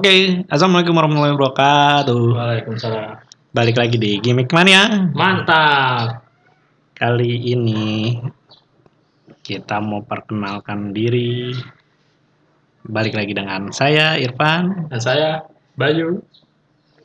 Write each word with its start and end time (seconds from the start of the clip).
Oke, 0.00 0.48
assalamualaikum 0.48 0.96
warahmatullahi 0.96 1.36
wabarakatuh. 1.36 2.24
Waalaikumsalam. 2.32 3.20
Balik 3.52 3.76
lagi 3.76 4.00
di 4.00 4.16
Gimmick 4.16 4.48
Mania. 4.48 5.12
Mantap. 5.12 6.24
Kali 6.96 7.52
ini 7.52 8.16
kita 9.44 9.76
mau 9.84 10.00
perkenalkan 10.00 10.96
diri. 10.96 11.52
Balik 12.80 13.12
lagi 13.12 13.36
dengan 13.36 13.68
saya 13.76 14.16
Irfan. 14.16 14.88
Dan 14.88 15.00
saya 15.04 15.44
Bayu. 15.76 16.24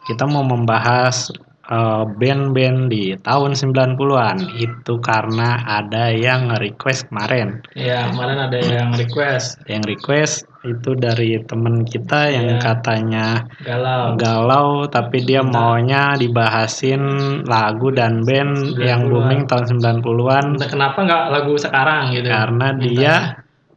Kita 0.08 0.24
mau 0.24 0.48
membahas 0.48 1.36
eh, 1.68 2.04
band-band 2.16 2.96
di 2.96 3.12
tahun 3.20 3.60
90-an. 3.60 4.55
Itu 4.55 5.04
karena 5.04 5.68
ada 5.68 6.16
yang 6.16 6.48
request 6.64 7.12
kemarin. 7.12 7.60
Ya, 7.76 8.08
kemarin 8.08 8.48
ada 8.48 8.55
yang 8.55 8.96
request 8.96 9.60
Yang 9.68 9.84
request 10.00 10.48
itu 10.68 10.92
dari 10.94 11.38
temen 11.42 11.82
kita 11.82 12.28
yang 12.28 12.48
Iya. 12.52 12.60
katanya 12.60 13.28
galau. 13.60 14.16
galau 14.16 14.68
tapi 14.86 15.22
dia 15.22 15.40
maunya 15.40 16.14
dibahasin 16.16 17.02
lagu 17.44 17.90
dan 17.90 18.22
band 18.22 18.74
90-an. 18.74 18.82
yang 18.82 19.02
booming 19.05 19.41
tahun 19.46 19.66
90-an 19.72 20.46
Entah 20.55 20.68
kenapa 20.68 20.98
nggak 21.00 21.24
lagu 21.30 21.54
sekarang 21.55 22.02
gitu? 22.12 22.28
karena 22.28 22.68
dia 22.76 23.14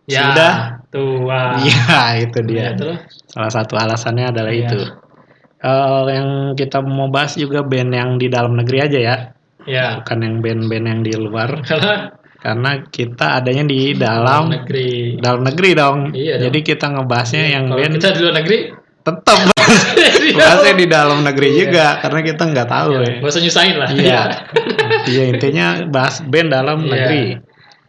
ya, 0.05 0.20
sudah 0.24 0.52
tua. 0.88 1.42
iya 1.59 1.97
itu 2.24 2.38
Ya, 2.41 2.47
dia 2.47 2.69
terus 2.74 2.98
salah 3.28 3.52
satu 3.52 3.75
alasannya 3.75 4.27
adalah 4.28 4.50
Iya. 4.50 4.64
itu 4.64 4.80
Eh, 5.59 6.02
yang 6.09 6.28
kita 6.55 6.78
mau 6.81 7.11
bahas 7.11 7.34
juga 7.34 7.61
band 7.61 7.91
yang 7.91 8.14
di 8.14 8.27
dalam 8.27 8.55
negeri 8.55 8.78
aja 8.81 8.98
ya 9.00 9.16
ya 9.66 9.98
bukan 9.98 10.19
yang 10.22 10.36
band-band 10.39 10.86
yang 10.86 11.00
di 11.03 11.12
luar 11.12 11.61
karena 11.61 12.14
karena 12.39 12.70
kita 12.86 13.27
adanya 13.36 13.64
di 13.64 13.92
dalam 13.92 14.47
negeri. 14.48 15.19
dalam 15.19 15.42
negeri 15.42 15.70
dong 15.72 15.98
Iya 16.11 16.39
dong. 16.39 16.42
jadi 16.47 16.58
kita 16.64 16.86
ngebahasnya 16.89 17.44
yang 17.50 17.64
Kalau 17.67 17.78
band 17.78 17.92
kita 17.94 18.08
di 18.11 18.20
luar 18.22 18.34
negeri, 18.39 18.58
tetap 19.03 19.39
bahasnya 20.39 20.75
di 20.75 20.86
dalam 20.86 21.19
negeri 21.22 21.48
Iya. 21.48 21.59
juga 21.61 21.86
karena 21.98 22.20
kita 22.22 22.42
nggak 22.44 22.69
tahu 22.69 22.89
ya. 22.94 23.11
nggak 23.19 23.27
usah 23.28 23.42
nyusahin 23.42 23.77
lah. 23.77 23.89
Iya. 23.91 24.22
Iya 25.11 25.22
intinya 25.28 25.66
bahas 25.84 26.20
band 26.22 26.48
dalam 26.48 26.78
Iya. 26.81 26.91
negeri. 26.91 27.25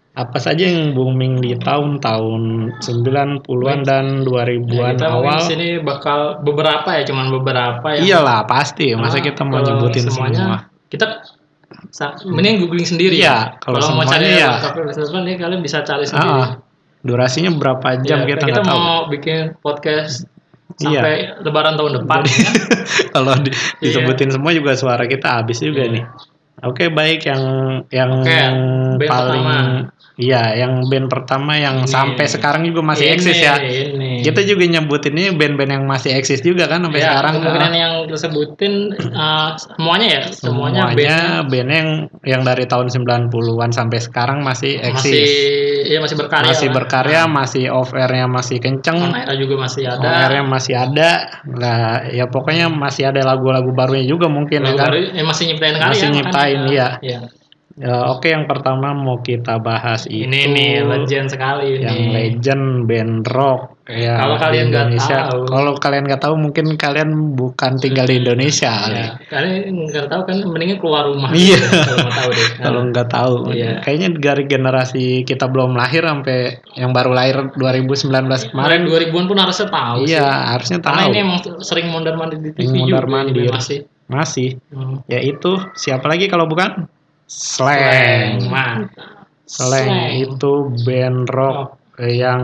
Apa 0.09 0.35
saja 0.35 0.67
yang 0.67 0.91
booming 0.91 1.39
di 1.39 1.55
tahun-tahun 1.55 2.41
90-an 2.81 3.79
dan 3.81 4.05
2000-an 4.21 4.99
Ya, 4.99 5.07
awal? 5.07 5.39
di 5.39 5.47
sini 5.47 5.67
bakal 5.79 6.43
beberapa 6.43 6.91
ya, 6.91 7.07
cuman 7.07 7.31
beberapa 7.31 7.87
yang 7.95 8.03
Iyalah 8.03 8.43
pasti. 8.43 8.91
Masa 8.93 9.15
Ah, 9.15 9.23
kita 9.23 9.47
mau 9.47 9.63
nyebutin 9.63 10.11
semuanya, 10.11 10.35
semua? 10.35 10.57
Kita 10.91 11.05
sa- 11.89 12.15
mending 12.23 12.61
googling 12.61 12.83
sendiri. 12.83 13.17
Iya, 13.17 13.55
kalau 13.57 13.79
mau 13.79 13.87
semuanya 14.03 14.11
cari 14.11 14.27
ya. 14.35 14.51
teman-teman, 14.61 15.23
ya 15.23 15.35
kalian 15.37 15.61
bisa 15.61 15.77
cari 15.81 16.05
sendiri. 16.05 16.29
Ah, 16.29 16.39
ah. 16.39 16.49
durasinya 16.99 17.51
berapa 17.51 17.95
jam 18.03 18.23
Iya, 18.23 18.35
kita 18.35 18.43
kita 18.45 18.59
nggak 18.59 18.67
tahu. 18.67 18.75
mau 18.77 18.97
bikin 19.07 19.55
podcast 19.59 20.27
Iya. 20.77 20.99
sampai 20.99 21.15
lebaran 21.41 21.73
tahun 21.75 21.91
depan. 22.03 22.21
Kalau 23.15 23.33
di- 23.39 23.55
Iya. 23.79 24.03
disebutin 24.03 24.29
semua 24.29 24.51
juga 24.51 24.75
suara 24.75 25.03
kita 25.03 25.39
habis 25.39 25.59
juga 25.59 25.81
Iya. 25.81 25.93
nih. 25.95 26.03
Oke 26.59 26.91
baik 26.91 27.23
yang 27.23 27.43
yang 27.87 28.11
band 28.19 28.99
paling 28.99 29.43
pertama. 29.47 29.57
Iya 30.19 30.51
yang 30.53 30.83
band 30.85 31.07
pertama 31.07 31.55
yang 31.55 31.81
Ini. 31.81 31.87
sampai 31.87 32.27
sekarang 32.27 32.61
juga 32.61 32.83
masih 32.83 33.07
Ini, 33.07 33.13
eksis 33.15 33.37
ya. 33.39 33.55
Ini. 33.55 34.19
Kita 34.19 34.43
juga 34.43 34.67
nyebutinnya 34.67 35.31
band-band 35.31 35.71
yang 35.71 35.83
masih 35.85 36.11
eksis 36.11 36.43
juga 36.43 36.67
kan 36.67 36.83
sampai 36.83 36.99
Ya, 36.99 37.15
sekarang. 37.15 37.33
kemungkinan 37.39 37.71
Ah. 37.71 37.79
yang 37.79 37.93
kita 38.03 38.19
sebutin 38.19 38.73
uh, 39.09 39.49
semuanya 39.55 40.07
ya, 40.11 40.21
semuanya, 40.27 40.81
semuanya 40.91 41.39
band 41.39 41.47
band 41.47 41.69
yang 41.71 41.89
yang 42.27 42.41
dari 42.43 42.65
tahun 42.65 42.91
90-an 42.91 43.71
sampai 43.71 43.97
sekarang 43.97 44.43
masih 44.43 44.75
eksis. 44.77 45.07
masih 45.07 45.31
ya 45.87 45.99
masih 45.99 46.17
berkarya. 46.17 46.49
masih 46.51 46.67
berkarya, 46.69 47.21
masih 47.25 47.63
off 47.69 47.89
air-nya 47.91 48.27
masih 48.27 48.57
kenceng. 48.59 48.99
On 48.99 49.15
air 49.15 49.31
juga 49.33 49.55
masih 49.57 49.87
On 49.87 49.97
ada. 49.97 50.09
air-nya 50.21 50.43
masih 50.43 50.73
ada. 50.75 51.09
Nah, 51.45 51.79
ya 52.09 52.27
pokoknya 52.27 52.67
masih 52.67 53.07
ada 53.07 53.23
lagu-lagu 53.23 53.71
barunya 53.71 54.03
juga 54.03 54.27
mungkin 54.27 54.61
ya 54.61 54.67
Lagu 54.67 54.77
kan. 54.77 54.85
baru, 54.91 54.97
eh, 55.09 55.23
masih 55.23 55.43
nyiptain 55.47 55.73
karya. 55.73 55.89
Masih 55.89 56.07
nyiptain, 56.09 56.57
makanya. 56.59 56.69
iya. 56.69 56.87
Iya. 56.99 57.19
Ya, 57.79 58.11
oke 58.11 58.27
yang 58.27 58.43
pertama 58.43 58.91
mau 58.91 59.17
kita 59.17 59.55
bahas 59.55 60.03
itu 60.03 60.27
Ini 60.27 60.51
nih 60.51 60.71
legend 60.83 61.31
sekali 61.31 61.79
yang 61.79 61.95
nih. 61.95 62.11
legend 62.11 62.83
band 62.83 63.23
rock 63.25 63.79
ya 63.87 64.19
Kalau 64.19 64.35
kalian 64.35 64.67
nggak 64.67 64.85
Indonesia. 64.91 65.17
tahu. 65.25 65.39
Kalau 65.47 65.73
kalian 65.73 66.03
nggak 66.03 66.19
tahu 66.19 66.35
mungkin 66.35 66.65
kalian 66.75 67.09
bukan 67.33 67.79
tinggal 67.79 68.03
di 68.03 68.19
Indonesia 68.19 68.67
kali. 68.67 68.93
Ya, 68.93 69.07
kalian 69.25 69.55
nggak 69.87 70.05
tahu 70.05 70.21
kan 70.21 70.35
mendingan 70.43 70.77
keluar 70.77 71.07
rumah. 71.07 71.31
Iya. 71.31 71.55
Kalau 71.55 71.97
mau 71.97 72.11
tahu 72.11 72.29
deh. 72.29 72.47
Kalau 72.67 72.81
nggak 72.85 73.07
tahu, 73.09 73.35
Iya. 73.49 73.71
kayaknya 73.79 74.09
dari 74.19 74.43
generasi 74.45 75.03
kita 75.23 75.47
belum 75.47 75.71
lahir 75.71 76.03
sampai 76.03 76.39
yang 76.75 76.91
baru 76.91 77.11
lahir 77.11 77.47
2019 77.55 78.11
kemarin 78.51 78.83
kemarin. 78.83 79.07
2000-an 79.07 79.25
pun 79.25 79.37
harusnya 79.39 79.67
tahu 79.71 79.99
sih. 80.03 80.11
Iya, 80.11 80.27
harusnya 80.51 80.77
Karena 80.77 80.99
tahu. 80.99 81.09
ini 81.09 81.17
emang 81.17 81.37
sering 81.59 81.87
mondar 81.87 82.13
mandir 82.13 82.37
di 82.37 82.51
TV 82.51 82.75
juga 82.75 83.07
mondar-mandir. 83.07 83.39
ini 83.39 83.49
masih. 83.49 83.79
Masih, 84.05 84.49
Hmm. 84.67 84.99
yaitu 85.07 85.63
siapa 85.73 86.05
lagi 86.05 86.27
kalau 86.27 86.43
bukan 86.43 86.91
Slang, 87.29 87.77
Slang. 87.77 88.49
mantap. 88.49 89.29
Slang 89.45 90.17
itu 90.17 90.73
band 90.81 91.29
rock 91.29 91.77
yang 92.01 92.41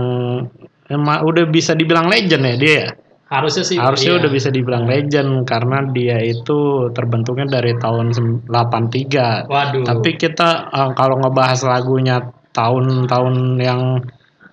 emang 0.90 1.25
udah 1.25 1.50
bisa 1.50 1.73
dibilang 1.73 2.06
legend 2.06 2.46
ya 2.46 2.56
dia. 2.56 2.69
ya? 2.69 2.85
Harusnya 3.25 3.66
sih. 3.66 3.81
Harusnya 3.81 4.13
iya. 4.13 4.19
udah 4.22 4.31
bisa 4.31 4.50
dibilang 4.53 4.85
legend 4.85 5.50
karena 5.50 5.81
dia 5.90 6.22
itu 6.22 6.90
terbentuknya 6.94 7.50
dari 7.50 7.73
tahun 7.81 8.13
sem- 8.13 8.46
83. 8.46 9.50
Waduh. 9.50 9.81
Tapi 9.81 10.09
kita 10.22 10.69
eh, 10.69 10.91
kalau 10.94 11.17
ngebahas 11.17 11.66
lagunya 11.66 12.22
tahun-tahun 12.53 13.35
yang 13.57 13.81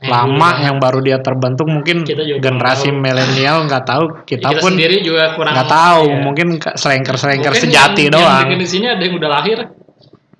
lama 0.03 0.49
dulu 0.59 0.67
yang 0.67 0.77
baru 0.83 0.99
dia 0.99 1.19
terbentuk 1.23 1.71
mungkin 1.71 2.03
generasi 2.43 2.91
milenial 2.91 3.71
nggak 3.71 3.87
tahu 3.87 4.05
kita, 4.27 4.51
kita, 4.51 4.59
pun 4.59 4.75
sendiri 4.75 4.99
juga 4.99 5.39
kurang 5.39 5.55
nggak 5.55 5.71
tahu 5.71 6.05
iya. 6.11 6.19
mungkin 6.27 6.47
selengker 6.59 7.15
selengker 7.15 7.55
sejati 7.55 8.11
yang, 8.11 8.19
doang 8.19 8.51
Yang 8.51 8.61
di 8.67 8.69
sini 8.69 8.87
ada 8.91 8.99
yang 8.99 9.15
udah 9.15 9.31
lahir. 9.31 9.59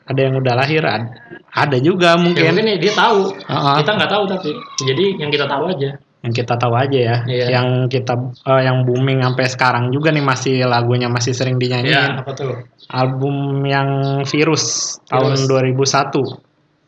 Ada 0.03 0.21
yang 0.21 0.35
udah 0.37 0.55
lahir 0.55 0.83
ad- 0.83 1.13
ada 1.49 1.77
juga 1.77 2.15
Ya, 2.15 2.21
mungkin 2.21 2.43
mungkin 2.49 2.67
ya, 2.67 2.79
dia 2.79 2.93
tahu. 2.93 3.21
Heeh. 3.39 3.75
Kita 3.81 3.91
nggak 3.93 4.11
tahu 4.11 4.25
tapi. 4.27 4.51
Jadi 4.83 5.05
yang 5.17 5.31
kita 5.31 5.47
tahu 5.47 5.65
aja. 5.69 5.91
yang 6.23 6.31
kita 6.33 6.55
tahu 6.55 6.75
aja 6.79 6.99
ya 7.03 7.17
Iya. 7.27 7.47
yang 7.51 7.69
kita 7.91 8.15
eh, 8.47 8.63
yang 8.63 8.87
booming 8.87 9.19
sampai 9.21 9.43
sekarang 9.43 9.91
juga 9.91 10.15
nih 10.15 10.23
masih 10.23 10.63
lagunya 10.65 11.11
masih 11.11 11.35
sering 11.35 11.59
dinyanyiin 11.59 11.91
Ya, 11.91 12.23
apa 12.23 12.31
tuh? 12.31 12.63
album 12.89 13.67
yang 13.67 13.89
virus, 14.23 14.63
tahun 15.11 15.35
Virus. 15.35 15.51
2001 15.51 16.23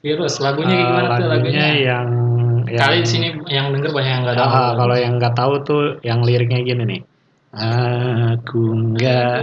Virus. 0.07 0.35
Lagunya 0.39 0.79
Eh, 0.79 0.87
gimana 0.87 1.09
tuh 1.19 1.27
lagunya? 1.27 1.67
yang 1.75 2.07
Kali 2.63 2.79
yang- 2.79 3.03
di 3.03 3.09
sini 3.11 3.27
yang 3.51 3.75
denger 3.75 3.91
banyak 3.91 4.07
yang 4.09 4.23
nggak 4.23 4.37
tahu. 4.39 4.49
Ah, 4.49 4.71
kalau 4.79 4.95
yang 4.95 5.13
nggak 5.19 5.35
tahu 5.35 5.53
tuh 5.67 5.83
yang 6.01 6.23
liriknya 6.23 6.63
gini 6.63 6.83
nih. 6.87 7.01
Aku 8.39 8.63
nggak 8.95 9.39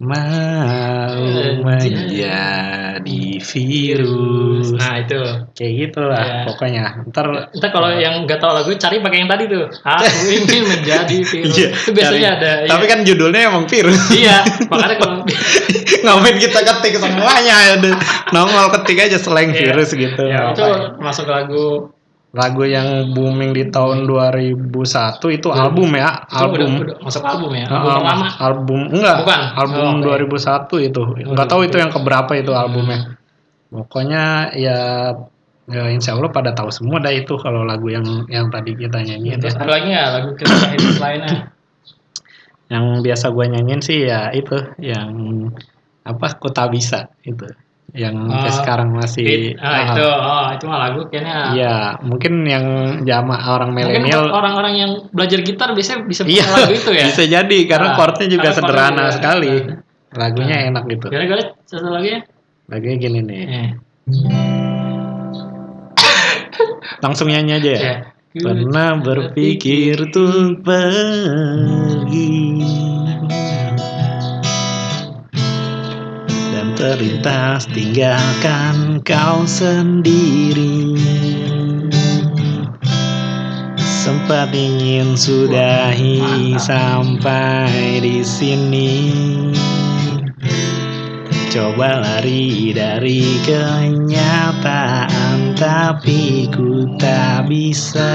mau 0.00 1.20
menjadi 1.60 3.20
virus. 3.36 4.72
Nah 4.72 4.94
itu. 4.96 5.20
Kayak 5.52 5.72
gitu 5.76 6.00
lah 6.08 6.24
Iya. 6.24 6.40
pokoknya. 6.48 6.84
Ntar 7.12 7.26
Ntar 7.52 7.68
kalau 7.68 7.92
yang 7.94 8.24
nggak 8.24 8.40
tahu 8.40 8.52
lagu 8.56 8.72
cari 8.80 8.96
pakai 8.98 9.18
yang 9.20 9.30
tadi 9.30 9.44
tuh. 9.46 9.68
Aku 9.84 10.24
ingin 10.24 10.64
menjadi 10.72 11.16
virus. 11.20 11.52
Iya, 11.52 11.68
itu 11.76 11.90
biasanya 11.92 12.30
cari. 12.32 12.40
ada. 12.40 12.52
Tapi 12.72 12.84
iya. 12.84 12.92
kan 12.92 12.98
judulnya 13.04 13.40
emang 13.52 13.64
virus. 13.68 14.00
Iya, 14.10 14.36
makanya 14.72 14.96
kalau 14.96 15.16
Ngapain 16.00 16.36
kita 16.40 16.60
ketik 16.64 16.94
semuanya 16.96 17.76
ada 17.76 17.92
nongol 18.32 18.66
ketik 18.80 19.04
aja 19.04 19.20
slang 19.20 19.52
Iya. 19.52 19.68
virus 19.68 19.92
gitu. 19.92 20.22
ya, 20.24 20.56
itu 20.56 20.64
masuk 20.96 21.28
lagu 21.28 21.92
Lagu 22.30 22.62
yang 22.62 23.10
booming 23.10 23.50
di 23.50 23.66
tahun 23.68 24.06
2001 24.06 24.70
itu 25.34 25.50
album 25.50 25.90
ya, 25.98 26.22
itu 26.30 26.38
album. 26.38 26.54
udah, 26.54 26.68
udah 26.78 26.96
masuk 27.02 27.22
album 27.26 27.50
ya. 27.58 27.66
Ah, 27.66 27.74
Album 27.74 27.90
pertama. 27.90 28.26
album 28.38 28.80
enggak 28.94 29.16
Bukan. 29.26 29.40
album 29.58 29.82
Oh, 29.82 29.98
oke. 29.98 30.28
2001 30.38 30.86
itu 30.86 31.02
nggak 31.26 31.48
tahu 31.50 31.60
itu 31.66 31.76
yang 31.76 31.90
keberapa 31.90 32.32
itu 32.38 32.52
albumnya 32.54 33.18
pokoknya 33.68 34.24
ya 34.54 34.78
ya 35.66 35.82
insya 35.86 36.14
Allah 36.14 36.30
pada 36.30 36.50
tahu 36.50 36.70
semua 36.70 36.98
dah 36.98 37.10
itu 37.10 37.34
kalau 37.34 37.62
lagu 37.62 37.86
yang 37.86 38.02
yang 38.26 38.46
tadi 38.46 38.74
kita 38.74 38.98
nyanyiin 38.98 39.38
Terus 39.38 39.54
ya. 39.54 39.62
ada 39.62 39.70
lagi 39.70 39.86
nggak 39.90 40.08
lagu 40.14 40.30
kita 40.34 40.54
lainnya? 40.98 41.34
yang 42.66 42.84
biasa 43.02 43.26
gue 43.30 43.44
nyanyiin 43.48 43.82
sih 43.82 43.98
ya 44.06 44.30
itu 44.30 44.54
yang 44.78 45.10
apa 46.02 46.38
kota 46.38 46.66
bisa 46.66 47.10
itu 47.22 47.42
yang 47.94 48.14
Oh, 48.30 48.50
sekarang 48.50 48.94
masih 48.94 49.54
ah, 49.58 49.66
ah, 49.66 49.82
itu, 49.90 50.04
oh 50.06 50.46
itu 50.54 50.64
mah 50.70 50.78
lagu 50.88 51.00
kayaknya. 51.10 51.38
Iya, 51.58 51.76
mungkin 52.06 52.46
yang 52.46 52.64
jama 53.02 53.34
orang 53.38 53.74
milenial 53.74 54.30
orang-orang 54.30 54.74
yang 54.78 54.90
belajar 55.10 55.42
gitar 55.42 55.74
biasanya 55.74 56.06
bisa 56.06 56.22
iya 56.26 56.46
lagu 56.46 56.70
itu 56.70 56.90
ya. 56.94 57.10
bisa 57.10 57.26
jadi 57.26 57.58
karena 57.66 57.98
chordnya 57.98 58.26
juga 58.30 58.50
karena 58.50 58.54
chordnya 58.54 58.70
sederhana 58.70 59.02
juga 59.02 59.16
sekali. 59.16 59.52
Lagunya 60.10 60.56
enak 60.70 60.84
gitu. 60.90 61.06
Gue 61.10 61.38
satu 61.66 61.88
lagi 61.90 62.08
ya? 62.18 62.20
Lagunya 62.70 62.96
gini 62.98 63.20
nih. 63.22 63.42
Eh, 63.46 63.70
Langsung 67.04 67.28
nyanyi 67.30 67.52
aja 67.58 67.70
ya. 67.70 67.80
ya. 67.80 67.96
Pernah 68.30 69.02
berpikir 69.02 70.06
untuk 70.06 70.62
pergi 70.62 72.49
terlintas 76.80 77.68
tinggalkan 77.68 79.04
kau 79.04 79.44
sendiri 79.44 80.96
sempat 83.76 84.48
ingin 84.56 85.12
sudahi 85.12 86.56
sampai 86.56 88.00
di 88.00 88.24
sini. 88.24 89.12
Coba 91.52 92.00
lari 92.00 92.72
dari 92.72 93.28
kenyataan 93.44 95.52
tapi 95.60 96.48
ku 96.48 96.96
tak 96.96 97.44
bisa 97.52 98.08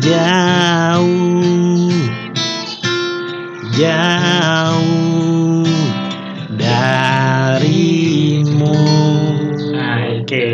jauh 0.00 1.92
jauh 3.76 5.09
darimu. 6.60 8.76
Nah, 9.72 9.96
Oke, 10.20 10.44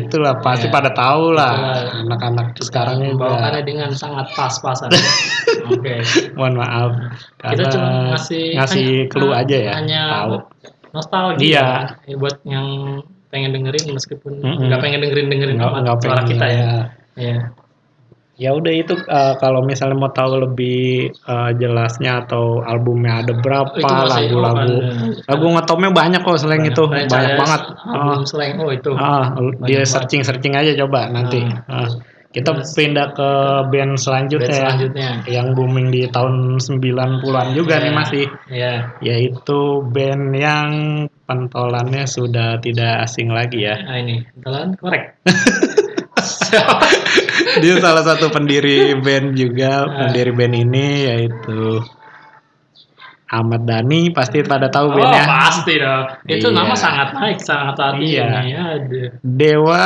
itulah 0.00 0.40
pasti 0.40 0.66
Ya. 0.66 0.72
pada 0.72 0.90
tahu 0.90 1.30
lah 1.30 1.54
anak-anak 2.02 2.58
sekarang 2.58 2.98
ini 2.98 3.14
membawakannya 3.14 3.62
dengan 3.62 3.90
sangat 3.92 4.26
pas-pasan. 4.34 4.90
Oke. 5.70 6.02
Mohon 6.34 6.54
maaf 6.58 6.90
Kita 7.38 7.62
cuma 7.70 7.88
ngasih 8.16 8.58
ngasih 8.58 8.86
hanya- 8.86 9.08
clue 9.08 9.30
aja 9.30 9.56
ya. 9.56 9.72
Hanya 9.78 10.00
Tahu. 10.10 10.34
nostalgia. 10.90 11.38
Iya. 11.38 11.66
Ya, 12.10 12.14
buat 12.18 12.36
yang 12.42 12.66
pengen 13.30 13.54
dengerin 13.54 13.94
meskipun 13.94 14.42
nggak 14.42 14.80
pengen 14.82 15.06
dengerin 15.06 15.30
dengerin 15.30 15.56
Nggak- 15.62 15.70
amat 15.70 15.80
nggak 15.86 15.96
suara 16.02 16.14
pengen, 16.18 16.30
kita 16.34 16.46
ya. 16.50 16.70
ya. 17.14 17.36
Ya 18.40 18.56
udah 18.56 18.72
itu 18.72 18.96
eh, 18.96 19.34
kalau 19.36 19.60
misalnya 19.60 20.00
mau 20.00 20.08
tahu 20.08 20.40
lebih 20.40 20.80
eh, 21.12 21.50
jelasnya 21.54 22.24
atau 22.24 22.64
albumnya 22.64 23.20
ada 23.20 23.36
berapa 23.36 23.76
lagu-lagu. 24.08 24.80
Lagu 25.28 25.46
ngetopnya 25.52 25.90
banyak 25.92 26.20
kok 26.24 26.40
selain 26.40 26.64
itu, 26.64 26.80
Franchise 26.80 27.12
banyak 27.12 27.34
banget. 27.36 27.62
Album 27.84 28.16
Ah. 28.16 28.24
slang. 28.24 28.52
Oh 28.56 28.70
itu. 28.72 28.90
Ah, 28.96 29.36
dia 29.62 29.84
searching 29.84 30.24
searching 30.24 30.56
aja 30.56 30.72
coba 30.74 31.12
nanti. 31.12 31.44
Ah. 31.68 31.84
Ah. 31.84 31.88
Kita 32.30 32.54
Terus- 32.54 32.78
pindah 32.78 33.10
ke 33.10 33.30
band 33.68 33.98
selanjutnya, 33.98 34.46
Band 34.46 34.54
ya, 34.54 34.62
selanjutnya. 34.70 35.08
yang 35.26 35.50
booming 35.50 35.90
di 35.90 36.06
tahun 36.06 36.62
90-an 36.62 37.48
juga 37.52 37.76
nih 37.76 37.90
Iya. 37.90 37.98
masih 37.98 38.24
Iya. 38.48 38.74
yaitu 39.02 39.60
band 39.84 40.30
yang 40.32 40.70
pentolannya 41.26 42.06
sudah 42.06 42.56
tidak 42.58 43.02
asing 43.02 43.28
lagi 43.28 43.66
ya. 43.66 43.74
Nah 43.82 43.98
ini, 43.98 44.22
jalan 44.40 44.78
korek. 44.78 45.18
Dia 47.62 47.74
salah 47.78 48.04
satu 48.04 48.28
pendiri 48.28 48.94
band 48.96 49.34
juga, 49.34 49.84
Ah. 49.84 49.88
pendiri 50.06 50.30
band 50.30 50.54
ini 50.54 50.86
yaitu 51.06 51.80
Ahmad 53.26 53.62
Dhani 53.62 54.10
pasti 54.10 54.42
pada 54.42 54.66
tahu 54.66 54.90
Oh 54.90 54.94
bandnya. 54.98 55.22
pasti 55.24 55.78
dong. 55.78 56.02
Itu 56.26 56.50
Iya. 56.50 56.56
nama 56.56 56.74
sangat 56.74 57.08
naik 57.14 57.38
saat 57.38 57.78
saat 57.78 57.94
Iya. 57.96 58.26
ini. 58.42 58.50
Aduh. 58.52 59.08
Dewa 59.22 59.84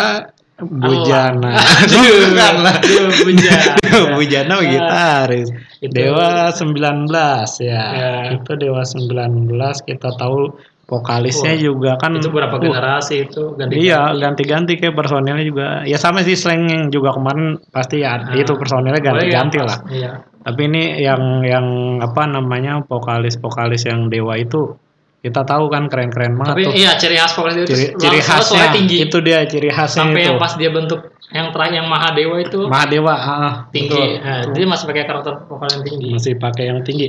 Bujana. 0.54 1.50
Aduh, 1.58 1.98
Bukan 2.30 2.54
lah. 2.62 2.78
aduh, 2.78 3.10
Bujana. 3.20 3.96
Bujana 4.16 4.54
gitaris. 4.62 5.48
Itu- 5.82 5.92
Dewa 5.92 6.48
19 6.48 7.58
ya. 7.60 7.82
Ya. 7.92 8.12
Itu 8.32 8.54
Dewa 8.56 8.80
19 8.80 9.82
kita 9.82 10.14
tahu 10.14 10.54
vokalisnya 10.84 11.52
Wah, 11.52 11.60
juga 11.60 11.90
kan 11.96 12.12
Itu 12.14 12.28
berapa 12.28 12.54
uh, 12.54 12.60
generasi 12.60 13.14
itu 13.24 13.56
ganti 13.56 13.80
Iya, 13.80 14.12
ganti-ganti 14.14 14.76
kayak 14.76 14.92
personilnya 14.92 15.40
juga. 15.40 15.66
Ya 15.82 15.96
sama 15.96 16.20
sih 16.20 16.36
slang 16.36 16.68
yang 16.68 16.82
juga 16.88 17.12
kemarin 17.12 17.56
pasti 17.68 18.04
ya 18.04 18.20
Ah. 18.20 18.36
itu 18.36 18.52
personilnya 18.52 19.00
ganti-ganti 19.00 19.58
lah. 19.58 19.80
Iya. 19.88 20.10
Tapi 20.44 20.60
ini 20.66 21.00
yang 21.00 21.40
yang 21.40 21.66
apa 21.98 22.28
namanya 22.28 22.84
vokalis-vokalis 22.84 23.84
yang 23.84 24.08
Dewa 24.08 24.36
itu 24.36 24.76
kita 25.20 25.40
tahu 25.40 25.72
kan 25.72 25.88
keren-keren 25.88 26.36
banget 26.36 26.52
Tapi 26.52 26.62
tuh. 26.68 26.72
iya 26.76 27.00
ciri 27.00 27.16
khas 27.16 27.32
vokalis 27.32 27.64
itu 27.64 27.72
Ciri, 27.72 27.84
ciri 27.96 28.20
khasnya 28.20 28.76
tinggi. 28.76 28.96
itu 29.08 29.16
dia 29.24 29.40
ciri 29.48 29.72
khasnya 29.72 30.04
Sampai 30.04 30.20
itu. 30.20 30.28
yang 30.28 30.36
pas 30.36 30.52
dia 30.52 30.68
bentuk 30.68 31.00
yang 31.32 31.48
terakhir 31.48 31.74
yang 31.80 31.88
Mahadewa 31.88 32.36
itu 32.38 32.60
Mahadewa 32.68 33.14
ah, 33.16 33.54
tinggi. 33.72 33.88
betul. 33.88 34.20
Nah, 34.20 34.40
dia 34.52 34.64
masih 34.68 34.84
pakai 34.84 35.02
karakter 35.08 35.32
vokal 35.48 35.68
yang 35.72 35.82
tinggi. 35.82 36.08
masih 36.12 36.32
pakai 36.36 36.64
yang 36.68 36.80
tinggi. 36.84 37.08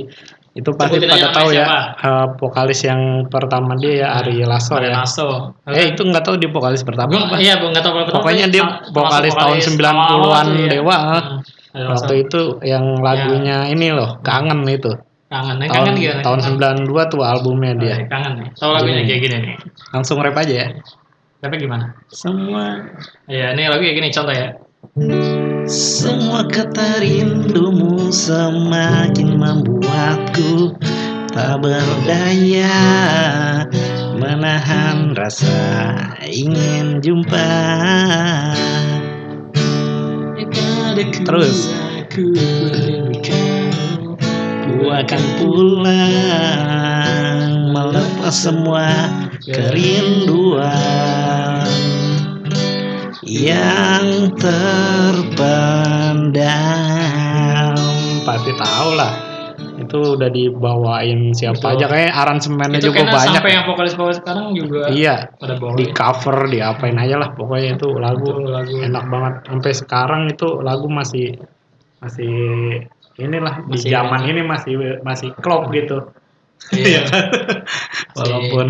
Itu 0.56 0.72
pasti 0.72 0.96
pada 0.98 1.28
tahu 1.30 1.52
ya 1.52 1.92
eh, 1.94 2.26
vokalis 2.40 2.80
yang 2.82 3.00
pertama 3.28 3.76
dia 3.76 3.92
ya 4.00 4.08
Ari 4.18 4.40
Lasso 4.40 4.72
Ada 4.72 4.88
ya. 4.88 4.94
Naso. 4.98 5.52
Eh 5.68 5.92
itu 5.92 6.00
nggak 6.00 6.24
tahu 6.24 6.40
di 6.40 6.48
vokalis 6.48 6.80
pertama 6.80 7.12
Gua- 7.12 7.28
apa. 7.28 7.36
iya, 7.36 7.60
gua 7.60 7.68
nggak 7.70 7.84
tahu 7.84 7.94
tahun, 8.00 8.14
Pokoknya 8.16 8.46
dia 8.48 8.62
termasuk 8.64 8.96
vokalis 8.96 9.34
tahun 9.34 9.52
vokalis 9.52 9.66
90-an 9.68 9.94
awal-awal 9.94 10.42
tuh 10.42 10.56
ya. 10.56 10.68
Dewa, 10.72 10.96
ah. 10.96 11.04
Hmm, 11.04 11.76
Ari 11.76 11.84
Lasso. 11.84 11.92
Waktu 11.92 12.14
itu 12.18 12.40
yang 12.64 12.84
lagunya 12.98 13.58
ini 13.68 13.86
loh, 13.92 14.10
Kangen 14.24 14.64
itu. 14.64 14.92
kangen, 15.26 15.58
yang 15.58 15.68
Tahun 15.68 15.86
kangen 15.90 15.94
gimana? 15.98 16.22
tahun 16.22 16.40
92 16.86 17.12
tuh 17.12 17.20
albumnya 17.20 17.72
Oh, 17.74 17.80
dia. 17.82 17.88
iya, 17.92 18.06
kangen 18.06 18.32
nih. 18.38 18.48
Tahu 18.56 18.70
lagunya 18.72 18.94
Gini. 18.96 19.08
kayak 19.10 19.20
gini 19.20 19.36
nih. 19.42 19.54
Langsung 19.90 20.16
rap 20.18 20.36
aja 20.36 20.54
ya. 20.56 20.68
Tapi 21.36 21.54
gimana? 21.58 21.84
Semua 22.08 22.80
Iya, 23.26 23.52
ini 23.52 23.66
lagu 23.66 23.82
kayak 23.82 23.96
gini 23.98 24.08
contoh 24.08 24.32
ya. 24.32 24.48
Semua 25.66 26.46
kata 26.46 27.02
rindumu 27.02 28.14
semakin 28.14 29.34
membuatku 29.34 30.78
tak 31.34 31.58
berdaya 31.58 32.78
menahan 34.14 35.10
rasa 35.18 35.58
ingin 36.22 37.02
jumpa. 37.02 37.50
Terus. 41.26 41.74
Ku 44.66 44.82
akan 44.86 45.22
pulang 45.42 47.50
melepas 47.74 48.32
semua 48.32 49.10
kerinduan 49.42 51.45
yang 53.26 54.30
terpendam. 56.86 57.74
Pasti 58.22 58.52
tahu 58.54 58.90
lah. 58.94 59.12
Itu 59.76 60.16
udah 60.16 60.32
dibawain 60.32 61.30
siapa 61.30 61.60
Betul. 61.60 61.72
aja 61.76 61.86
kayak 61.86 62.12
aransemennya 62.14 62.78
Itu 62.80 62.88
juga 62.90 62.96
kayaknya 63.04 63.12
banyak. 63.12 63.34
sampai 63.36 63.52
yang 63.52 63.64
vokalis-vokalis 63.68 64.18
sekarang 64.18 64.46
juga 64.56 64.80
Iya, 64.88 65.16
pada 65.36 65.54
bawa 65.56 65.76
di 65.76 65.86
cover, 65.92 66.36
diapain 66.48 66.96
aja 66.96 67.16
lah 67.16 67.28
pokoknya 67.32 67.76
itu 67.76 67.88
lagu 67.94 68.24
Betul, 68.24 68.52
lagu. 68.52 68.72
enak 68.80 69.04
banget. 69.06 69.34
Sampai 69.46 69.72
sekarang 69.76 70.22
itu 70.28 70.48
lagu 70.60 70.88
masih 70.88 71.36
masih 72.00 72.34
inilah 73.16 73.64
di 73.68 73.76
Masih 73.80 73.88
zaman 73.90 74.20
enak. 74.20 74.30
ini 74.32 74.40
masih 74.44 74.72
masih 75.02 75.28
klop 75.40 75.68
gitu. 75.72 76.08
Iya. 76.72 77.04
Walaupun 78.16 78.68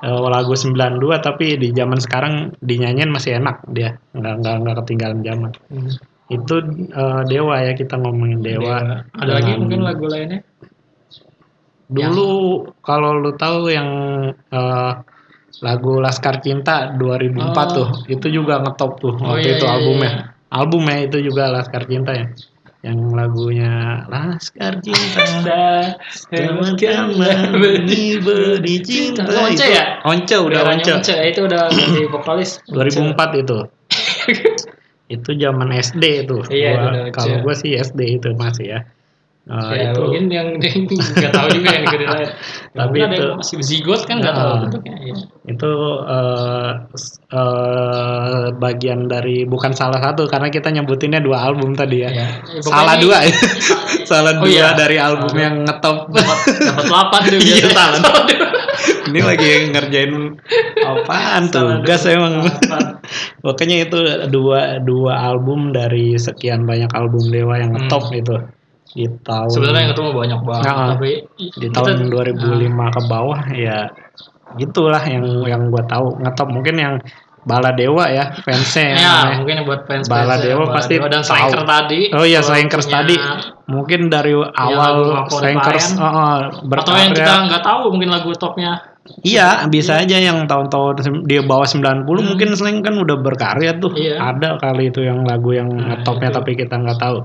eh, 0.00 0.20
lagu 0.28 0.52
92 0.52 0.98
tapi 1.20 1.56
di 1.56 1.70
zaman 1.70 2.00
sekarang 2.00 2.34
dinyanyiin 2.60 3.08
masih 3.08 3.36
enak 3.36 3.64
dia. 3.70 3.96
Nggak 4.16 4.34
nggak 4.40 4.54
nggak 4.62 4.76
ketinggalan 4.84 5.20
zaman. 5.20 5.50
Hmm. 5.68 5.90
Itu 6.30 6.54
eh, 6.90 7.22
Dewa 7.26 7.56
ya 7.60 7.72
kita 7.74 7.98
ngomongin 7.98 8.40
Dewa. 8.40 9.04
Ada 9.14 9.32
lagi 9.40 9.52
mungkin 9.58 9.82
lagu 9.82 10.06
lainnya? 10.06 10.40
Dulu 11.90 12.30
kalau 12.80 13.18
lu 13.18 13.34
tahu 13.34 13.66
yang 13.68 13.88
eh, 14.30 14.92
lagu 15.60 15.98
Laskar 15.98 16.38
Cinta 16.40 16.94
2004 16.94 17.50
Oh. 17.50 17.66
tuh, 17.74 17.88
itu 18.06 18.26
juga 18.30 18.62
ngetop 18.62 18.96
tuh 18.96 19.14
Oh, 19.18 19.34
waktu 19.34 19.50
iya, 19.50 19.54
itu 19.58 19.66
iya, 19.66 19.74
albumnya. 19.74 20.10
iya. 20.10 20.22
Albumnya 20.50 20.96
itu 21.02 21.16
juga 21.20 21.50
Laskar 21.50 21.84
Cinta 21.84 22.14
ya. 22.14 22.26
Yang 22.80 22.98
lagunya 23.12 23.72
Laskar 24.08 24.80
Cinta. 24.80 26.00
Teman-teman 26.32 27.52
beri 27.60 28.16
beri 28.24 28.76
cinta. 28.80 29.28
Itu 29.28 29.36
Once 29.36 29.66
ya? 29.68 30.00
Once 30.00 30.32
udah 30.32 30.60
Once. 30.64 30.88
Once, 30.88 31.12
itu 31.12 31.40
udah 31.44 31.68
ganti 31.68 32.02
vokalis 32.08 32.56
2004 32.72 33.42
itu. 33.44 33.58
itu 35.14 35.30
zaman 35.36 35.68
SD 35.76 36.24
itu. 36.24 36.38
Iya, 36.48 37.12
kalau 37.12 37.44
gue 37.44 37.54
sih 37.58 37.76
SD 37.76 38.22
itu 38.22 38.32
masih 38.38 38.66
ya. 38.78 38.80
Eh, 39.50 39.72
ya, 39.72 39.90
itu 39.90 40.00
mungkin 40.04 40.24
yang 40.36 40.48
nggak 40.60 41.32
tahu 41.32 41.48
juga 41.50 41.68
yang 41.72 41.84
negeri 41.88 42.06
lain. 42.06 42.28
Tapi 42.78 42.86
Mungkin 42.92 43.02
ada 43.02 43.16
itu- 43.16 43.24
yang 43.26 43.38
masih 43.40 43.56
zigot 43.60 44.00
kan 44.04 44.16
nggak 44.20 44.34
tahu 44.34 44.46
Nah. 44.46 44.60
bentuknya. 44.62 44.94
Iya. 45.00 45.14
itu 45.42 45.72
eh, 46.06 46.70
s- 46.94 47.18
eh, 47.26 48.44
bagian 48.54 49.00
dari 49.04 49.42
bukan 49.42 49.72
salah 49.72 49.98
satu 49.98 50.24
karena 50.24 50.46
kita 50.46 50.70
nyebutinnya 50.70 51.18
dua 51.18 51.42
album 51.42 51.74
tadi 51.74 52.06
ya. 52.06 52.10
Iya. 52.12 52.26
Ya, 52.30 52.60
Salah 52.62 52.94
pokoknya 52.94 53.02
dua 53.02 53.16
ini- 53.20 53.34
ya. 53.34 53.42
salah 54.10 54.32
Oh, 54.32 54.40
dua 54.40 54.50
iya. 54.52 54.68
dari 54.72 54.96
album 54.96 55.28
Salah 55.28 55.42
yang 55.42 55.56
ngetop. 55.64 55.96
dapat 56.08 56.38
delapan 56.86 57.20
tuh 57.20 57.32
Iya, 57.32 57.40
biasanya. 57.40 57.74
salah. 57.74 58.00
Salah. 58.00 58.24
Ini 59.10 59.20
lagi 59.20 59.48
ngerjain 59.74 60.12
apaan 60.80 61.42
tuh? 61.50 61.68
Gas 61.82 62.06
emang. 62.06 62.46
Pokoknya 63.40 63.76
itu 63.82 63.98
dua 64.28 64.78
dua 64.78 65.26
album 65.26 65.72
dari 65.72 66.14
sekian 66.14 66.62
banyak 66.62 66.92
album 66.92 67.26
Dewa 67.26 67.58
yang 67.58 67.74
Hmm. 67.74 67.88
ngetop 67.88 68.06
itu 68.14 68.36
di 68.90 69.06
tahun 69.22 69.48
Sebenarnya 69.48 69.80
yang 69.80 69.90
ketemu 69.92 70.10
banyak 70.12 70.40
banget, 70.42 70.64
Nah, 70.66 70.88
tapi 70.92 71.10
di 71.38 71.66
tahun 71.70 71.90
2005 72.08 72.42
ke 72.90 73.00
bawah 73.06 73.40
ya 73.50 73.78
gitulah 74.52 75.02
yang 75.02 75.22
yang 75.46 75.62
gua 75.70 75.86
tahu 75.86 76.18
ngetop 76.18 76.50
mungkin 76.50 76.74
yang 76.74 76.94
Bala 77.40 77.72
Dewa 77.72 78.04
ya 78.04 78.36
fansnya 78.44 78.84
Ya, 78.92 79.12
namanya. 79.24 79.36
mungkin 79.40 79.56
buat 79.64 79.80
fans 79.88 80.04
Bala 80.06 80.36
Dewa 80.36 80.68
pasti 80.68 81.00
dan 81.00 81.08
tahu. 81.08 81.24
Slacker 81.24 81.62
tadi. 81.64 82.00
Oh 82.12 82.26
iya 82.26 82.44
Slankers 82.44 82.84
tadi 82.84 83.16
mungkin 83.64 84.12
dari 84.12 84.34
awal 84.36 85.24
favorit 85.24 85.56
Slankers 85.56 85.86
oh, 85.96 86.04
oh, 86.04 86.36
Atau 86.68 86.94
yang 86.94 87.14
kita 87.14 87.48
nggak 87.48 87.62
tahu 87.64 87.94
mungkin 87.94 88.10
lagu 88.10 88.28
topnya 88.36 88.84
Iya, 89.24 89.64
bisa 89.66 89.96
aja 89.98 90.20
yang 90.20 90.44
tahun-tahun 90.44 91.24
dia 91.24 91.40
bawa 91.40 91.64
90 91.64 92.04
mungkin 92.04 92.52
Slank 92.52 92.84
kan 92.84 92.94
udah 92.94 93.16
berkarya 93.18 93.72
tuh. 93.80 93.90
Hmm. 93.90 93.98
Iya. 93.98 94.14
Ada 94.20 94.48
kali 94.60 94.92
itu 94.92 95.00
yang 95.02 95.24
lagu 95.24 95.50
yang 95.50 95.66
Nah, 95.72 96.04
topnya 96.04 96.28
itu. 96.30 96.36
tapi 96.36 96.52
kita 96.54 96.76
nggak 96.76 97.00
tahu. 97.00 97.24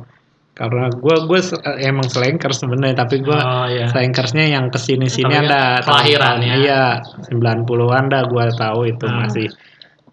Karena 0.55 0.87
gua 0.87 1.27
gue 1.27 1.39
emang 1.83 2.07
slankers 2.07 2.63
sebenarnya 2.63 3.03
tapi 3.03 3.19
gua 3.19 3.39
Oh 3.43 3.67
iya. 3.67 3.91
slankersnya 3.91 4.47
yang 4.47 4.71
ke 4.71 4.79
sini 4.79 5.11
sini 5.11 5.35
ada 5.35 5.83
kan 5.83 5.83
kelahiran 5.83 6.39
tahun-tahun- 6.39 6.47
ya. 6.47 6.55
Iya, 6.63 6.83
90-an 7.27 8.03
dah 8.07 8.23
gua 8.31 8.45
tahu 8.55 8.87
itu 8.87 9.03
Hmm. 9.03 9.19
masih. 9.27 9.47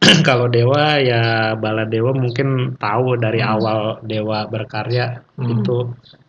Kalau 0.27 0.51
Dewa 0.51 0.99
ya 0.99 1.55
Bala 1.55 1.87
Dewa 1.87 2.11
mungkin 2.11 2.75
tahu 2.75 3.23
dari 3.23 3.39
Hmm. 3.39 3.55
awal 3.55 3.79
Dewa 4.03 4.51
berkarya 4.51 5.23
Hmm. 5.39 5.63
itu 5.63 5.79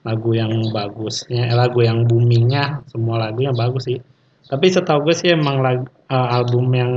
lagu 0.05 0.29
yang 0.37 0.53
bagusnya, 0.69 1.49
eh, 1.49 1.57
lagu 1.57 1.81
yang 1.81 2.05
boomingnya 2.05 2.85
semua 2.85 3.17
lagunya 3.17 3.49
bagus 3.49 3.89
sih. 3.89 3.97
Tapi 4.45 4.69
setahu 4.69 5.09
gue 5.09 5.15
sih 5.17 5.33
emang 5.33 5.57
lagu, 5.65 5.89
eh, 5.89 6.27
album 6.37 6.69
yang 6.69 6.91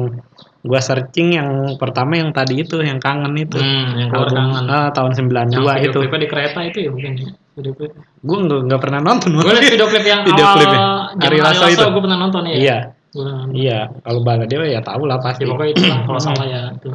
gua 0.67 0.79
searching 0.79 1.29
yang 1.33 1.49
pertama 1.77 2.19
yang 2.19 2.31
tadi 2.31 2.61
itu 2.61 2.79
yang 2.79 2.99
kangen 2.99 3.33
itu. 3.35 3.57
Hmm, 3.57 3.97
yang 3.97 4.09
keluar 4.11 4.29
kangen. 4.29 4.65
eh, 4.67 4.89
tahun 4.91 5.11
92 5.15 5.31
Yang 5.47 5.63
video 5.63 5.87
itu. 5.87 5.99
klipnya 6.01 6.19
di 6.19 6.29
kereta 6.29 6.59
itu 6.61 6.79
ya 6.83 6.91
mungkin. 6.91 7.13
Video 7.55 7.73
klip. 7.73 7.93
Gue 8.21 8.39
nggak 8.43 8.61
nggak 8.67 8.81
pernah 8.81 9.01
nonton. 9.01 9.31
Gue 9.33 9.49
liat 9.49 9.65
video 9.65 9.87
klip 9.87 10.05
yang 10.05 10.21
Video 10.29 10.45
awal 10.45 10.59
zaman 10.61 10.79
Ari 11.23 11.39
Lasso 11.41 11.67
itu. 11.67 11.85
gue 11.87 12.03
pernah 12.03 12.19
nonton 12.19 12.43
ya. 12.45 12.55
Iya, 12.55 12.79
nonton. 13.15 13.47
iya. 13.55 13.79
Kalau 13.97 14.21
Bala 14.21 14.45
Dewa 14.45 14.67
ya 14.67 14.81
tahu 14.81 15.03
lah 15.05 15.17
Ya, 15.17 15.25
pasti. 15.25 15.43
pokoknya 15.43 15.71
itu 15.73 15.83
lah 15.87 15.99
kalau 16.03 16.19
Hmm. 16.19 16.27
salah 16.27 16.45
ya 16.45 16.61
itu. 16.71 16.91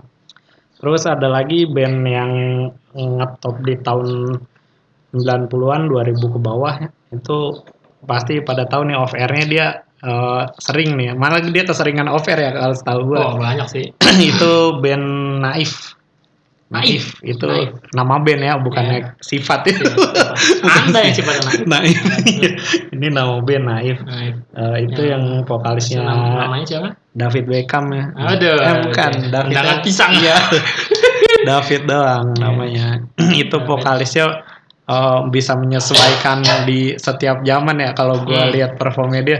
Terus 0.77 1.01
ada 1.05 1.27
lagi 1.27 1.59
band 1.65 1.97
yang 2.03 2.31
ngetop 2.91 3.55
di 3.61 3.75
tahun 3.77 4.07
90-an 5.11 5.81
2000 5.85 6.17
ke 6.17 6.39
bawah 6.39 6.75
itu 7.09 7.37
pasti 8.01 8.39
pada 8.39 8.63
tahun 8.63 8.89
nih 8.89 8.97
off 8.97 9.13
airnya 9.13 9.45
dia 9.45 9.65
eh, 10.01 10.41
sering 10.57 10.93
nih 10.93 11.13
malah 11.13 11.39
dia 11.39 11.61
keseringan 11.61 12.05
off 12.05 12.25
air 12.25 12.41
ya 12.41 12.51
kalau 12.51 12.73
setahu 12.73 12.99
gue 13.07 13.17
Oh 13.17 13.35
banyak 13.35 13.67
sih. 13.67 13.85
itu 14.29 14.51
band 14.77 15.05
Naif 15.39 15.93
Naif? 16.67 17.19
itu 17.19 17.43
Naif. 17.43 17.75
nama 17.91 18.15
band 18.17 18.41
ya 18.41 18.55
bukannya 18.55 19.19
sifat 19.19 19.67
itu 19.67 19.91
Anda 20.63 21.03
yang 21.03 21.11
sifatnya 21.13 21.43
naik. 21.43 21.67
Naif 21.67 21.99
ini 22.95 23.07
nama 23.07 23.37
band 23.39 23.65
Naif 23.65 23.97
Naif. 24.01 24.35
Eh, 24.51 24.77
itu 24.85 25.01
Ya. 25.01 25.13
yang 25.13 25.43
vokalisnya 25.43 25.99
Nama- 26.01 26.47
namanya 26.47 26.65
siapa? 26.65 26.89
David 27.11 27.43
Beckham 27.45 27.91
ya 27.91 28.05
Aduh. 28.15 28.55
eh, 28.55 28.75
bukan. 28.81 29.11
David 29.27 29.51
Undangan 29.51 29.75
ya. 29.75 29.83
pisang. 29.83 30.11
Iya. 30.15 30.37
David 31.43 31.81
doang 31.85 32.25
Iya. 32.29 32.39
namanya. 32.39 32.87
itu 33.35 33.51
David. 33.51 33.67
vokalisnya 33.67 34.25
eh, 34.87 35.19
bisa 35.27 35.53
menyesuaikan 35.53 36.39
di 36.63 36.95
setiap 36.95 37.43
zaman 37.43 37.77
ya. 37.77 37.91
Kalau 37.91 38.23
gua 38.23 38.47
Hmm. 38.47 38.53
lihat 38.53 38.71
performnya 38.75 39.21
dia 39.21 39.37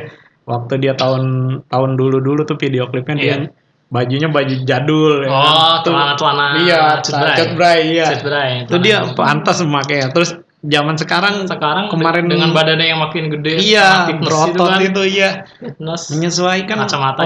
waktu 0.52 0.74
dia 0.78 0.94
tahun 0.94 1.24
tahun 1.66 1.90
dulu-dulu 1.96 2.44
tuh 2.44 2.60
video 2.60 2.86
klipnya 2.86 3.16
dia 3.16 3.28
Iya. 3.42 3.50
bajunya 3.88 4.28
baju 4.28 4.56
jadul 4.64 5.14
ya 5.24 5.28
kan. 5.28 5.36
Oh, 5.36 5.76
Tuh, 5.84 5.92
celana-celana 5.92 6.46
Iya, 6.60 6.80
cutbray. 7.00 7.36
cutbray 7.36 7.80
iya. 7.90 8.06
Cutbray, 8.16 8.52
Itu 8.64 8.76
dia 8.80 8.98
celana. 9.04 9.16
pantas 9.16 9.58
makanya. 9.64 10.08
Terus 10.12 10.32
zaman 10.62 10.94
sekarang 10.96 11.44
sekarang 11.44 11.90
kemarin 11.90 12.30
dengan 12.30 12.54
badannya 12.54 12.86
yang 12.86 13.02
makin 13.02 13.34
gede 13.34 13.66
iya 13.66 14.06
fitness 14.06 14.22
itu 14.22 14.26
berotot 14.30 14.70
kan, 14.70 14.80
itu 14.80 15.02
iya 15.10 15.30
fitness 15.58 16.02
menyesuaikan 16.14 16.78
Kacamata. 16.86 17.22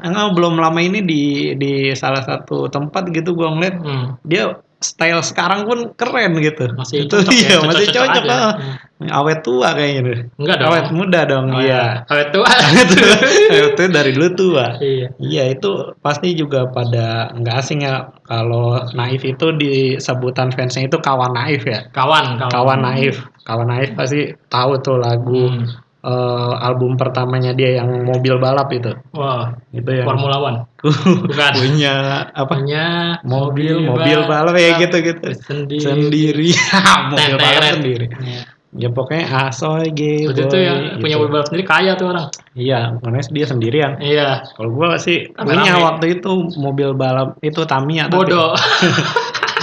Enggak, 0.00 0.26
belum 0.38 0.54
lama 0.54 0.78
ini 0.78 1.02
di 1.02 1.22
di 1.58 1.72
salah 1.92 2.22
satu 2.22 2.70
tempat 2.70 3.10
gitu 3.10 3.34
gua 3.34 3.50
ngeliat 3.52 3.74
Hmm, 3.74 4.06
dia 4.22 4.54
style 4.80 5.20
sekarang 5.20 5.68
pun 5.68 5.92
keren 5.92 6.32
gitu. 6.36 6.72
masih 6.72 7.04
itu 7.04 7.20
cocok 7.20 7.32
iya, 7.32 7.48
ya, 7.52 7.58
masih 7.60 7.86
cocok-cocok 7.86 8.24
cocok. 8.24 8.24
aja. 8.24 8.48
ah. 8.48 8.54
Awet 9.00 9.40
tua 9.40 9.68
kayaknya 9.72 10.00
deh. 10.02 10.18
Enggak 10.36 10.56
dong. 10.56 10.68
Awet 10.68 10.86
muda 10.90 11.20
dong, 11.24 11.46
Oh, 11.48 11.60
iya. 11.60 11.84
awet 12.12 12.28
tua 12.30 12.44
Awet 12.44 13.72
tua 13.72 13.86
dari 13.88 14.10
dulu 14.10 14.28
tua. 14.34 14.66
iya 14.78 15.08
Iya, 15.16 15.42
itu 15.52 15.70
pasti 15.98 16.32
juga 16.32 16.64
pada 16.66 17.32
nggak 17.32 17.56
asing 17.56 17.80
ya 17.80 18.08
kalau 18.22 18.76
Naif 18.90 19.20
itu 19.22 19.52
di 19.52 19.72
sebutan 19.96 20.48
fansnya 20.48 20.84
itu 20.86 20.96
kawan 20.96 21.32
Naif 21.32 21.64
ya. 21.64 21.88
kawan 21.90 22.36
kawan 22.36 22.48
Kawan 22.50 22.80
Naif. 22.82 23.16
Kawan 23.42 23.68
Naif 23.68 23.90
pasti 23.94 24.20
tahu 24.46 24.80
tuh 24.80 24.96
lagu 24.96 25.48
Hmm. 25.50 25.64
Eh, 26.00 26.52
album 26.60 26.96
pertamanya 26.96 27.52
dia 27.52 27.80
yang 27.80 28.04
mobil 28.04 28.36
balap 28.36 28.72
itu. 28.72 28.92
wah 29.12 29.52
Itu 29.70 29.90
yang 29.90 30.06
Formula 30.08 30.36
One. 30.40 30.58
Bukan. 31.24 31.52
Punya 31.60 31.94
apa? 32.32 32.52
punya 32.56 32.84
Mobil, 33.22 33.84
mobil 33.84 34.18
balap 34.24 34.56
ya 34.56 34.80
gitu-gitu. 34.80 35.36
sendiri. 35.44 35.84
Sendiri. 35.84 36.48
Mobil 37.12 37.34
balap 37.36 37.60
Tenteret. 37.60 37.74
sendiri. 37.76 38.06
Iya. 38.24 38.42
ya 38.70 38.86
pokoknya 38.86 39.50
asoy 39.50 39.90
gitu 39.90 40.30
itu 40.30 40.58
yang 40.62 41.02
punya 41.02 41.18
mobil 41.18 41.34
balap 41.34 41.46
sendiri 41.50 41.66
kaya 41.66 41.98
tuh 41.98 42.14
orang. 42.14 42.30
Iya 42.54 42.94
makanya 43.02 43.26
dia 43.28 43.46
sendirian. 43.46 43.92
Iya. 43.98 44.46
Kalau 44.54 44.70
gua 44.70 44.94
sih 44.94 45.26
punya 45.34 45.74
waktu 45.76 46.22
itu 46.22 46.30
mobil 46.54 46.94
balap 46.94 47.34
itu 47.42 47.66
Tamiya 47.66 48.06
bodoh. 48.06 48.54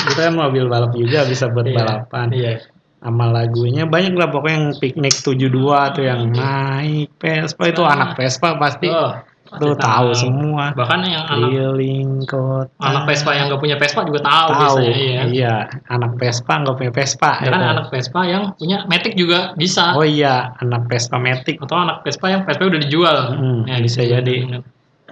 Itu 0.07 0.23
kan 0.23 0.39
mobil 0.39 0.71
balap 0.71 0.95
juga 0.95 1.27
bisa 1.27 1.51
buat 1.51 1.67
Iya, 1.67 1.83
balapan. 1.83 2.27
Iya 2.31 2.51
sama 2.97 3.25
lagunya. 3.27 3.85
Banyak 3.85 4.13
lah 4.13 4.27
pokoknya 4.27 4.55
yang 4.57 4.67
piknik 4.75 5.13
72 5.13 5.47
tuh 5.93 6.03
yang 6.03 6.21
naik 6.29 7.13
Vespa. 7.15 7.63
Itu 7.65 7.81
Ah. 7.81 7.93
anak 7.93 8.09
Vespa 8.13 8.55
pasti 8.55 8.87
oh, 8.87 9.13
tuh 9.47 9.73
tahu. 9.73 10.11
semua. 10.11 10.73
Bahkan 10.73 10.99
yang 11.03 11.23
anak 11.25 11.49
keliling 11.49 12.25
kota. 12.25 12.67
Anak 12.79 13.03
Vespa 13.05 13.31
yang 13.31 13.47
nggak 13.47 13.61
punya 13.61 13.77
Vespa 13.77 14.01
juga 14.03 14.19
tahu, 14.19 14.47
tahu. 14.49 14.57
biasanya 14.59 14.93
iya. 14.97 15.21
Iya. 15.23 15.55
Anak 15.87 16.11
Vespa 16.15 16.53
nggak 16.57 16.75
punya 16.75 16.91
Vespa 16.91 17.31
Ya 17.39 17.49
kan 17.49 17.61
anak 17.63 17.87
Vespa 17.87 18.21
yang 18.23 18.43
punya 18.53 18.77
Matic 18.85 19.13
juga 19.15 19.39
bisa. 19.53 19.93
Oh 19.93 20.03
iya, 20.03 20.51
anak 20.57 20.89
Vespa 20.89 21.15
Matic. 21.15 21.61
atau 21.61 21.77
anak 21.77 22.03
Vespa 22.03 22.27
yang 22.27 22.41
Vespa 22.43 22.63
udah 22.65 22.81
dijual. 22.81 23.17
Hmm, 23.33 23.61
Ya, 23.65 23.77
bisa 23.79 24.01
gitu. 24.01 24.13
jadi. 24.19 24.37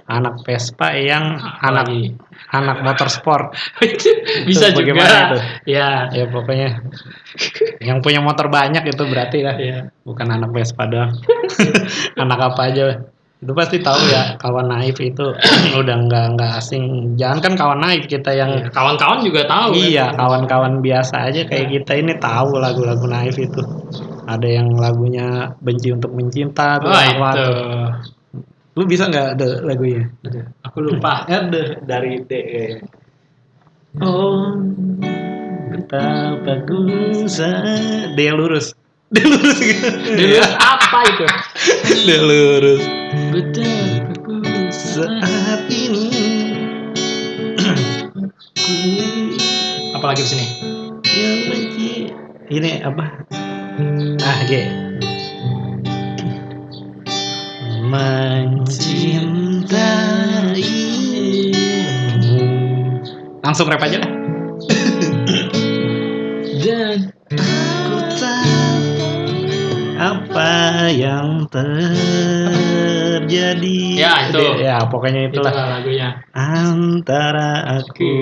Anak 0.06 0.46
Vespa 0.46 0.94
yang 0.94 1.34
anak 1.58 1.90
anak 2.54 2.78
motorsport. 2.86 3.50
bisa 4.48 4.70
Itu 4.70 4.86
juga 4.86 5.02
itu? 5.02 5.38
ya 5.66 6.06
Ya 6.14 6.24
pokoknya 6.30 6.78
yang 7.82 7.98
punya 7.98 8.22
motor 8.22 8.46
banyak 8.46 8.86
itu 8.86 9.02
berarti 9.02 9.42
lah. 9.42 9.58
Iya. 9.58 9.90
Bukan 10.06 10.30
anak 10.30 10.54
Vespa 10.54 10.86
doang. 10.86 11.10
anak 12.22 12.38
apa 12.38 12.60
aja. 12.70 13.02
Itu 13.36 13.52
pasti 13.52 13.82
tahu 13.84 14.00
ya 14.08 14.38
kawan 14.40 14.70
naif 14.72 14.96
itu 14.96 15.26
udah 15.82 15.96
nggak 16.06 16.24
nggak 16.38 16.50
asing. 16.54 17.18
Jangan 17.18 17.38
kan 17.42 17.52
kawan 17.58 17.78
naif 17.82 18.06
kita 18.06 18.30
yang 18.30 18.50
Iya. 18.62 18.70
kawan-kawan 18.70 19.20
juga 19.26 19.42
tahu 19.44 19.74
Iya, 19.74 20.14
kan? 20.14 20.22
kawan-kawan 20.22 20.74
biasa 20.80 21.34
aja 21.34 21.42
kayak 21.44 21.68
kita 21.82 21.92
ini 21.98 22.14
tahu 22.16 22.62
lagu-lagu 22.62 23.04
naif 23.04 23.36
itu. 23.36 23.60
Ada 24.26 24.48
yang 24.62 24.74
lagunya 24.78 25.50
benci 25.58 25.90
untuk 25.90 26.14
mencinta 26.14 26.78
tuh 26.78 26.90
itu 26.94 27.26
tuh. 27.34 27.54
Lu 28.76 28.84
bisa 28.84 29.08
nggak 29.08 29.40
ada 29.40 29.64
lagunya? 29.64 30.04
Aku 30.68 30.84
lupa 30.84 31.24
Ada 31.24 31.80
dari 31.80 32.20
D. 32.28 32.32
Oh, 34.04 34.52
betapa 35.72 36.60
ku 36.68 36.84
sa- 37.24 38.12
D 38.12 38.18
yang 38.20 38.36
lurus. 38.36 38.76
D 39.08 39.24
lurus 39.24 39.56
gitu. 39.64 39.88
dulu 40.12 40.36
apa 40.60 40.98
itu 41.08 41.24
D 42.04 42.10
lurus. 42.20 42.82
Betapa 43.32 44.12
ku 44.20 44.34
Saat 44.68 45.64
ini 45.72 46.12
apalagi 49.96 50.20
di 50.20 50.28
sini 50.28 50.46
yang 51.08 51.36
benci. 51.48 51.90
Ini 52.52 52.84
apa? 52.84 53.04
Ah, 54.20 54.38
G. 54.44 54.85
Mencintaimu. 57.86 59.78
Langsung 63.46 63.70
rap 63.70 63.82
aja 63.86 64.02
lah. 64.02 64.10
dan 66.66 67.14
Ku 67.30 67.98
tahu 68.18 68.90
apa 70.02 70.90
yang 70.90 71.46
terjadi. 71.50 72.45
Ya, 73.28 74.10
itu. 74.28 74.42
Ya, 74.60 74.76
pokoknya 74.86 75.28
itulah. 75.28 75.50
itulah 75.50 75.66
lagunya 75.74 76.08
Antara 76.30 77.50
aku 77.80 78.12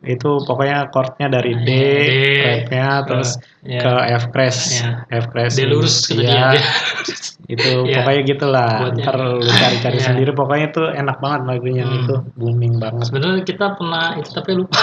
itu 0.00 0.30
pokoknya 0.42 0.88
chordnya 0.88 1.26
dari 1.28 1.52
D, 1.56 1.68
D, 1.68 1.70
rapnya 2.42 2.86
terus 3.02 3.30
ya. 3.60 3.80
ke 3.82 3.92
F 4.12 4.24
crash, 4.30 4.60
Ya. 4.78 4.90
F 5.10 5.26
crash. 5.28 5.54
D 5.54 5.66
lurus 5.66 5.96
Iya. 6.10 6.54
dia. 6.54 6.62
itu 7.54 7.70
Iya. 7.84 8.02
pokoknya 8.02 8.22
gitulah. 8.24 8.70
Buatnya. 8.82 9.04
Ntar 9.04 9.16
lu 9.18 9.38
cari-cari 9.46 9.98
Iya. 9.98 10.04
sendiri. 10.10 10.30
Pokoknya 10.32 10.66
itu 10.68 10.82
enak 10.84 11.16
banget 11.18 11.40
lagunya 11.46 11.82
Hmm. 11.82 11.98
itu 11.98 12.14
booming 12.34 12.74
banget. 12.76 13.06
sebenarnya 13.06 13.42
kita 13.42 13.66
pernah 13.74 14.14
itu 14.16 14.30
tapi 14.30 14.50
lupa 14.54 14.78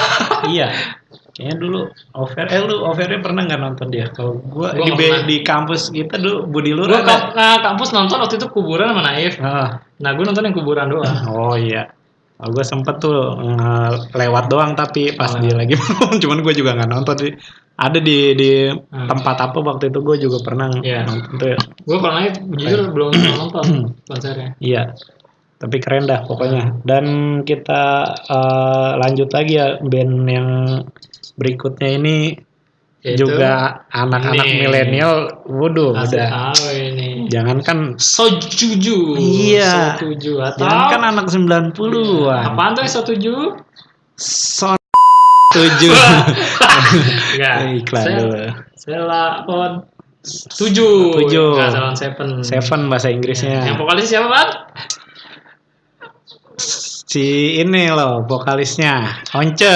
iya. 0.47 0.67
Kayaknya 1.33 1.55
dulu 1.57 1.79
over, 2.13 2.45
eh 2.45 2.61
lu 2.61 2.75
overnya 2.83 3.17
pernah 3.17 3.41
nggak 3.41 3.57
nonton 3.59 3.87
dia? 3.89 4.05
Kalau 4.07 4.37
gua, 4.39 4.69
Gua 4.71 4.85
di, 4.85 4.91
B- 4.91 5.01
pernah. 5.03 5.25
di 5.25 5.37
kampus 5.41 5.89
kita 5.89 6.15
dulu 6.15 6.45
Budi 6.45 6.71
Lur 6.71 6.85
gue 6.85 6.93
ada. 6.95 7.33
ke 7.33 7.47
kampus 7.59 7.89
nonton 7.89 8.17
waktu 8.17 8.35
itu 8.35 8.47
kuburan 8.47 8.85
sama 8.87 9.01
Naif 9.03 9.33
Ah, 9.37 9.81
nah 9.97 10.11
gue 10.11 10.21
nonton 10.21 10.43
yang 10.43 10.53
kuburan 10.53 10.85
doang 10.87 11.17
oh 11.33 11.55
iya. 11.55 11.89
Oh, 12.35 12.49
gue 12.49 12.61
sempet 12.61 12.97
tuh 12.97 13.13
nge- 13.39 14.11
lewat 14.11 14.45
doang 14.45 14.73
tapi 14.73 15.09
pas 15.11 15.31
Oh. 15.31 15.39
dia 15.39 15.53
lagi 15.53 15.73
cuman 16.21 16.37
gue 16.39 16.53
juga 16.53 16.75
nggak 16.75 16.91
nonton 16.91 17.15
sih. 17.19 17.33
Ada 17.73 17.97
di 17.97 18.17
di 18.35 18.51
Hmm. 18.69 19.09
tempat 19.09 19.33
apa 19.41 19.57
waktu 19.59 19.89
itu 19.89 19.99
gue 19.99 20.17
juga 20.21 20.37
pernah 20.39 20.69
Iya. 20.71 21.01
nonton 21.03 21.33
tuh. 21.35 21.47
ya. 21.49 21.57
gue 21.57 21.97
Naif 21.97 22.33
jujur 22.53 22.79
belum 22.89 23.09
pernah 23.09 23.35
nonton 23.39 23.65
konsernya 24.05 24.53
Iya. 24.59 24.93
tapi 25.55 25.79
keren 25.79 26.03
dah 26.03 26.21
pokoknya 26.21 26.83
dan 26.83 27.05
kita 27.41 27.81
eh, 28.27 28.91
lanjut 28.99 29.29
lagi 29.29 29.53
ya 29.55 29.79
band 29.79 30.13
yang 30.27 30.49
berikutnya 31.35 31.89
ini 31.95 32.17
Yaitu 33.03 33.27
juga 33.27 33.83
anak-anak 33.91 34.47
milenial 34.47 35.43
waduh 35.43 35.91
udah 35.91 36.07
tahu 36.07 36.71
ini. 36.71 37.27
jangankan 37.27 37.99
Sojuju. 37.99 39.19
Iya. 39.19 39.99
Sojuju 39.99 40.39
atau 40.39 40.63
jangankan 40.63 41.01
anak 41.11 41.25
90-an 41.27 42.43
apaan 42.47 42.71
tuh 42.73 42.87
Sojuju? 42.87 43.59
son 44.15 44.79
tujuh 45.51 45.91
Enggak. 47.35 47.57
iklan 47.77 48.03
Saya- 48.03 48.17
dulu 48.17 48.39
Selapon 48.73 49.71
tujuh. 50.55 50.95
Tujuh. 51.19 51.49
Enggak, 51.53 51.69
Selapon 51.75 51.95
seven. 51.95 52.27
seven 52.39 52.79
bahasa 52.87 53.07
Inggrisnya 53.09 53.67
Yang 53.67 53.77
vokalis 53.77 54.07
siapa, 54.07 54.27
Bang? 54.27 54.49
si 57.03 57.25
ini 57.59 57.89
loh 57.89 58.23
vokalisnya 58.23 59.05
Once 59.31 59.61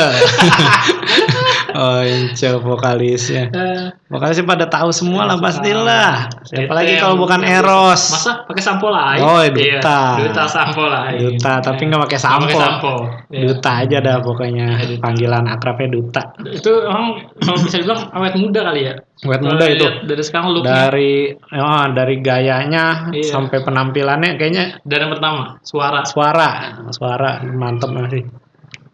Once 1.77 2.41
vokalisnya 2.57 3.43
Eh, 3.47 3.85
vokalisnya 4.07 4.43
pada 4.43 4.65
tahu 4.65 4.89
semua 4.89 5.23
lah 5.23 5.37
pastilah 5.37 6.25
siapa 6.41 6.65
Itu 6.65 6.73
lagi 6.73 6.91
yang- 6.91 7.03
kalau 7.03 7.15
bukan 7.17 7.41
Eros 7.41 8.01
Masa 8.09 8.41
pakai 8.43 8.63
sampo 8.63 8.89
lain? 8.89 9.21
Oh, 9.21 9.37
Iya, 9.39 9.53
duta. 9.77 10.01
duta 10.17 10.43
sampo 10.43 10.83
lain. 10.83 11.19
Duta 11.21 11.53
tapi 11.59 11.81
nggak 11.85 12.01
pakai 12.03 12.17
sampo 12.17 12.49
sampo. 12.51 12.93
Iya. 13.29 13.41
Duta 13.45 13.71
aja 13.85 13.97
dah 13.99 14.17
pokoknya 14.19 14.67
Duta. 14.79 14.99
panggilan 14.99 15.45
akrabnya 15.45 15.87
Duta 15.91 16.21
Itu 16.47 16.71
emang 16.81 17.05
kalau 17.37 17.59
bisa 17.59 17.77
dibilang 17.77 18.01
awet 18.11 18.33
muda 18.33 18.59
kali 18.63 18.81
ya. 18.83 18.93
Awet 19.19 19.41
muda 19.41 19.65
itu. 19.67 19.85
Dari 20.03 20.23
sekarang 20.23 20.47
looknya. 20.51 20.71
dari 20.89 21.11
oh, 21.53 21.85
dari 21.91 22.15
gayanya 22.19 22.85
Iya. 23.09 23.21
sampai 23.27 23.61
penampilannya 23.61 24.33
kayaknya 24.35 24.81
Dan 24.81 24.97
yang 25.05 25.11
pertama, 25.13 25.61
suara. 25.61 26.01
suara 26.01 26.49
suara 26.89 27.45
mantep 27.45 27.89
masih 27.89 28.25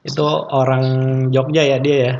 itu 0.03 0.27
orang 0.49 0.83
Jogja 1.29 1.63
ya 1.63 1.79
dia 1.79 1.97
ya 1.97 2.13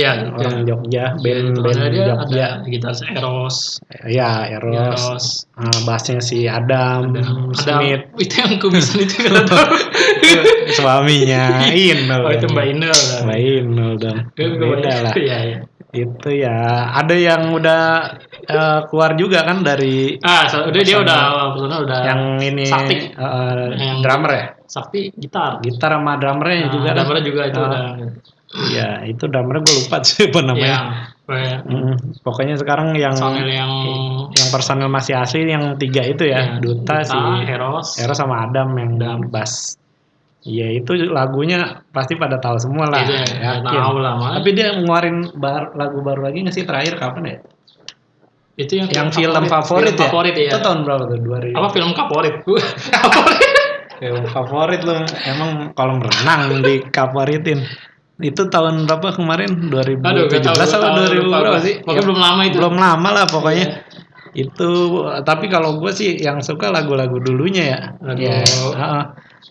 Ya, 0.00 0.16
orang 0.26 0.64
Jogja 0.64 1.12
band 1.14 1.60
Band 1.60 1.76
band 1.76 1.92
dia 1.92 2.04
Jogja. 2.08 2.46
ada 2.56 2.64
gitaris 2.64 3.00
Eros, 3.04 3.56
ya 4.02 4.48
Eros. 4.48 4.96
Eros, 4.96 5.26
Ah, 5.52 5.78
bassnya 5.84 6.18
si 6.18 6.48
Adam, 6.48 7.12
ada 7.12 7.20
Smith. 7.52 8.08
Itu 8.24 8.34
yang 8.38 8.56
kumisan 8.56 9.04
itu 9.04 9.16
kalau 9.20 9.44
tahu. 9.44 9.76
suaminya 10.76 11.68
Inul. 11.68 12.22
Oh 12.24 12.32
itu 12.32 12.46
Mbak 12.46 12.66
Inul. 12.70 13.00
Mbak. 13.24 13.38
Inul 13.38 13.92
dong 13.96 14.18
beda 14.34 14.92
lah. 15.02 15.12
Iya, 15.12 15.38
iya. 15.44 15.58
itu 15.90 16.30
ya. 16.30 16.54
Ada 16.94 17.12
yang 17.12 17.50
udah 17.50 18.14
eh, 18.40 18.80
keluar 18.86 19.12
juga 19.14 19.42
kan 19.42 19.60
dari 19.60 20.14
Ah, 20.22 20.46
so- 20.46 20.62
udah 20.64 20.80
dia 20.80 20.96
udah 20.96 21.18
personal 21.50 21.82
udah 21.82 21.98
yang 22.06 22.20
ini 22.38 22.62
Sakti. 22.64 23.10
eh, 23.10 23.66
Yang- 23.74 24.00
drummer 24.00 24.30
ya? 24.30 24.44
Sakti 24.64 25.10
gitar. 25.12 25.58
gitar 25.58 25.90
sama 25.92 26.14
drummernya 26.14 26.56
Nah, 26.62 26.70
juga 26.70 26.86
kan? 26.86 26.94
drummernya 26.96 27.24
juga 27.26 27.42
itu 27.44 27.58
Ah. 27.58 27.66
udah. 27.66 27.82
Iya, 28.70 29.06
itu 29.06 29.30
drummernya 29.30 29.62
gue 29.62 29.74
lupa 29.78 30.02
siapa 30.02 30.42
namanya. 30.42 30.66
Yang 30.66 30.86
kayak 31.30 31.58
Mm, 31.70 31.94
Pokoknya 32.26 32.54
sekarang 32.58 32.98
yang 32.98 33.14
personil 33.14 33.46
yang 33.46 33.70
yang 34.34 34.48
personel 34.50 34.90
masih 34.90 35.14
asli 35.14 35.46
yang 35.46 35.78
tiga 35.78 36.02
itu 36.02 36.26
ya, 36.26 36.58
ya, 36.58 36.58
Duta, 36.58 37.06
si 37.06 37.14
Eros, 37.46 37.94
Eros 38.02 38.18
sama 38.18 38.50
Adam 38.50 38.74
yang 38.74 38.98
Adam. 38.98 39.30
bass. 39.30 39.78
Iya 40.42 40.82
itu 40.82 40.96
lagunya 41.06 41.84
pasti 41.94 42.18
pada 42.18 42.42
tahu 42.42 42.58
semua 42.58 42.90
lah. 42.90 43.06
Itu 43.06 43.14
ya, 43.14 43.60
yakin. 43.60 43.70
tahu 43.70 43.96
lah, 44.02 44.18
Mas. 44.18 44.32
Tapi 44.42 44.50
dia 44.50 44.74
ngeluarin 44.74 45.30
bar- 45.38 45.76
lagu 45.78 46.02
baru 46.02 46.26
lagi 46.26 46.42
nggak 46.42 46.54
sih 46.56 46.64
terakhir 46.66 46.98
kapan 46.98 47.24
ya? 47.24 47.38
itu 48.60 48.76
yang, 48.76 48.88
Yang 48.92 49.08
film 49.24 49.44
favorit, 49.48 49.96
film 49.96 49.96
ya? 49.96 50.00
favorit 50.04 50.34
ya. 50.36 50.50
Itu 50.52 50.58
tahun 50.60 50.78
berapa 50.84 51.02
tuh? 51.08 51.18
2000. 51.22 51.56
Apa 51.56 51.68
film 51.72 51.90
favorit? 51.96 52.34
favorit. 52.92 53.54
Film 54.00 54.24
favorit 54.28 54.80
lu 54.84 54.96
emang 55.24 55.50
kolam 55.72 56.00
renang 56.00 56.60
di 56.64 56.80
favoritin. 56.92 57.60
Itu 58.20 58.52
tahun 58.52 58.84
berapa 58.84 59.16
kemarin? 59.16 59.72
2017 59.72 60.04
Aduh, 60.04 60.24
gak 60.28 60.40
tahu, 60.44 60.56
atau 60.60 60.78
gak 60.78 60.92
tahu, 60.92 61.06
2000 61.08 61.24
lupa 61.24 61.38
berapa 61.40 61.60
sih? 61.60 61.74
Pokoknya 61.80 62.02
belum 62.04 62.18
lama 62.20 62.42
itu. 62.44 62.56
Belum 62.60 62.76
lama 62.76 63.08
lah 63.10 63.26
pokoknya. 63.26 63.66
Itu 64.30 64.70
tapi 65.26 65.46
kalau 65.50 65.82
gue 65.82 65.90
sih 65.90 66.20
yang 66.20 66.38
suka 66.38 66.70
lagu-lagu 66.70 67.18
dulunya 67.18 67.64
ya. 67.66 67.80
Lagu- 68.04 68.22
Ya, 68.22 68.44
heeh. 68.46 69.04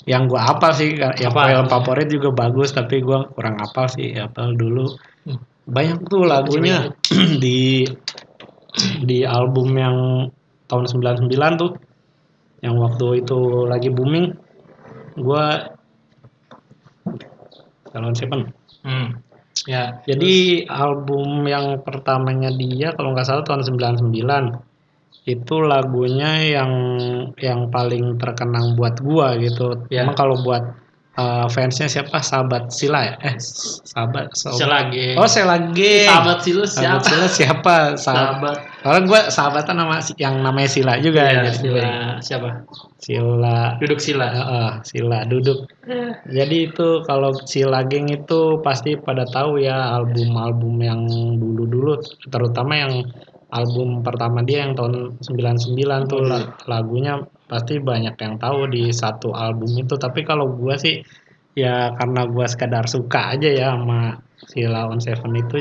yang 0.07 0.25
gue 0.25 0.39
apal 0.39 0.71
sih 0.73 0.95
yang 0.97 1.33
Apa? 1.33 1.49
film 1.51 1.67
favorit 1.69 2.07
juga 2.09 2.29
bagus 2.33 2.71
tapi 2.71 3.03
gue 3.03 3.19
kurang 3.35 3.59
apal 3.59 3.85
sih 3.89 4.15
apal 4.15 4.55
dulu. 4.55 4.87
Hmm. 5.27 5.37
Banyak 5.69 6.07
tuh 6.07 6.23
lagunya 6.25 6.89
di 7.43 7.83
di 9.03 9.25
album 9.25 9.75
yang 9.75 9.97
tahun 10.69 10.85
99 10.87 11.27
tuh 11.59 11.71
yang 12.61 12.77
waktu 12.77 13.23
itu 13.25 13.65
lagi 13.65 13.89
booming 13.89 14.35
gua 15.19 15.73
Salon 17.89 18.13
Seven 18.13 18.53
Hmm. 18.89 19.09
Ya. 19.67 19.99
jadi 20.07 20.65
album 20.71 21.43
yang 21.43 21.83
pertamanya 21.83 22.47
dia 22.47 22.95
kalau 22.95 23.11
nggak 23.11 23.27
salah 23.27 23.43
tahun 23.43 23.67
99 23.75 24.07
itu 25.27 25.55
lagunya 25.61 26.41
yang 26.41 26.71
yang 27.37 27.69
paling 27.69 28.17
terkenang 28.17 28.73
buat 28.73 28.97
gua 29.03 29.37
gitu. 29.37 29.85
Ya. 29.93 30.07
Emang 30.07 30.17
kalau 30.17 30.41
buat 30.41 30.73
uh, 31.19 31.45
fansnya 31.51 31.85
siapa? 31.85 32.23
Sahabat 32.23 32.71
Sila 32.73 33.03
ya? 33.03 33.15
Eh, 33.21 33.35
sahabat. 33.85 34.33
Oh, 35.19 35.29
Selage. 35.29 36.07
Sahabat 36.07 36.39
Sila 36.41 36.63
Sahabat 36.65 37.03
siapa? 37.03 37.03
Sila 37.05 37.27
siapa? 37.27 37.75
Sahabat. 37.99 37.99
Sahabat. 37.99 38.57
Kalau 38.79 38.99
gua 39.03 39.27
sahabatan 39.27 39.75
sama 39.75 39.95
si- 39.99 40.15
yang 40.15 40.39
namanya 40.39 40.69
Sila 40.71 40.93
juga 41.03 41.27
Ya, 41.27 41.43
jadi 41.43 41.51
Sila 41.51 41.87
siapa? 42.23 42.49
Sila. 42.95 43.75
Duduk 43.79 43.99
Sila. 43.99 44.27
Heeh, 44.31 44.69
Sila 44.87 45.19
duduk. 45.27 45.67
Jadi 46.29 46.71
itu 46.71 46.87
kalau 47.03 47.35
Sila 47.43 47.83
Geng 47.87 48.07
itu 48.07 48.63
pasti 48.63 48.95
pada 48.95 49.27
tahu 49.27 49.59
ya 49.59 49.99
album-album 49.99 50.73
yang 50.79 51.01
dulu-dulu 51.41 51.99
terutama 52.31 52.73
yang 52.79 52.93
album 53.49 54.05
pertama 54.05 54.45
dia 54.45 54.63
yang 54.63 54.77
tahun 54.77 55.17
99 55.25 56.05
tuh 56.05 56.21
la- 56.21 56.53
lagunya 56.69 57.17
pasti 57.49 57.81
banyak 57.81 58.13
yang 58.21 58.37
tahu 58.37 58.69
di 58.69 58.93
satu 58.93 59.33
album 59.33 59.73
itu 59.73 59.97
tapi 59.97 60.21
kalau 60.21 60.53
gua 60.53 60.77
sih 60.77 61.01
ya 61.57 61.97
karena 61.97 62.29
gua 62.29 62.45
sekadar 62.45 62.85
suka 62.85 63.33
aja 63.33 63.49
ya 63.49 63.73
sama 63.73 64.21
Sila 64.45 64.85
on 64.85 65.01
Seven 65.01 65.33
itu 65.33 65.57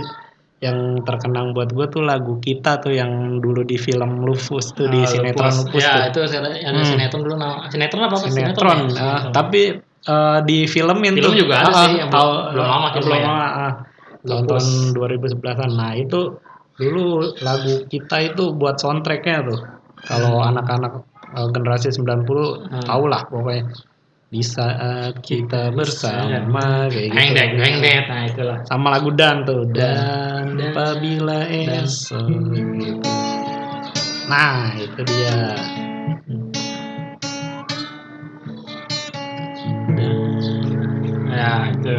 yang 0.59 0.77
terkenang 1.01 1.53
buat 1.53 1.71
gua 1.71 1.87
tuh 1.87 2.03
lagu 2.03 2.37
kita 2.39 2.79
tuh 2.79 2.91
yang 2.91 3.11
dulu 3.39 3.63
di 3.63 3.77
film 3.77 4.21
Lupus 4.21 4.73
tuh 4.73 4.87
di 4.87 4.99
Ah, 4.99 5.07
sinetron 5.07 5.55
Lupus. 5.55 5.71
Lupus 5.71 5.81
Ya, 5.81 6.11
tuh 6.11 6.27
itu 6.27 6.37
ada 6.37 6.51
ada 6.51 6.75
Hmm. 6.75 6.83
sinetron 6.85 7.21
dulu 7.23 7.37
nama 7.37 7.67
sinetron 7.67 8.03
apa? 8.03 8.17
apa? 8.17 8.27
sinetron, 8.27 8.67
ya? 8.67 8.75
ah, 8.75 8.87
Sinetron. 8.91 9.33
tapi 9.33 9.63
eh, 10.01 10.39
di 10.43 10.59
filmin 10.65 11.13
Film 11.13 11.25
tuh 11.25 11.35
juga 11.37 11.55
ada 11.57 11.71
ah, 11.71 11.85
sih, 11.85 11.95
yang 11.97 12.09
tahu 12.09 12.29
belum- 12.29 12.51
belum 12.51 12.67
lama 12.67 12.87
filmnya 12.89 13.07
belum 13.07 13.15
ya. 13.15 13.29
lama, 13.29 13.47
ah. 13.47 13.73
tahun 14.21 14.43
Lupus. 14.45 14.67
2011an 14.93 15.71
nah 15.73 15.93
itu 15.93 16.21
dulu 16.75 17.07
lagu 17.39 17.73
kita 17.87 18.17
itu 18.25 18.45
buat 18.53 18.77
soundtracknya 18.77 19.37
tuh 19.45 19.59
kalau 20.01 20.43
anak-anak 20.43 21.07
eh, 21.31 21.49
generasi 21.49 21.93
90 21.93 22.67
Hmm. 22.67 22.83
tau 22.83 23.05
lah 23.05 23.23
pokoknya 23.25 23.63
di 24.29 24.45
saat 24.45 25.25
kita 25.25 25.73
bersama 25.73 26.85
kayak 26.93 27.17
gitu. 27.17 27.33
Deng, 27.33 27.57
heng 27.57 27.81
deng, 27.81 28.05
nah 28.13 28.23
itulah. 28.29 28.59
sama 28.69 28.93
lagu 28.93 29.09
dan 29.17 29.49
tuh 29.49 29.65
dan 29.73 30.53
Dan- 30.53 30.77
apabila 30.77 31.49
esok. 31.49 32.29
Gitu. 32.29 33.01
nah 34.29 34.69
itu 34.77 35.01
dia. 35.09 35.57
Ya, 41.29 41.71
itu. 41.71 41.95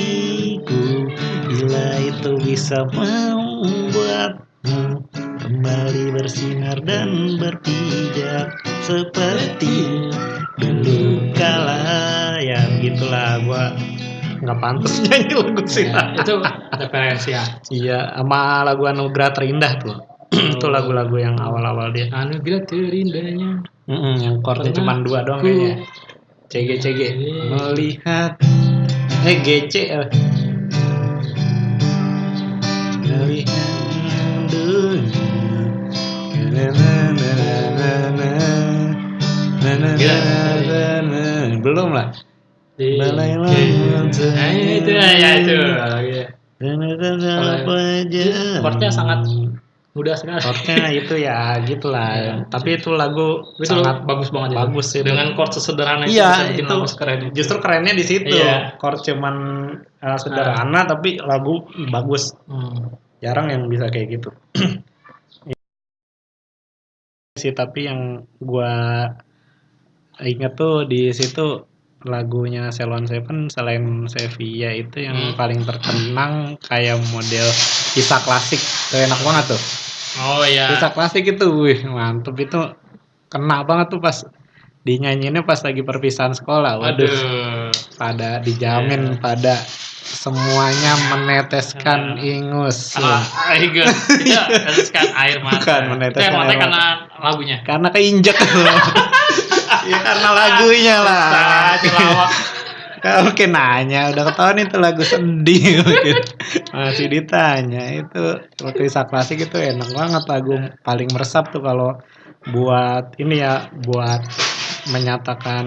Bila 1.50 1.86
itu 1.98 2.30
bisa 2.38 2.86
membuatmu 2.94 3.80
kembali 5.50 6.14
bersinar 6.14 6.78
dan 6.86 7.34
berpijak 7.34 8.54
seperti 8.86 10.06
dulu 10.62 11.26
kala 11.34 12.38
ya 12.38 12.62
gitulah 12.78 13.42
gua. 13.42 13.74
Nggak 14.46 14.58
pantas 14.62 14.94
nyanyi 15.02 15.34
lagu 15.34 15.62
sih. 15.66 15.90
Ya, 15.90 16.14
itu 16.14 16.34
referensi 16.78 17.34
ya. 17.34 17.42
iya 17.74 18.14
sama 18.14 18.62
lagu 18.62 18.86
anugerah 18.86 19.34
terindah 19.34 19.72
tuh. 19.82 19.98
Itu 20.54 20.70
lagu-lagu 20.70 21.18
yang 21.18 21.34
awal-awal 21.42 21.90
dia. 21.90 22.06
Anugerah 22.14 22.62
terindahnya. 22.70 23.66
Mm-mm, 23.90 24.14
yang 24.22 24.36
chordnya 24.46 24.70
cuma 24.70 25.02
dua 25.02 25.26
doang 25.26 25.42
ku- 25.42 25.50
kayaknya. 25.50 25.82
CG 26.46 26.70
CG 26.78 27.00
melihat. 27.50 28.38
Eh 29.26 29.36
GC 29.42 29.74
eh. 29.98 30.06
melihat 33.02 33.89
Gila. 36.50 36.90
belum 41.60 41.88
lah 41.92 42.08
Balai 42.80 43.36
Nah, 43.36 43.52
itu 44.56 44.90
ya 44.96 45.30
itu. 45.36 45.52
Chordnya 48.60 48.88
sangat 48.88 49.28
mudah 49.90 50.14
sekali. 50.16 50.40
chordnya 50.40 50.88
itu 51.02 51.14
ya 51.18 51.58
gitulah 51.60 52.08
Iya. 52.14 52.32
tapi 52.48 52.78
itu 52.78 52.94
lagu 52.94 53.42
Itu 53.60 53.68
sangat 53.68 54.06
bagus 54.06 54.30
banget 54.30 54.54
itu. 54.54 54.58
bagus 54.58 54.86
itu. 54.94 55.04
Dengan 55.04 55.34
chord 55.34 55.50
sesederhana 55.52 56.04
itu 56.06 56.14
Iya, 56.16 56.30
itu 56.56 56.62
itu. 56.64 56.76
justru 57.34 57.56
kerennya 57.60 57.92
di 57.92 58.04
situ 58.06 58.32
Iya. 58.32 58.78
chord 58.78 59.02
cuman 59.04 59.34
uh, 60.00 60.16
sederhana 60.16 60.86
tapi 60.86 61.18
lagu 61.20 61.68
bagus 61.90 62.32
Hmm. 62.48 62.96
jarang 63.20 63.52
yang 63.52 63.68
bisa 63.68 63.92
kayak 63.92 64.16
gitu 64.16 64.30
sih 67.40 67.50
tapi 67.50 67.88
yang 67.88 68.00
gua 68.38 69.09
inget 70.20 70.53
tuh 70.55 70.85
di 70.85 71.09
situ 71.11 71.64
lagunya 72.00 72.68
Ceylon 72.68 73.05
Seven 73.05 73.48
selain 73.48 73.85
Sevilla 74.09 74.72
itu 74.72 75.00
yang 75.00 75.16
Hmm. 75.16 75.37
paling 75.37 75.61
terkenang 75.64 76.33
kayak 76.61 76.96
model 77.09 77.44
kisah 77.92 78.20
klasik 78.20 78.61
tuh 78.88 79.00
enak 79.00 79.20
banget 79.20 79.57
tuh 79.57 79.62
Oh 80.20 80.42
iya. 80.42 80.74
kisah 80.74 80.90
klasik 80.90 81.24
itu 81.24 81.46
wih 81.48 81.81
mantep 81.87 82.37
itu 82.37 82.61
kena 83.29 83.62
banget 83.62 83.88
tuh 83.88 84.00
pas 84.00 84.16
dinyanyiinnya 84.85 85.45
pas 85.45 85.61
lagi 85.61 85.85
perpisahan 85.85 86.33
sekolah 86.33 86.81
waduh. 86.81 87.05
Waduh. 87.05 87.71
pada 88.01 88.40
dijamin 88.40 89.21
pada 89.21 89.61
semuanya 90.11 90.99
meneteskan 91.14 92.19
ingus. 92.19 92.99
Ah, 92.99 93.23
air 93.55 93.71
Itu 93.71 93.85
meneteskan 93.87 95.07
air 95.14 95.38
mata. 95.45 95.61
Bukan, 95.62 95.83
meneteskan 95.95 96.33
air 96.33 96.35
mata 96.35 96.55
karena 96.57 96.85
lagunya. 97.21 97.57
karena 97.62 97.88
keinjek. 97.93 98.37
Ya 99.81 99.97
karena 100.03 100.29
lagunya 100.35 100.97
lah. 101.01 101.27
Ah, 103.01 103.23
mungkin 103.25 103.49
nanya 103.55 104.12
udah 104.12 104.29
ketahuan 104.29 104.61
itu 104.61 104.77
lagu 104.77 105.01
sedih 105.07 105.81
mungkin. 105.81 106.16
Masih 106.75 107.07
ditanya 107.09 107.85
itu 107.97 108.25
kisah 108.77 109.09
klasik 109.09 109.40
itu 109.40 109.57
enak 109.57 109.88
banget 109.97 110.23
lagu 110.29 110.53
paling 110.85 111.09
meresap 111.14 111.49
tuh 111.49 111.64
kalau 111.64 111.97
buat 112.51 113.16
ini 113.16 113.40
ya 113.40 113.73
buat 113.88 114.21
menyatakan 114.87 115.66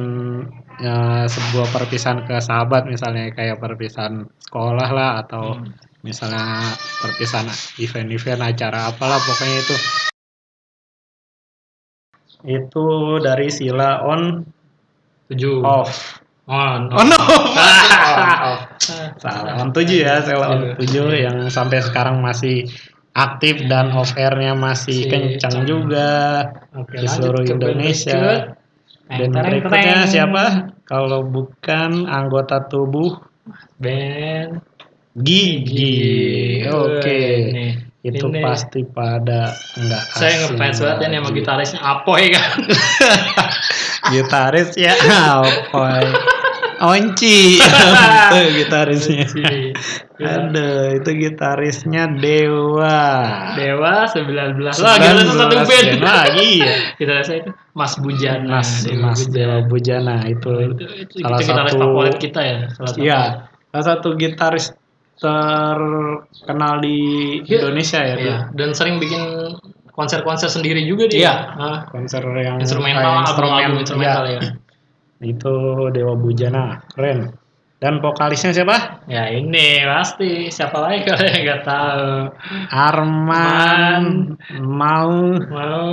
ya, 0.75 0.95
sebuah 1.25 1.69
perpisahan 1.69 2.25
ke 2.25 2.39
sahabat 2.39 2.85
misalnya 2.85 3.29
kayak 3.29 3.57
perpisahan 3.57 4.25
sekolah 4.41 4.89
lah 4.89 5.11
atau 5.21 5.55
Hmm. 5.55 5.69
misalnya 6.01 6.73
perpisahan 6.99 7.47
event-event 7.77 8.41
acara 8.43 8.89
apalah 8.89 9.19
pokoknya 9.19 9.57
itu 9.57 9.75
itu 12.43 12.85
dari 13.19 13.47
sila 13.47 14.03
on 14.03 14.43
Tujuh. 15.29 15.63
off 15.63 16.19
Oh, 16.43 16.75
no. 16.75 16.91
oh 16.91 17.05
no 17.05 17.15
on 17.15 17.39
Ah. 18.03 18.51
off 18.51 18.61
salah 19.15 19.63
on 19.63 19.71
7 19.71 19.87
ya 19.95 20.19
sila 20.19 20.51
on 20.51 20.75
7 20.75 21.07
yang 21.15 21.47
sampai 21.47 21.79
sekarang 21.79 22.19
masih 22.19 22.67
aktif 23.15 23.63
dan 23.63 23.95
off 23.95 24.11
airnya 24.13 24.51
masih 24.51 25.07
Si- 25.07 25.07
kencang 25.07 25.63
juga 25.63 26.43
Oke, 26.75 26.99
di 26.99 27.07
seluruh 27.07 27.47
Indonesia. 27.47 28.51
Dan 29.09 29.29
berikutnya 29.31 30.07
siapa? 30.07 30.73
Kalau 30.87 31.27
bukan 31.27 32.07
anggota 32.07 32.63
tubuh 32.67 33.19
Band 33.79 34.63
gigi. 35.19 36.63
Oke. 36.71 37.21
Nih, 37.51 37.73
itu 38.03 38.25
ini. 38.27 38.43
pasti 38.43 38.83
pada 38.83 39.51
enggak 39.79 40.03
Saya 40.15 40.33
ngefans 40.47 40.77
banget 40.83 40.97
ya 40.99 41.07
nih 41.07 41.19
sama 41.23 41.29
gitarisnya 41.31 41.79
Apoy 41.83 42.23
kan. 42.35 42.51
gitaris 44.13 44.75
ya 44.75 44.91
Apoy 45.39 46.03
Onci 46.83 47.63
itu 48.27 48.39
gitarisnya 48.59 49.23
Aduh, 50.23 50.99
itu 50.99 51.09
gitarisnya 51.15 52.11
Dewa. 52.19 52.99
Dewa 53.55 54.03
19 54.07 54.59
lagi 54.59 54.83
ada 54.83 55.23
satu 55.23 55.63
19 55.63 55.67
band 55.67 55.91
lagi 56.03 56.49
ya. 56.59 56.75
Gitarisnya 56.99 57.37
itu 57.43 57.51
Mas 57.71 57.93
Bujana. 57.99 58.59
Mas 58.59 58.83
Dewa 58.83 59.11
Mas 59.11 59.21
Bujana. 59.23 59.31
Dewa 59.31 59.57
Bujana 59.67 60.15
itu, 60.27 60.51
Itu, 60.75 60.85
itu, 61.07 61.15
salah 61.23 61.39
itu 61.39 61.47
satu 61.47 61.75
favorit 61.79 62.15
kita 62.19 62.41
ya. 62.43 62.57
Salah 62.75 62.89
satu. 62.91 62.99
Iya, 62.99 63.21
salah 63.71 63.85
satu 63.87 64.07
gitaris 64.19 64.65
terkenal 65.19 66.73
di 66.83 66.97
Iya. 67.47 67.57
Indonesia 67.63 67.99
ya. 68.03 68.15
Iya, 68.19 68.37
dan 68.59 68.69
sering 68.75 68.99
bikin 68.99 69.23
konser-konser 69.95 70.51
sendiri 70.51 70.83
juga 70.83 71.07
dia. 71.07 71.19
Iya. 71.19 71.33
Konser 71.91 72.23
yang 72.43 72.59
instrumental, 72.59 73.23
instrumental 73.23 74.23
iya. 74.27 74.39
ya. 74.39 74.62
Itu 75.23 75.87
Dewa 75.95 76.13
Bujana, 76.19 76.83
keren. 76.91 77.33
Dan 77.83 77.99
vokalisnya 77.99 78.55
siapa? 78.55 79.03
Ya 79.11 79.27
ini 79.27 79.83
pasti 79.83 80.47
siapa 80.47 80.79
lagi 80.79 81.03
kalau 81.03 81.23
yang 81.27 81.41
nggak 81.43 81.63
tahu. 81.67 82.07
Arman 82.71 84.03
mau 84.63 85.35
Mau? 85.51 85.91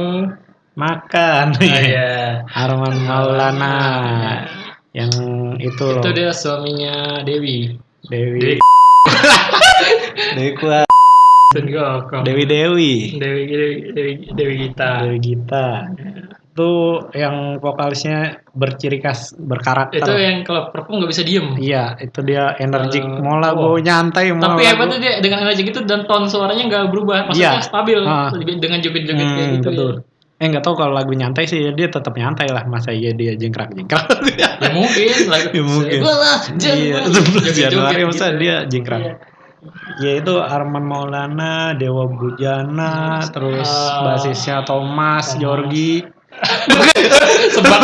makan. 0.78 1.46
Oh, 1.58 1.62
iya. 1.66 2.40
Arman 2.62 2.94
Maulana. 3.04 3.76
Yang 4.94 5.12
itu 5.62 5.84
loh. 5.86 6.02
Itu 6.02 6.10
dia 6.14 6.30
suaminya 6.30 7.22
Dewi. 7.26 7.74
Dewi. 8.06 8.38
Dewi. 8.38 8.58
Dewi 10.38 10.52
Kuat. 10.58 10.86
Dewi 12.22 12.44
Dewi. 12.46 13.18
Dewi 13.18 13.42
Dewi 13.50 13.76
Dewi, 13.90 14.12
Dewi 14.34 14.54
Gita. 14.66 14.90
Dewi 15.02 15.18
Gita. 15.18 15.66
Itu 16.50 16.70
yang 17.12 17.56
vokalisnya 17.56 18.18
berciri 18.50 18.98
khas 18.98 19.32
berkarakter. 19.32 20.02
Itu 20.02 20.12
yang 20.12 20.42
kalau 20.42 20.68
perform 20.68 20.98
nggak 20.98 21.10
bisa 21.10 21.22
diem. 21.22 21.54
Iya, 21.54 21.94
itu 21.96 22.20
dia 22.20 22.58
energik. 22.58 23.00
Eh, 23.00 23.22
mau 23.22 23.38
lagu 23.38 23.62
oh. 23.64 23.78
nyantai, 23.78 24.34
mau 24.34 24.42
Tapi 24.50 24.60
lagu- 24.60 24.68
hebatnya 24.68 24.98
dia 24.98 25.12
dengan 25.18 25.46
energi 25.46 25.62
itu 25.64 25.80
dan 25.82 26.04
tone 26.04 26.26
suaranya 26.26 26.66
nggak 26.66 26.84
berubah, 26.90 27.18
maksudnya 27.24 27.54
Iya. 27.54 27.62
stabil 27.62 27.98
Ah. 28.02 28.34
dengan 28.34 28.78
joget-joget 28.78 29.14
kayak 29.22 29.46
Hmm, 29.46 29.56
gitu. 29.56 29.68
betul. 29.70 29.92
Ya. 29.94 30.08
Eh 30.36 30.46
nggak 30.48 30.64
tahu 30.64 30.74
kalau 30.74 30.92
lagu 30.92 31.12
nyantai 31.12 31.44
sih 31.44 31.70
dia 31.70 31.86
tetap 31.86 32.12
nyantai 32.12 32.48
lah 32.48 32.64
masa 32.64 32.90
iya 32.90 33.12
dia 33.12 33.36
jengkrak 33.36 33.70
jengkrak. 33.70 34.08
ya 34.34 34.72
mungkin 34.72 35.06
lagu 35.32 35.52
Ya, 35.52 35.62
mungkin. 35.62 35.98
Sebelah 35.98 36.38
Iya, 36.40 36.96
Januari. 37.04 37.12
11 37.12 37.54
Januari 37.54 38.00
masa 38.04 38.26
gitu. 38.26 38.38
dia 38.38 38.56
jengkrak. 38.64 39.00
Iya. 39.00 39.14
Ya 40.00 40.12
itu 40.16 40.34
Arman 40.34 40.80
Maulana, 40.82 41.76
Dewa 41.76 42.08
Bujana, 42.08 43.20
terus 43.28 43.68
Ah. 43.68 44.02
basisnya 44.08 44.64
Thomas, 44.64 45.36
Yorgi. 45.36 46.18
Sebab 47.56 47.80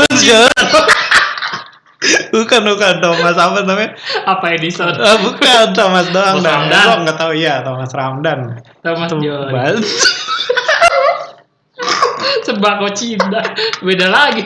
bukan 2.31 2.61
bukan 2.69 2.95
Thomas 3.01 3.37
apa 3.41 3.59
namanya? 3.65 3.97
apa 4.29 4.47
Edison? 4.55 4.93
Ah, 4.95 5.19
bukan 5.21 5.73
Thomas 5.73 6.07
doang. 6.13 6.39
Thomas. 6.39 6.47
Ramdan. 6.47 6.85
Gua 6.85 6.97
nggak 7.03 7.19
tahu 7.19 7.33
ya 7.35 7.65
Thomas 7.65 7.91
Ramdan. 7.93 8.39
Thomas 8.85 9.11
John. 9.11 9.51
Sembako 12.47 12.87
cinta. 12.95 13.43
Beda 13.83 14.07
lagi. 14.13 14.45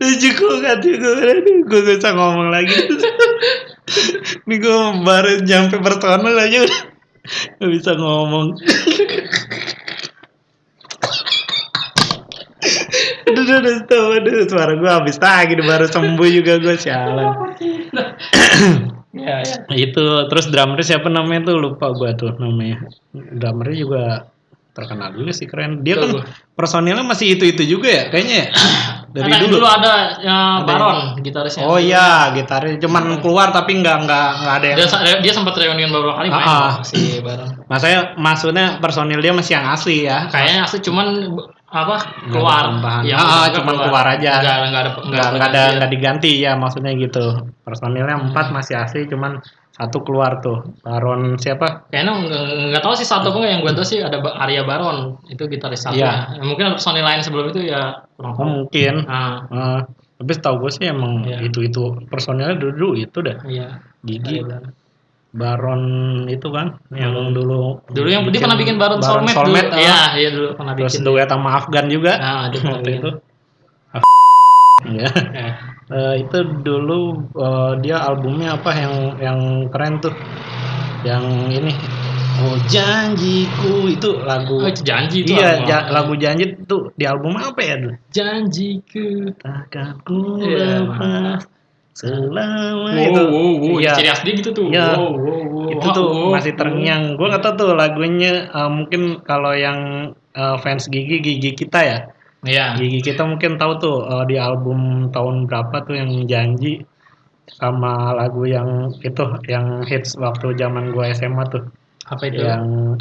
cukup 0.00 0.64
kan 0.64 0.76
cukup 0.80 1.16
Aduh, 1.20 1.58
gue 1.68 1.80
gak 1.84 1.96
bisa 2.00 2.08
ngomong 2.16 2.48
lagi 2.48 2.76
ini 4.48 4.56
gue 4.56 4.78
baru 5.04 5.44
nyampe 5.44 5.76
personal 5.80 6.36
aja 6.36 6.64
udah 6.64 6.80
gak 7.60 7.70
bisa 7.70 7.92
ngomong 7.96 8.56
aduh 13.30 13.44
aduh 13.46 13.74
aduh, 13.86 14.06
aduh, 14.18 14.44
suara 14.50 14.72
gue 14.74 14.90
habis 14.90 15.16
lagi 15.22 15.54
baru 15.56 15.86
sembuh 15.86 16.28
juga 16.28 16.52
gue 16.58 16.74
sialan. 16.74 17.26
Ya, 19.10 19.42
ya. 19.42 19.66
itu 19.74 20.04
terus 20.30 20.46
drummer 20.54 20.78
siapa 20.86 21.10
namanya 21.10 21.50
tuh? 21.50 21.58
Lupa 21.58 21.90
gue 21.90 22.14
tuh 22.14 22.30
namanya. 22.38 22.86
Drummernya 23.14 23.76
juga 23.76 24.04
terkenal 24.70 25.18
juga 25.18 25.34
sih 25.34 25.50
keren. 25.50 25.82
Dia 25.82 25.98
kan 25.98 26.14
Tuh. 26.14 26.22
personilnya 26.54 27.02
masih 27.02 27.34
itu 27.34 27.42
itu 27.50 27.62
juga 27.66 27.90
ya 27.90 28.04
kayaknya 28.14 28.36
ya 28.46 28.48
dari 29.10 29.26
Ada- 29.26 29.50
dulu 29.50 29.66
ada 29.66 29.92
ya, 30.22 30.38
Ada 30.58 30.64
Baron 30.64 30.98
gitarisnya. 31.18 31.66
Oh 31.66 31.76
iya, 31.76 32.30
gitarnya 32.30 32.78
cuman 32.78 33.18
keluar 33.18 33.50
tapi 33.50 33.82
nggak 33.82 33.96
nggak 34.06 34.28
nggak 34.38 34.54
ada 34.54 34.66
yang. 34.70 34.78
Dia, 34.78 35.14
dia 35.18 35.32
sempat 35.34 35.58
reunian 35.58 35.90
beberapa 35.90 36.14
kali 36.16 36.30
main 36.30 36.46
Ah, 36.46 36.54
ah. 36.54 36.72
si 36.80 37.18
Baron. 37.18 37.50
Maksudnya 37.70 38.00
maksudnya 38.14 38.66
personil 38.78 39.18
dia 39.18 39.34
masih 39.34 39.58
yang 39.58 39.66
asli 39.68 40.06
ya. 40.06 40.30
Kayaknya 40.30 40.60
asli 40.62 40.78
cuman 40.80 41.06
apa 41.70 42.02
keluar. 42.30 42.66
ada. 42.78 43.02
Yang 43.02 43.18
Ah, 43.18 43.30
ah, 43.30 43.46
cuman 43.50 43.74
keluar 43.78 44.04
aja. 44.06 44.30
Enggak, 44.38 44.56
enggak 44.66 44.82
ada 44.82 44.90
Nggak 45.30 45.48
ada 45.50 45.62
nggak 45.78 45.90
diganti 45.90 46.32
ya 46.38 46.52
maksudnya 46.54 46.94
gitu. 46.94 47.46
Personilnya 47.62 48.14
empat 48.14 48.50
masih 48.50 48.74
asli 48.74 49.06
cuman 49.06 49.38
satu 49.80 50.04
keluar 50.04 50.44
tuh. 50.44 50.76
Baron 50.84 51.40
siapa? 51.40 51.88
Kayaknya 51.88 52.12
nggak, 52.68 52.82
tahu 52.84 52.92
sih 52.92 53.08
satu 53.08 53.32
pun 53.32 53.40
yang 53.42 53.64
gue 53.64 53.72
tahu 53.72 53.80
sih 53.82 54.04
ada 54.04 54.20
Arya 54.36 54.60
Baron 54.62 55.16
itu 55.26 55.48
gitaris 55.48 55.80
satu. 55.80 55.96
Iya. 55.96 56.36
Ya. 56.36 56.44
Mungkin 56.44 56.68
ada 56.68 56.76
personil 56.76 57.00
lain 57.00 57.24
sebelum 57.24 57.48
itu 57.48 57.64
ya 57.64 58.04
kurang 58.14 58.32
Oh 58.32 58.36
tahu. 58.36 58.48
mungkin. 58.60 58.94
Nah, 59.08 59.48
Eh, 59.48 59.80
tapi 60.20 60.30
setahu 60.30 60.60
gue 60.60 60.70
sih 60.70 60.84
emang 60.84 61.24
Iya. 61.24 61.40
itu 61.42 61.64
itu 61.64 61.80
personilnya 62.06 62.52
dulu, 62.54 62.72
dulu 62.76 62.90
itu 62.94 63.18
dah. 63.18 63.40
iya. 63.48 63.80
Gigi 64.04 64.36
Arya 64.38 64.44
Baron. 64.44 64.72
Baron 65.30 65.82
itu 66.26 66.48
kan 66.50 66.66
yang 66.90 67.14
dulu. 67.30 67.80
Dulu 67.86 68.08
yang 68.10 68.26
dia 68.26 68.42
pernah 68.42 68.58
bikin 68.58 68.76
Baron, 68.76 68.98
Soulmate, 69.00 69.32
Soulmate, 69.32 69.70
dulu. 69.70 69.78
ah. 69.78 69.80
Iya, 69.80 69.98
iya 70.18 70.28
dulu 70.28 70.48
pernah 70.52 70.72
Terus 70.76 70.92
bikin. 70.92 71.06
duet 71.06 71.28
sama 71.30 71.48
Afgan 71.56 71.86
juga. 71.88 72.12
Nah, 72.18 72.44
dia 72.50 72.60
waktu 72.68 72.90
itu. 72.98 73.10
Iya. 74.80 75.06
Eh, 75.12 75.52
Eh, 75.90 76.14
itu 76.22 76.38
dulu 76.62 77.00
eh, 77.34 77.72
dia 77.82 77.96
albumnya 78.06 78.54
apa 78.54 78.70
yang 78.78 78.94
yang 79.18 79.40
keren 79.74 79.98
tuh 79.98 80.14
yang 81.02 81.24
ini 81.50 81.72
oh 82.38 82.56
janjiku 82.62 83.88
itu 83.90 84.10
lagu 84.22 84.54
Oh, 84.60 84.68
itu 84.70 84.80
janji 84.86 85.26
itu 85.26 85.32
iya 85.34 85.64
ja- 85.66 85.86
lagu 85.90 86.14
janji 86.14 86.44
itu 86.54 86.76
di 86.94 87.04
album 87.10 87.34
apa 87.40 87.60
ya 87.64 87.76
Janjiku. 88.12 89.34
takkan 89.42 89.98
ku 90.06 90.38
Iya, 90.38 90.86
lepas 90.86 91.42
selama 91.96 92.90
Wow, 92.90 93.02
itu 93.10 93.22
wow, 93.26 93.52
wow. 93.58 93.78
iya 93.82 93.92
Ciri 93.98 94.30
dia 94.30 94.32
gitu 94.38 94.50
tuh. 94.54 94.66
Iya. 94.70 94.88
Wow, 94.94 95.10
wow, 95.18 95.42
wow. 95.42 95.72
itu 95.74 95.86
Wah, 95.90 95.94
tuh 95.96 96.06
wow, 96.06 96.30
masih 96.38 96.52
wow. 96.54 96.58
terngiang 96.60 97.02
gue 97.18 97.26
nggak 97.30 97.42
tahu 97.44 97.54
tuh 97.58 97.70
lagunya 97.74 98.32
eh, 98.46 98.70
mungkin 98.70 99.00
kalau 99.26 99.52
yang 99.56 99.78
eh, 100.38 100.56
fans 100.62 100.84
gigi 100.86 101.16
gigi 101.18 101.50
kita 101.58 101.80
ya 101.82 101.98
Iya. 102.40 102.72
gigi 102.74 103.04
kita 103.04 103.22
mungkin 103.28 103.60
tahu 103.60 103.72
tuh 103.76 103.96
eh, 104.08 104.24
di 104.24 104.36
album 104.40 105.12
tahun 105.12 105.44
berapa 105.44 105.76
tuh 105.84 105.92
yang 106.00 106.10
janji 106.24 106.80
sama 107.50 108.16
lagu 108.16 108.46
yang 108.48 108.88
itu 109.02 109.20
yang 109.44 109.82
hits 109.84 110.16
waktu 110.16 110.56
zaman 110.56 110.94
gue 110.94 111.04
SMA 111.12 111.44
tuh 111.50 111.68
Apa 112.08 112.30
itu? 112.30 112.40
yang 112.40 112.96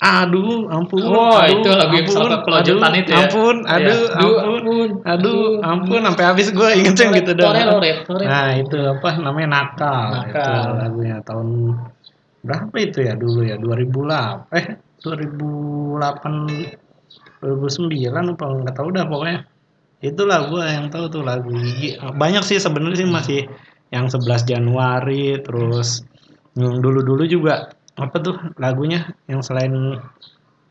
aduh 0.00 0.64
ampun 0.72 1.04
Oh, 1.04 1.36
aduh, 1.36 1.60
itu 1.60 1.68
lagu 1.70 1.92
yang 1.92 2.08
ampun, 2.08 2.24
sampai 2.32 2.50
aduh, 2.56 2.98
itu 2.98 3.12
ya? 3.12 3.18
ampun 3.20 3.56
aduh 3.68 4.00
Iya. 4.00 4.40
ampun 4.40 4.88
aduh 5.04 5.40
ampun 5.60 6.00
sampai 6.08 6.24
habis 6.24 6.48
gue 6.50 6.70
gitu 6.80 7.30
doang 7.36 7.52
Toret, 7.54 7.68
toret, 7.68 7.96
toret. 8.08 8.26
nah 8.26 8.48
itu 8.56 8.78
apa 8.80 9.08
namanya 9.20 9.48
nakal, 9.60 10.08
Nakal. 10.24 10.40
itu 10.40 10.50
lagunya 10.80 11.16
tahun 11.22 11.48
berapa 12.40 12.72
itu 12.80 12.98
ya 13.04 13.14
dulu 13.14 13.40
ya 13.44 13.60
2008 13.60 14.56
eh 14.56 14.66
2008 15.04 16.89
2009 17.40 18.36
apa 18.36 18.44
nggak 18.44 18.76
tahu 18.76 18.88
dah 18.92 19.04
pokoknya 19.08 19.38
itulah 20.00 20.48
gue 20.48 20.64
yang 20.64 20.86
tahu 20.88 21.12
tuh 21.12 21.22
lagu 21.24 21.48
gigi 21.52 21.96
banyak 22.00 22.40
sih 22.44 22.56
sebenarnya 22.56 23.04
sih 23.04 23.08
masih 23.08 23.40
yang 23.92 24.08
11 24.08 24.48
Januari 24.48 25.36
terus 25.44 26.04
yang 26.56 26.80
dulu-dulu 26.80 27.24
juga 27.28 27.74
apa 28.00 28.16
tuh 28.22 28.36
lagunya 28.56 29.12
yang 29.28 29.44
selain 29.44 30.00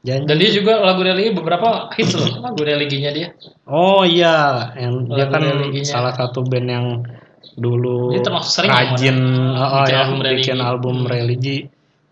janji 0.02 0.26
Dan 0.26 0.38
dia 0.40 0.50
juga 0.56 0.80
lagu 0.82 1.04
religi 1.04 1.36
beberapa 1.36 1.92
hits 1.94 2.16
loh 2.16 2.40
lagu 2.40 2.62
religinya 2.64 3.12
dia. 3.12 3.28
Oh 3.68 4.08
iya, 4.08 4.72
yang 4.80 5.06
dia 5.12 5.28
Lagu 5.28 5.34
kan 5.36 5.42
religinya. 5.44 5.86
salah 5.86 6.14
satu 6.16 6.42
band 6.48 6.68
yang 6.72 6.88
dulu 7.60 8.16
Dia 8.16 8.24
termasuk 8.24 8.52
sering 8.64 8.72
rajin 8.72 9.18
oh, 9.54 9.60
oh, 9.60 9.84
bikin 9.84 10.00
album 10.00 10.20
religi. 10.24 10.40
bikin 10.40 10.60
album 10.64 10.96
religi 11.06 11.58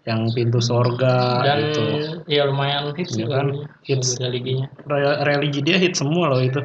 yang 0.08 0.24
pintu 0.32 0.63
sorga 0.63 1.43
Dan 1.43 1.58
gitu. 1.67 1.84
ya 2.26 2.48
lumayan 2.48 2.96
hits 2.96 3.13
juga 3.13 3.43
kan, 3.43 3.48
hits. 3.84 4.15
religinya. 4.17 4.72
Re- 4.88 5.20
religi 5.22 5.60
dia 5.60 5.76
hit 5.76 5.93
semua 5.93 6.32
loh 6.32 6.39
itu. 6.39 6.63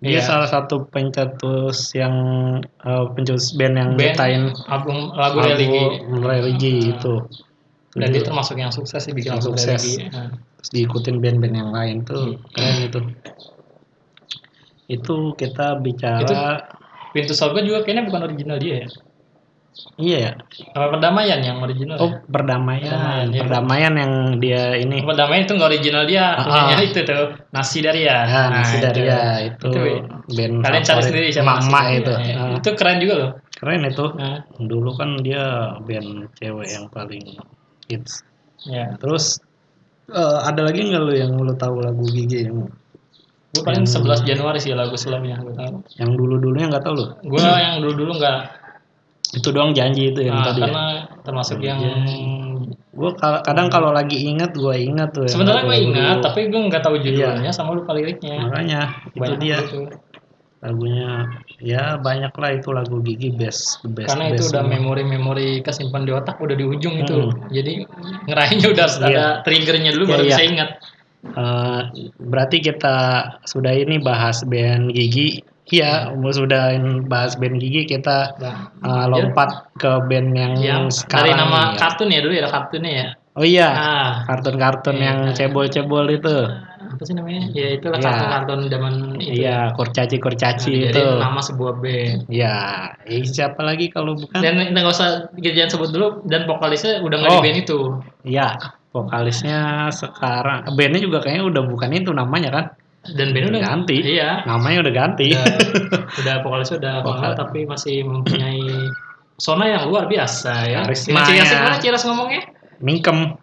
Dia 0.00 0.18
Iya. 0.18 0.22
salah 0.24 0.48
satu 0.48 0.90
pencetus 0.90 1.94
yang 1.94 2.14
eh, 2.64 3.04
pencetus 3.14 3.54
band 3.54 3.74
yang 3.76 3.90
Band 3.94 4.16
nyiptain 4.16 4.42
album 4.66 5.14
lagu 5.14 5.38
religi. 5.38 5.82
religi 6.18 6.74
itu. 6.90 7.14
Dan 7.90 8.10
dia 8.10 8.18
Itu 8.18 8.30
termasuk 8.30 8.54
yang 8.54 8.70
sukses 8.70 8.98
sih 9.00 9.12
bikin 9.12 9.34
Yang 9.34 9.42
sukses. 9.46 9.82
religi. 9.82 10.10
Nah. 10.10 10.30
terus 10.56 10.70
diikutin 10.76 11.16
band-band 11.18 11.54
yang 11.56 11.70
lain 11.70 11.96
tuh 12.04 12.36
Hmm. 12.36 12.36
keren 12.52 12.76
itu. 12.84 13.00
Itu 14.88 15.32
kita 15.32 15.78
bicara 15.78 16.66
Pintu 17.10 17.34
Sorga 17.34 17.58
juga 17.58 17.82
kayaknya 17.82 18.06
bukan 18.06 18.22
original 18.22 18.58
dia 18.58 18.86
ya. 18.86 18.88
Iya 19.96 20.18
ya. 20.20 20.32
Apa 20.72 20.92
perdamaian 20.92 21.40
yang 21.40 21.58
original? 21.58 21.96
Oh, 21.96 22.10
ya? 22.10 22.18
perdamaian. 22.26 22.84
Perdamaian, 22.84 23.26
iya. 23.28 23.40
perdamaian 23.40 23.92
yang 23.96 24.12
dia 24.36 24.62
ini. 24.76 24.98
Perdamaian 25.00 25.42
itu 25.44 25.52
nggak 25.54 25.70
original 25.70 26.04
dia, 26.04 26.24
Ah, 26.30 26.42
punyanya 26.42 26.76
ah. 26.76 26.80
itu 26.84 27.00
tuh 27.00 27.24
Nasi 27.50 27.78
Daria. 27.80 28.16
Ya, 28.20 28.42
Nasi 28.50 28.76
itu. 28.76 28.84
Daria 28.84 29.20
itu, 29.42 29.68
Itu, 29.68 29.80
band 30.30 30.54
Kalian 30.60 30.82
cari 30.82 31.02
sendiri 31.02 31.26
siapa 31.30 31.48
Mama 31.58 31.80
itu. 31.90 32.12
Ya, 32.12 32.34
Ah, 32.36 32.48
Itu 32.56 32.68
keren 32.74 32.98
juga 32.98 33.14
loh. 33.16 33.30
keren 33.52 33.82
itu. 33.82 34.06
Nah, 34.12 34.38
Dulu 34.56 34.90
kan 34.92 35.10
dia 35.20 35.44
band 35.78 36.08
cewek 36.34 36.68
yang 36.68 36.84
paling 36.88 37.24
hits. 37.86 38.24
ya. 38.62 38.94
Terus 38.96 39.40
eh, 40.08 40.38
ada 40.42 40.60
lagi 40.60 40.82
nggak 40.82 41.00
lu 41.00 41.12
yang 41.12 41.32
lu 41.34 41.54
tahu 41.54 41.78
lagu 41.78 42.02
Gigi 42.04 42.44
yang 42.44 42.66
Gue 43.50 43.66
paling 43.66 43.82
Yang- 43.82 43.98
11 43.98 44.22
Januari 44.22 44.58
sih 44.58 44.70
lagu 44.70 44.94
selamnya 44.94 45.34
gue 45.36 45.50
tahu. 45.50 45.82
yang 45.98 46.14
dulu-dulunya 46.14 46.70
nggak 46.70 46.86
tahu 46.86 46.94
lu? 46.94 47.06
Gue 47.26 47.42
yang 47.42 47.82
dulu-dulu 47.82 48.14
nggak, 48.14 48.38
Itu 49.30 49.54
doang 49.54 49.70
janji 49.70 50.10
itu 50.10 50.20
yang 50.26 50.42
nah, 50.42 50.50
tadi. 50.50 50.60
Ya? 50.60 50.66
karena 50.66 50.84
termasuk 51.22 51.58
yang 51.62 51.78
Gue 52.90 53.10
kadang 53.16 53.70
kalau 53.72 53.94
lagi 53.94 54.28
ingat 54.28 54.52
gue 54.52 54.74
ingat 54.76 55.14
tuh. 55.14 55.24
yang 55.24 55.32
sebenarnya 55.32 55.62
gue 55.64 55.78
ingat, 55.78 56.16
dulu. 56.20 56.26
tapi 56.26 56.40
gue 56.50 56.60
nggak 56.68 56.82
tahu 56.84 56.96
judulnya 57.00 57.50
sama 57.50 57.70
lupa 57.72 57.94
liriknya. 57.94 58.44
makanya 58.44 58.80
itu 59.14 59.20
Banyak 59.20 59.38
dia 59.40 59.58
gitu. 59.64 59.78
lagunya 60.60 61.24
ya 61.56 61.96
banyak 61.96 62.36
lah 62.36 62.50
itu 62.52 62.68
lagu 62.68 63.00
Gigi 63.00 63.32
best 63.32 63.80
best 63.96 64.12
Karena 64.12 64.28
itu 64.28 64.44
best 64.44 64.52
udah 64.52 64.60
semua. 64.60 64.74
memori-memori 64.76 65.64
kesimpan 65.64 66.04
di 66.04 66.12
otak 66.12 66.36
udah 66.36 66.52
di 66.52 66.66
ujung 66.66 67.00
itu. 67.00 67.16
Hmm. 67.32 67.48
Jadi 67.48 67.72
ngeraihnya 68.28 68.66
udah 68.68 68.86
Iya. 68.90 69.06
ada 69.08 69.24
triggernya 69.40 69.90
dulu 69.96 70.04
Iya, 70.04 70.12
baru 70.12 70.22
iya. 70.22 70.28
bisa 70.28 70.42
ingat. 70.44 70.70
Eh, 71.20 71.80
berarti 72.18 72.56
kita 72.60 72.96
sudah 73.44 73.72
ini 73.72 73.96
bahas 73.96 74.44
band 74.44 74.92
Gigi. 74.92 75.40
Iya, 75.70 76.10
sudah 76.12 76.74
bahas 77.06 77.38
band 77.38 77.62
Gigi 77.62 77.86
kita 77.86 78.34
Nah, 78.36 78.74
eh, 78.82 79.06
lompat 79.06 79.70
ke 79.78 80.02
band 80.04 80.34
yang, 80.34 80.54
yang 80.58 80.82
sekarang 80.90 81.30
dari 81.30 81.38
nama 81.38 81.60
ya. 81.72 81.78
kartun 81.78 82.08
ya 82.10 82.20
dulu 82.20 82.34
ya 82.34 82.46
kartunnya 82.50 82.90
ya. 82.92 83.08
Oh 83.38 83.46
iya, 83.46 83.68
Ah, 83.70 84.10
kartun-kartun 84.26 84.98
Iya. 84.98 85.06
yang 85.06 85.18
cebol-cebol 85.32 86.10
itu. 86.10 86.36
apa 86.90 87.06
sih 87.06 87.14
namanya? 87.14 87.46
Ya 87.54 87.78
itulah 87.78 88.02
Iya. 88.02 88.06
kartun-kartun 88.10 88.60
zaman 88.66 88.94
itu. 89.14 89.30
Iya, 89.40 89.58
kurcaci-kurcaci 89.78 90.74
Nah, 90.74 90.90
itu. 90.90 91.06
nama 91.22 91.38
sebuah 91.40 91.72
band. 91.78 92.26
Iya, 92.26 92.54
eh, 93.06 93.22
siapa 93.22 93.62
lagi 93.62 93.86
kalau 93.86 94.18
bukan? 94.18 94.42
Dan 94.42 94.74
nggak 94.74 94.90
usah 94.90 95.30
jangan 95.38 95.70
sebut 95.70 95.94
dulu 95.94 96.06
dan 96.26 96.50
vokalisnya 96.50 96.98
udah 96.98 97.16
nggak 97.16 97.30
di 97.30 97.38
Oh. 97.38 97.44
band 97.46 97.58
itu. 97.62 97.78
Iya, 98.26 98.48
vokalisnya 98.90 99.60
sekarang 99.94 100.66
bandnya 100.74 100.98
juga 100.98 101.22
kayaknya 101.22 101.46
udah 101.46 101.62
bukan 101.62 101.90
itu 101.94 102.10
namanya 102.10 102.50
kan? 102.50 102.64
Dan 103.02 103.32
band 103.32 103.48
udah 103.50 103.62
Ganti. 103.62 103.96
Iya. 103.96 104.44
Namanya 104.44 104.78
udah 104.84 104.92
ganti. 104.92 105.32
Udah, 105.32 105.56
udah 106.20 106.34
vokalisnya 106.44 106.76
udah 106.78 106.94
Vokal. 107.00 107.32
tapi 107.32 107.64
masih 107.64 108.04
mempunyai 108.04 108.60
pesona 109.34 109.64
yang 109.66 109.88
luar 109.88 110.04
biasa 110.04 110.52
ya. 110.64 110.80
Ya. 110.84 110.92
gimana 110.92 111.80
ciri 111.80 111.92
khas 111.92 112.04
ngomongnya? 112.04 112.44
Mingkem. 112.78 113.40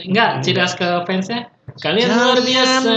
Enggak, 0.00 0.42
ciri 0.42 0.58
khas 0.58 0.74
ke 0.74 0.86
fansnya. 1.04 1.50
Kalian 1.72 2.06
luar 2.08 2.38
biasa. 2.38 2.90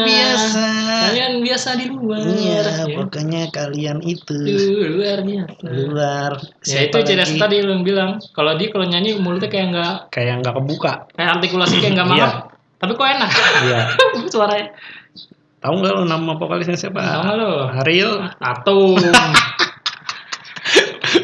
Kalian 1.03 1.33
biasa 1.41 1.69
di 1.77 1.85
luar. 1.87 2.21
Iya, 2.23 2.61
Ya. 2.61 2.85
pokoknya 2.95 3.41
kalian 3.49 3.97
itu 4.01 4.33
luar 4.93 5.21
biasa. 5.21 5.65
luar. 5.65 6.31
Ya 6.61 6.79
itu 6.83 6.93
Siapa 6.93 6.97
ciri 7.03 7.19
khas 7.19 7.29
lagi? 7.31 7.41
tadi 7.41 7.57
lu 7.59 7.81
bilang. 7.81 8.21
Kalau 8.31 8.53
dia 8.53 8.69
kalau 8.69 8.85
nyanyi 8.85 9.17
mulutnya 9.17 9.49
kayak 9.49 9.67
nggak 9.69 9.93
kayak 10.09 10.41
nggak 10.41 10.53
kebuka. 10.55 10.93
kayak 11.11 11.29
artikulasi 11.37 11.75
kayak 11.79 11.93
nggak 11.95 12.07
Iya. 12.07 12.17
mahal. 12.21 12.31
Tapi 12.77 12.91
kok 12.91 13.07
enak 13.07 13.31
Iya. 13.63 13.79
suaranya. 14.33 14.67
Tahu 15.63 15.73
nggak 15.79 15.93
lo 15.95 16.03
nama 16.03 16.31
vokalisnya 16.35 16.75
siapa? 16.75 16.99
Tahu 16.99 17.23
lo? 17.39 17.53
Ariel? 17.79 18.13
Atum. 18.37 18.99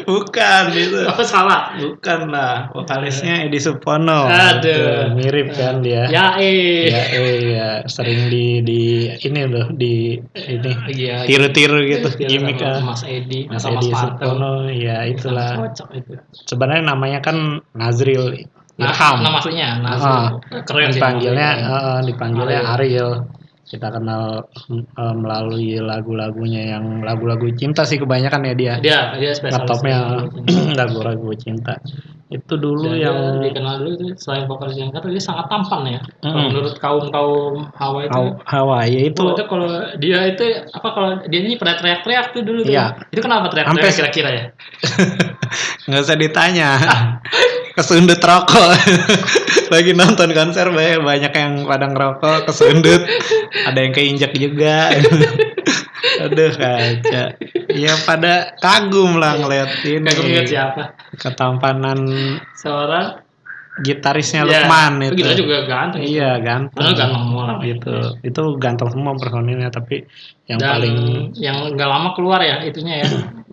Bukan 0.06 0.64
itu. 0.72 1.02
Apa 1.02 1.22
salah? 1.26 1.74
Bukan 1.74 2.30
lah. 2.30 2.70
Vokalisnya 2.70 3.46
Edi 3.46 3.58
Supono. 3.58 4.30
Aduh. 4.30 5.12
Mirip 5.18 5.50
kan 5.52 5.82
dia. 5.82 6.06
Ya 6.06 6.38
eh. 6.38 6.86
Ya, 6.88 7.02
eh, 7.10 7.38
ya. 7.52 7.68
sering 7.90 8.30
di 8.30 8.62
di 8.62 8.80
ini 9.18 9.40
loh 9.44 9.66
di 9.74 10.14
ini 10.36 10.70
Iya. 10.88 11.26
tiru-tiru 11.26 11.82
gitu 11.84 12.06
gimmick 12.22 12.62
sama 12.62 12.80
ah. 12.80 12.82
Mas 12.94 13.02
Edi, 13.02 13.50
Mas 13.50 13.66
Edi 13.66 13.88
Mas. 13.90 14.00
Supono, 14.14 14.52
ya 14.70 15.02
itulah. 15.04 15.58
Cocok 15.58 15.88
itu. 15.92 16.12
Sebenarnya 16.46 16.94
namanya 16.94 17.18
kan 17.20 17.36
Nazril 17.74 18.46
Nah, 18.80 18.96
Ilham. 18.96 19.16
nama 19.20 19.36
aslinya 19.36 19.68
Ah. 19.84 20.28
Keren 20.64 20.88
sih. 20.88 20.96
dipanggilnya 20.96 21.48
namanya. 21.60 21.76
eh, 21.76 22.00
dipanggilnya 22.08 22.60
Ariel. 22.64 22.72
Ariel. 22.72 23.10
Kita 23.70 23.86
kenal 23.88 24.50
eh, 24.74 25.14
melalui 25.14 25.78
lagu-lagunya 25.78 26.74
yang 26.74 27.00
lagu-lagu 27.00 27.46
cinta 27.54 27.86
sih 27.86 27.96
kebanyakan 27.96 28.42
ya 28.42 28.54
dia. 28.54 28.74
Dia 28.80 29.00
dia 29.14 29.30
spesialis. 29.30 29.62
Laptopnya 29.62 29.98
lagu-lagu 30.80 31.30
cinta. 31.38 31.78
Itu 32.26 32.54
dulu 32.54 32.94
Dan 32.94 32.98
yang 32.98 33.18
dia 33.38 33.50
dikenal 33.50 33.74
dulu 33.78 33.90
itu 33.92 34.06
selain 34.16 34.46
vokalis 34.46 34.74
yang 34.74 34.90
kata 34.90 35.06
dia 35.06 35.18
sangat 35.18 35.46
tampan 35.46 35.82
ya. 35.88 36.00
Kalau 36.18 36.30
Mm. 36.30 36.46
menurut 36.46 36.74
kaum 36.78 37.04
kaum 37.10 37.54
Hawa 37.74 37.98
itu. 38.06 38.14
Haw- 38.14 38.38
Hawaii 38.42 39.00
itu 39.08 39.22
kalau 39.44 39.66
dia 39.98 40.18
itu 40.26 40.42
apa 40.70 40.88
kalau 40.90 41.10
dia 41.26 41.40
ini 41.40 41.54
pada 41.54 41.78
teriak-teriak 41.78 42.30
tuh 42.30 42.42
dulu 42.42 42.62
tuh. 42.62 42.70
Iya. 42.70 42.98
Itu 43.10 43.18
kenapa 43.20 43.50
teriak-teriak 43.50 43.94
kira-kira 43.96 44.30
ya? 44.30 44.44
nggak 45.90 46.02
usah 46.02 46.14
ditanya. 46.14 46.70
Kesundut 47.74 48.20
rokok. 48.20 48.74
Lagi 49.72 49.92
nonton 49.94 50.34
konser 50.34 50.66
banyak, 50.74 51.00
banyak 51.02 51.32
yang 51.32 51.52
pada 51.64 51.86
ngerokok, 51.86 52.50
kesundut. 52.50 53.06
Ada 53.66 53.78
yang 53.78 53.92
keinjak 53.94 54.32
juga. 54.34 54.90
Aduh 56.26 56.52
kaca. 56.52 57.38
Ya 57.70 57.92
pada 58.02 58.56
kagum 58.58 59.20
lah 59.20 59.38
ngeliat 59.38 59.84
ini. 59.86 60.10
Kagum 60.10 60.46
siapa? 60.48 60.98
Ketampanan 61.16 62.00
Seorang 62.58 63.29
gitarisnya 63.78 64.42
Ya, 64.42 64.66
Lukman 64.66 64.92
itu. 65.00 65.14
Kita 65.16 65.32
juga 65.32 65.56
ganteng. 65.64 66.02
Iya 66.02 66.30
ganteng. 66.38 66.74
Padahal 66.76 66.96
ganteng 66.96 67.20
semua 67.22 67.42
lah. 67.44 67.56
Gitu. 67.60 67.92
Itu 68.20 68.42
ganteng 68.56 68.88
semua 68.90 69.12
personilnya 69.14 69.68
tapi 69.68 70.04
yang 70.44 70.58
Dan 70.58 70.68
paling 70.68 70.96
yang 71.34 71.56
nggak 71.70 71.88
lama 71.88 72.08
keluar 72.12 72.40
ya 72.40 72.60
itunya 72.60 73.00
ya 73.00 73.08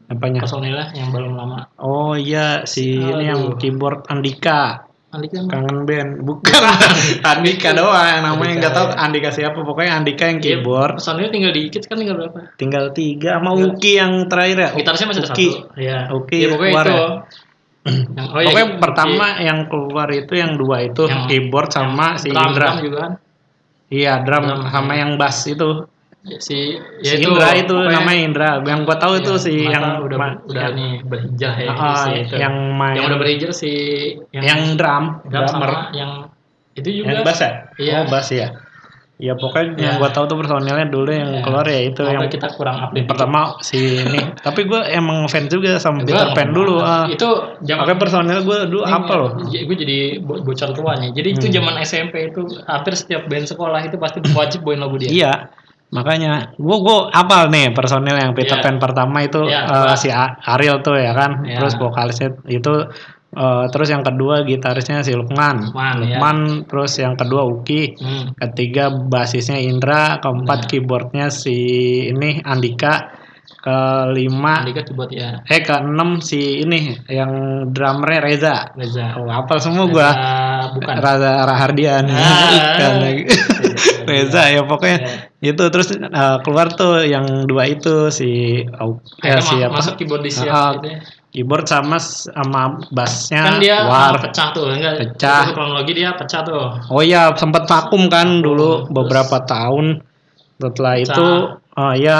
apanya? 0.08 0.42
personilnya 0.42 0.90
yang 0.92 1.10
belum 1.10 1.34
lama. 1.34 1.70
Oh 1.78 2.14
iya 2.14 2.64
si 2.64 2.96
ini 2.96 3.24
yang 3.26 3.56
keyboard 3.56 4.08
Andika. 4.08 4.84
Andika 5.08 5.40
kangen 5.40 5.88
band 5.88 6.20
bukan 6.20 6.62
Andika 7.32 7.72
doang 7.72 7.96
yang 8.04 8.24
namanya 8.26 8.54
nggak 8.60 8.74
tahu 8.74 8.88
ya. 8.90 8.96
Andika 9.00 9.30
siapa 9.32 9.56
pokoknya 9.58 9.96
Andika 9.96 10.28
yang 10.28 10.38
Iya, 10.38 10.60
keyboard 10.60 11.00
Personilnya 11.00 11.32
tinggal 11.32 11.54
dikit 11.54 11.82
kan 11.86 11.96
tinggal 11.96 12.16
berapa? 12.18 12.40
tinggal 12.56 12.84
tiga 12.92 13.40
sama 13.40 13.52
Uki 13.56 13.92
yang 13.96 14.28
terakhir 14.28 14.58
ya 14.60 14.70
Gitarisnya 14.76 15.08
masih 15.08 15.24
ada 15.24 15.32
Uki. 15.32 15.48
satu. 15.48 15.80
Iya. 15.80 15.98
Uki 16.12 16.38
Ya, 16.38 16.48
pokoknya 16.50 16.68
keluar 16.68 16.86
itu. 16.86 16.92
ya? 16.92 17.08
Yang- 17.88 18.30
oh 18.36 18.40
iya, 18.40 18.48
pokoknya 18.48 18.68
Uki. 18.70 18.80
pertama 18.80 19.26
yang 19.40 19.60
keluar 19.66 20.08
itu 20.10 20.34
yang 20.34 20.52
dua 20.54 20.78
itu 20.84 21.04
Yang- 21.04 21.26
keyboard 21.28 21.70
sama 21.70 22.08
yang 22.10 22.20
si 22.20 22.30
drum, 22.30 22.44
Indra 22.46 22.68
drum 22.68 22.78
juga 22.84 22.98
kan. 23.00 23.12
iya 23.90 24.14
drum, 24.22 24.44
Drum, 24.44 24.60
sama 24.68 24.92
iya. 24.94 25.00
yang 25.04 25.12
bass 25.16 25.38
itu 25.46 25.70
Ya, 26.28 26.44
si 26.44 26.76
si 27.00 27.24
Indra 27.24 27.56
itu 27.56 27.72
namanya 27.72 28.20
Indra 28.20 28.50
yang 28.60 28.84
gua 28.84 29.00
tahu 29.00 29.16
itu 29.18 29.32
Iya, 29.32 29.40
si 29.40 29.54
yang 29.64 30.04
udah 30.04 30.18
ma- 30.20 30.40
udah 30.44 30.60
yang, 30.60 30.76
nih 30.76 30.92
berhijrah 31.08 31.56
ya 31.56 31.70
Ah, 31.72 31.96
si 32.04 32.12
itu. 32.20 32.36
yang 32.36 32.56
main 32.76 32.96
yang 33.00 33.06
udah 33.08 33.18
berhijrah 33.18 33.56
si 33.56 33.72
yang 34.36 34.76
drum 34.76 35.24
drum 35.24 35.48
drummer 35.48 35.48
sama 35.72 35.96
yang 35.96 36.28
itu 36.76 36.90
juga 37.00 37.16
yang 37.16 37.24
bass 37.24 37.40
ya 37.40 37.52
Iya. 37.80 37.94
oh 37.96 38.04
bass 38.12 38.28
ya 38.28 38.48
ya 39.18 39.34
pokoknya 39.34 39.74
yang 39.76 39.94
Iya. 39.94 39.98
gua 39.98 40.10
tahu 40.10 40.26
tuh 40.26 40.38
personilnya 40.38 40.86
dulu 40.86 41.10
yang 41.10 41.32
Iya. 41.32 41.42
keluar 41.42 41.66
ya 41.66 41.82
itu 41.84 42.00
Makanya 42.00 42.18
yang 42.20 42.30
kita 42.30 42.48
kurang 42.54 42.78
update 42.80 43.08
pertama 43.08 43.40
si 43.60 43.78
ini 44.00 44.22
tapi 44.46 44.62
gue 44.64 44.78
emang 44.88 45.26
fans 45.26 45.48
juga 45.48 45.76
sama 45.76 46.02
Peter 46.02 46.30
Pan 46.32 46.50
dulu 46.50 46.78
ah. 46.78 47.06
itu 47.08 47.26
zaman 47.60 47.82
Makanya 47.82 47.98
personil 47.98 48.40
gue 48.40 48.58
dulu 48.68 48.84
apa 48.84 49.14
loh 49.14 49.30
gue 49.42 49.76
jadi 49.76 49.98
bo- 50.20 50.38
bocor 50.40 50.70
tuanya 50.72 51.10
jadi 51.12 51.34
itu 51.34 51.46
Hmm. 51.46 51.56
zaman 51.56 51.74
SMP 51.82 52.30
itu 52.30 52.46
hampir 52.64 52.94
setiap 52.94 53.26
band 53.26 53.46
sekolah 53.46 53.82
itu 53.82 53.98
pasti 53.98 54.22
wajib 54.30 54.62
bawain 54.62 54.80
lagu 54.80 54.96
dia 54.96 55.10
iya 55.10 55.34
makanya 55.88 56.52
gue 56.54 56.78
gue 56.78 56.98
apal 57.10 57.48
nih 57.48 57.72
personil 57.72 58.14
yang 58.14 58.32
Peter 58.32 58.54
Iya. 58.54 58.62
Pan 58.62 58.78
pertama 58.78 59.24
itu 59.24 59.40
Iya, 59.42 59.64
eh, 59.64 59.82
coba. 59.88 59.96
si 59.96 60.10
Ariel 60.12 60.78
tuh 60.80 60.94
ya 60.94 61.12
kan 61.12 61.42
Iya. 61.42 61.58
terus 61.58 61.74
vokalisnya 61.76 62.38
itu 62.46 62.86
eh, 63.30 63.66
terus 63.70 63.88
yang 63.88 64.02
kedua 64.02 64.42
gitarisnya 64.42 65.02
si 65.02 65.12
Lukman. 65.12 65.72
Lukman, 65.72 65.96
iya. 66.02 66.16
Lukman 66.16 66.38
terus 66.64 66.96
yang 66.96 67.14
kedua 67.14 67.44
Uki. 67.44 67.96
Hmm. 67.96 68.32
ketiga 68.38 68.88
basisnya 68.90 69.58
Indra. 69.58 70.20
Keempat 70.20 70.60
Nah. 70.64 70.68
keyboardnya 70.68 71.26
si 71.28 71.56
ini 72.08 72.40
Andika. 72.42 73.26
Kelima. 73.58 74.64
Andika 74.64 74.80
keyboard 74.82 75.12
ya. 75.12 75.44
Eh 75.44 75.60
keenam 75.60 76.20
si 76.20 76.62
ini 76.62 76.96
yang 77.06 77.32
drummernya 77.68 78.20
Reza. 78.22 78.56
Reza. 78.74 79.18
Oh, 79.18 79.28
apal 79.28 79.60
semua 79.60 79.88
gua. 79.88 80.08
Reza 80.08 80.32
bukan. 80.72 80.96
Raza 80.98 81.32
Rahardian. 81.44 82.06
Ah. 82.08 82.24
Bukan 82.78 82.94
lagi. 83.02 83.24
Reza 84.08 84.42
ya 84.48 84.62
pokoknya 84.64 84.98
itu. 85.42 85.64
Terus 85.68 85.88
eh, 85.92 86.38
keluar 86.42 86.72
tuh 86.72 87.04
yang 87.04 87.44
dua 87.44 87.68
itu 87.68 88.08
si 88.08 88.62
Au- 88.74 89.04
ya, 89.20 89.36
Akhirnya 89.36 89.44
si 89.44 89.56
ma- 89.58 89.66
apa 89.66 89.76
masuk 89.76 89.94
keyboardisnya 89.96 90.48
Ah, 90.48 90.72
gitu 90.76 90.88
ya. 90.88 91.00
Keyboard 91.38 91.64
sama 91.64 92.02
sama 92.02 92.82
bassnya. 92.90 93.46
Kan 93.46 93.62
dia 93.62 93.86
war 93.86 94.12
ah, 94.12 94.18
pecah 94.18 94.50
tuh 94.50 94.74
enggak 94.74 94.98
Pecah. 94.98 95.44
Itu 95.44 95.54
kronologi 95.54 95.94
dia 95.94 96.10
pecah 96.12 96.42
tuh. 96.42 96.82
Oh 96.90 97.00
iya 97.00 97.30
sempat 97.32 97.64
vakum 97.64 98.10
kan 98.10 98.42
dulu 98.42 98.82
Terus- 98.82 98.90
beberapa 98.90 99.38
tahun. 99.40 100.02
Setelah 100.58 100.98
Pecah. 100.98 101.14
itu 101.14 101.28
oh 101.78 101.94
iya 101.94 102.20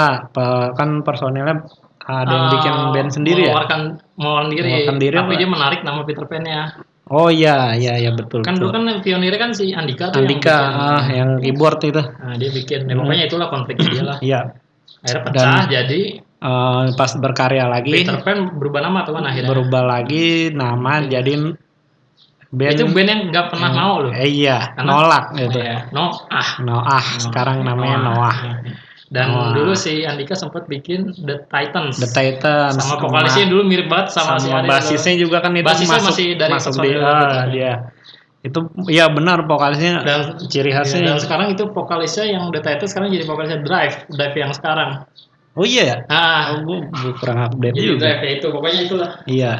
kan 0.72 1.02
personilnya 1.02 1.66
ada 2.00 2.30
yang 2.30 2.46
Ah, 2.46 2.52
bikin 2.54 2.74
band 2.94 3.10
sendiri 3.10 3.40
ya? 3.42 3.52
mengeluarkan 3.52 3.80
mengeluarkan 4.14 4.48
diri, 4.48 4.62
Mengeluarkan 4.62 4.96
diri 4.96 5.16
tapi 5.18 5.28
apa? 5.28 5.36
dia 5.36 5.48
menarik 5.50 5.80
nama 5.82 6.00
Peter 6.02 6.24
Pan 6.24 6.40
nya 6.40 6.60
oh 7.06 7.28
iya 7.28 7.74
iya 7.74 7.98
iya 7.98 8.10
betul 8.10 8.40
kan 8.40 8.54
dulu 8.54 8.70
kan 8.70 9.02
pionirnya 9.02 9.36
kan 9.36 9.50
si 9.50 9.72
Andika 9.72 10.08
tuh 10.08 10.22
Andika 10.22 10.48
yang 10.48 10.64
bikin. 10.64 10.88
ah, 10.88 11.04
yang 11.10 11.30
keyboard 11.42 11.78
itu. 11.82 12.00
Nah 12.00 12.34
dia 12.34 12.50
bikin. 12.50 12.80
Ya, 12.80 12.94
Hmm. 12.94 13.00
pokoknya 13.02 13.24
itulah 13.26 13.48
konfliknya 13.48 13.88
dia 13.90 14.04
lah. 14.06 14.18
Iya. 14.22 14.40
Akhirnya 14.98 15.22
pecah 15.26 15.44
Dan- 15.44 15.68
jadi 15.68 16.00
Eh, 16.38 16.84
pas 16.94 17.10
berkarya 17.18 17.66
lagi 17.66 17.90
Peter 17.90 18.22
Pan 18.22 18.54
berubah 18.54 18.78
nama 18.78 19.02
tuh 19.02 19.18
kan 19.18 19.26
akhirnya? 19.26 19.50
berubah 19.50 19.82
lagi 19.82 20.54
nama 20.54 21.02
jadi 21.02 21.34
band 22.54 22.74
itu 22.78 22.84
band 22.94 23.08
yang 23.10 23.20
nggak 23.34 23.46
pernah 23.50 23.70
mau 23.74 23.94
loh. 24.06 24.14
Eh, 24.14 24.46
iya 24.46 24.70
Karena- 24.78 24.86
nolak 24.86 25.24
gitu. 25.34 25.58
Ya, 25.58 25.90
no 25.90 26.14
ah 26.30 26.50
Noah 26.62 27.04
sekarang 27.18 27.66
namanya 27.66 27.98
Noah. 28.06 28.36
Dan 29.10 29.34
Noah. 29.34 29.50
dulu 29.50 29.74
si 29.74 30.06
Andika 30.06 30.38
sempat 30.38 30.70
bikin 30.70 31.10
The 31.26 31.42
Titans. 31.50 31.98
The 31.98 32.06
Titans. 32.06 32.86
Sama 32.86 33.02
vokalisnya 33.02 33.50
dulu 33.50 33.66
mirip 33.66 33.90
banget 33.90 34.14
sama, 34.14 34.38
sama, 34.38 34.62
si 34.62 34.68
basisnya 34.70 35.14
juga 35.18 35.42
kan 35.42 35.58
itu 35.58 35.66
Basisnya 35.66 35.98
masuk 35.98 36.14
masih 36.14 36.28
dari 36.38 36.52
masuk 36.54 36.72
di 36.78 36.90
ah, 36.94 37.02
Pan. 37.02 37.46
dia. 37.50 37.72
Itu 38.46 38.70
iya 38.86 39.10
benar 39.10 39.42
vokalisnya 39.42 40.06
dan 40.06 40.38
ciri 40.46 40.70
ya, 40.70 40.86
khasnya 40.86 41.02
dan 41.02 41.18
sekarang 41.18 41.50
itu 41.50 41.66
vokalisnya 41.66 42.30
yang 42.30 42.46
The 42.54 42.62
Titans 42.62 42.94
sekarang 42.94 43.10
jadi 43.10 43.26
vokalisnya 43.26 43.60
Drive 43.66 44.06
Drive 44.06 44.36
yang 44.38 44.54
sekarang 44.54 45.02
oh 45.56 45.64
iya 45.64 45.82
ya? 45.86 45.96
Ah. 46.10 46.58
Oh, 46.58 46.66
gua, 46.66 46.78
gua 46.90 47.12
kurang 47.16 47.38
update 47.48 47.74
jadi 47.76 47.86
juga. 47.88 48.00
Drive 48.04 48.20
ya 48.20 48.30
itu. 48.36 48.46
Pokoknya 48.52 48.80
itulah. 48.84 49.10
Iya 49.24 49.52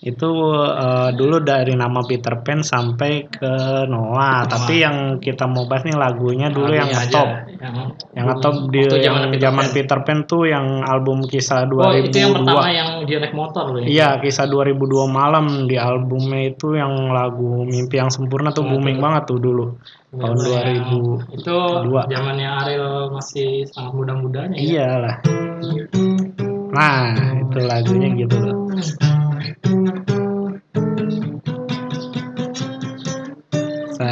itu 0.00 0.30
eh, 0.56 1.10
dulu 1.12 1.36
dari 1.40 1.72
nama 1.72 2.00
Peter 2.00 2.40
Pan 2.40 2.64
sampai 2.64 3.28
ke 3.28 3.52
Noah 3.84 4.48
tapi 4.48 4.80
yang 4.80 4.96
kita 5.16 5.44
mau 5.44 5.64
bahas 5.64 5.84
nih 5.84 5.92
lagunya 5.92 6.48
dulu 6.48 6.72
yang 6.72 6.88
ngetop 6.88 7.28
yang, 7.52 7.76
yang 8.16 8.24
ngetop 8.26 8.54
di 8.68 8.80
zaman 8.96 9.28
Peter 9.28 9.52
Pan. 9.52 9.68
Peter 9.70 9.98
Pan 10.00 10.18
tuh 10.24 10.42
yang 10.44 10.80
album 10.80 11.20
kisah 11.22 11.64
2002 11.64 11.84
Oh, 11.84 11.92
itu 11.92 12.16
yang 12.16 12.32
pertama 12.32 12.64
yang 12.66 12.88
dia 13.04 13.18
naik 13.18 13.34
motor 13.34 13.64
loh. 13.68 13.78
ini. 13.78 13.92
iya 13.92 14.16
kisah 14.16 14.46
2002 14.46 14.80
malam 15.06 15.46
di 15.64 15.76
albumnya 15.76 16.48
itu 16.48 16.72
yang 16.72 16.92
lagu 17.10 17.62
mimpi 17.62 17.96
yang 17.96 18.08
sempurna 18.08 18.48
tuh 18.50 18.64
Oh, 18.64 18.72
booming 18.72 18.96
itu. 18.96 19.04
banget 19.04 19.22
tuh 19.26 19.36
dulu 19.36 19.64
tahun 20.10 20.32
Bener-bener 20.32 20.64
yang- 20.80 20.88
2002 21.36 21.36
Itu 21.36 21.54
zamannya 22.08 22.48
Ariel 22.56 22.88
masih 23.10 23.48
sangat 23.66 23.92
muda-mudanya. 23.92 24.56
ya. 24.56 24.64
iyalah 24.64 25.16
nah 26.70 27.12
itu 27.36 27.58
lagunya 27.60 28.08
gitu 28.16 28.36
loh 28.38 28.56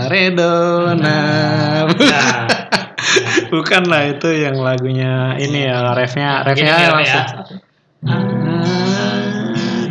Saredona 0.09 1.21
Nah, 1.85 2.49
bukan 3.53 3.93
lah 3.93 4.09
itu 4.09 4.33
yang 4.41 4.57
lagunya 4.57 5.37
ini 5.37 5.69
ya 5.69 5.93
refnya 5.93 6.49
refnya 6.49 6.75
ya, 6.81 6.89
langsung. 6.97 7.29
Ya. 7.29 8.17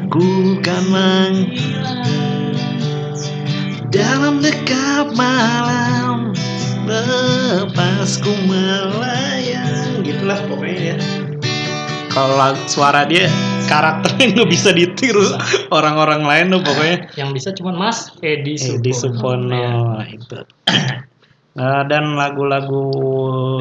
Aku 0.09 0.57
kan 0.65 1.45
dalam 3.93 4.41
dekap 4.41 5.13
malam 5.13 6.33
lepasku 6.89 8.33
melayang. 8.49 10.01
Gitulah 10.01 10.41
pokoknya 10.49 10.97
ya 10.97 10.97
kalau 12.09 12.57
suara 12.65 13.05
dia 13.05 13.29
karakternya 13.67 14.25
nggak 14.33 14.49
bisa 14.49 14.71
ditiru 14.71 15.23
orang-orang 15.69 16.23
lain 16.23 16.45
tuh 16.55 16.61
pokoknya. 16.63 16.97
Yang 17.19 17.29
bisa 17.35 17.49
cuman 17.53 17.75
Mas 17.75 18.09
Edi 18.23 18.55
Supono. 18.55 18.79
Edi 18.79 18.91
Supono 18.95 19.67
itu. 20.07 20.39
Nah, 21.57 21.81
dan 21.89 22.13
lagu-lagu 22.13 22.85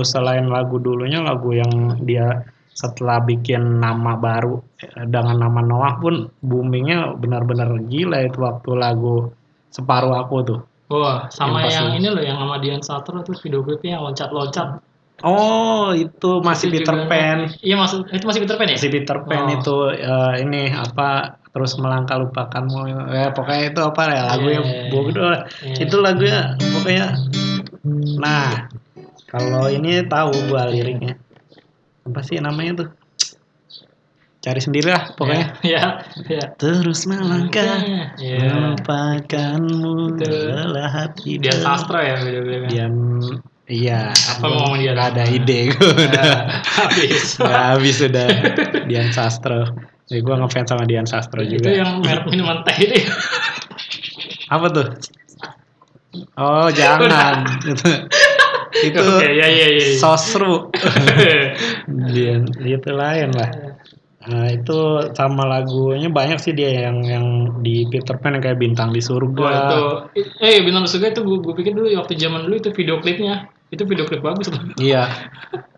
selain 0.05 0.53
lagu 0.53 0.77
dulunya 0.77 1.25
lagu 1.25 1.57
yang 1.57 1.97
dia 2.05 2.45
setelah 2.77 3.25
bikin 3.25 3.81
nama 3.81 4.21
baru 4.21 4.61
eh, 4.85 5.09
dengan 5.09 5.49
nama 5.49 5.65
Noah 5.65 5.97
pun 5.97 6.29
boomingnya 6.45 7.17
benar-benar 7.17 7.73
gila 7.89 8.29
itu 8.29 8.37
waktu 8.37 8.71
lagu 8.77 9.33
separuh 9.73 10.13
aku 10.13 10.37
tuh. 10.45 10.61
Wah, 10.93 11.27
sama 11.33 11.67
Yang 11.67 11.73
yang, 11.73 11.89
ini 11.99 12.09
loh 12.13 12.23
yang 12.23 12.39
sama 12.39 12.57
Dian 12.63 12.83
Sastro 12.85 13.19
tuh 13.25 13.35
video 13.43 13.65
klipnya 13.65 13.99
yang 13.99 14.13
loncat-loncat. 14.13 14.79
Oh 15.19 15.93
itu 15.93 16.31
masih 16.41 16.69
Itu 16.69 16.75
Peter 16.77 16.95
juga- 16.95 17.09
Pan 17.09 17.39
Iya 17.59 17.75
masuk 17.75 18.05
itu 18.09 18.25
masih 18.25 18.41
Peter 18.43 18.57
Pan 18.57 18.67
ya? 18.67 18.77
masih 18.77 18.91
Peter 18.91 19.17
Pan 19.23 19.43
Oh. 19.43 19.55
itu 19.55 19.77
eh, 19.95 20.35
ini 20.41 20.63
apa 20.69 21.09
terus 21.49 21.73
melangkah 21.77 22.19
lupakanmu 22.19 22.85
ya 23.09 23.31
pokoknya 23.31 23.63
itu 23.71 23.81
apa 23.81 24.03
ya 24.07 24.23
lagu 24.27 24.49
yang 24.51 24.67
Iya. 24.67 24.91
bodoh. 24.91 25.33
Iya. 25.63 25.77
itu 25.81 25.97
lagunya 25.97 26.41
pokoknya 26.61 27.07
nah 28.17 28.69
kalau 29.27 29.67
ini 29.67 30.05
tahu 30.05 30.37
gua 30.47 30.67
liriknya 30.67 31.17
apa 32.03 32.21
sih 32.21 32.37
namanya 32.39 32.73
tuh 32.77 32.89
cari 34.39 34.61
sendiri 34.61 34.89
lah 34.89 35.11
pokoknya 35.11 35.47
Ya, 35.61 35.85
ya. 36.31 36.45
terus 36.55 37.03
melangkah 37.05 37.83
Ya. 38.15 38.47
melupakanmu 38.47 40.15
adalah 40.15 40.87
hati 40.89 41.41
Dian 41.41 41.51
dan- 41.51 41.65
Sastro 41.65 41.99
ya 41.99 42.21
video 42.21 42.43
klipnya. 42.43 42.87
Dian 43.67 44.15
iya. 44.15 44.15
Apa 44.15 44.47
ngomong 44.47 44.79
dia? 44.79 44.95
Ada 44.95 45.27
ide. 45.27 45.75
Gua 45.75 45.91
udah 46.07 46.63
habis. 46.63 47.35
Nggak 47.35 47.65
habis 47.75 47.97
udah. 47.99 48.29
Dian 48.87 49.11
Sastro. 49.11 49.67
Jadi 50.07 50.23
gua 50.23 50.39
ngefans 50.39 50.71
sama 50.71 50.87
Dian 50.87 51.03
Sastro 51.03 51.43
Itu 51.43 51.59
juga. 51.59 51.75
yang 51.75 51.99
merek 51.99 52.31
minuman 52.31 52.63
teh 52.63 52.79
ini. 52.79 53.03
apa 54.55 54.67
tuh? 54.71 54.87
Oh 56.39 56.71
jangan. 56.71 57.43
Itu 57.67 57.91
itu 58.87 59.03
Oke, 59.19 59.29
ya 59.35 59.47
ya 59.51 59.67
ya. 59.67 59.99
sosru. 59.99 60.71
Dia 62.15 62.39
itu 62.63 62.91
lain 62.95 63.35
lah. 63.35 63.51
Nah, 64.27 64.51
itu 64.51 64.79
sama 65.15 65.47
lagunya 65.47 66.11
banyak 66.11 66.43
sih 66.43 66.51
dia 66.51 66.91
yang 66.91 66.99
yang 67.07 67.27
di 67.63 67.87
Peter 67.87 68.19
Pan 68.19 68.35
yang 68.35 68.43
kayak 68.43 68.59
bintang 68.59 68.91
di 68.91 68.99
surga. 68.99 69.39
Wah 69.39 69.55
itu, 69.55 69.83
eh 70.43 70.59
bintang 70.67 70.83
surga 70.91 71.15
itu 71.15 71.23
gue, 71.23 71.39
gue 71.47 71.55
pikir 71.55 71.73
dulu 71.79 71.87
waktu 71.95 72.19
zaman 72.19 72.51
dulu 72.51 72.59
itu 72.59 72.71
video 72.75 72.99
klipnya 72.99 73.47
Itu 73.67 73.83
video 73.83 74.07
klip 74.07 74.23
bagus 74.23 74.47
loh. 74.47 74.63
Iya. 74.79 75.11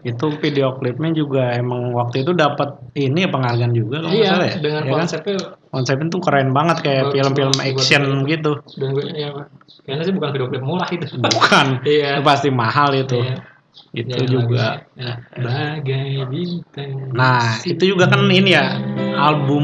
Itu 0.01 0.29
video 0.39 0.77
klipnya 0.77 1.11
juga 1.11 1.53
emang 1.53 1.91
waktu 1.93 2.21
itu 2.21 2.33
dapat 2.33 2.77
ini 2.95 3.25
penghargaan 3.25 3.73
juga 3.73 4.05
kalau 4.05 4.13
Iya, 4.13 4.29
salah 4.31 4.47
ya. 4.47 4.57
dengan 4.61 4.83
Ya 4.83 4.87
kan? 4.87 4.97
konsepnya 5.01 5.37
Konsepnya 5.69 6.07
tuh 6.09 6.21
keren 6.21 6.49
banget 6.53 6.77
kayak 6.81 7.05
film-film 7.13 7.57
action 7.59 8.03
gitu. 8.25 8.53
dan 8.77 8.89
gue 8.93 9.05
ya 9.11 9.29
kayaknya 9.85 10.05
sih 10.05 10.13
bukan 10.13 10.29
video 10.31 10.47
klip 10.49 10.63
murah 10.63 10.89
itu. 10.89 11.05
Bukan. 11.17 11.67
Iya. 11.89 12.09
Itu 12.15 12.23
pasti 12.23 12.49
mahal 12.49 12.93
itu. 12.95 13.19
Iya. 13.19 13.37
Itu 13.95 14.11
Ya, 14.17 14.27
juga. 14.27 14.67
ya, 14.97 15.13
bagai 15.33 16.27
bintang. 16.27 17.15
Nah, 17.15 17.63
itu 17.63 17.83
juga 17.87 18.11
kan 18.11 18.27
ini 18.27 18.53
ya 18.53 18.75
album. 19.15 19.63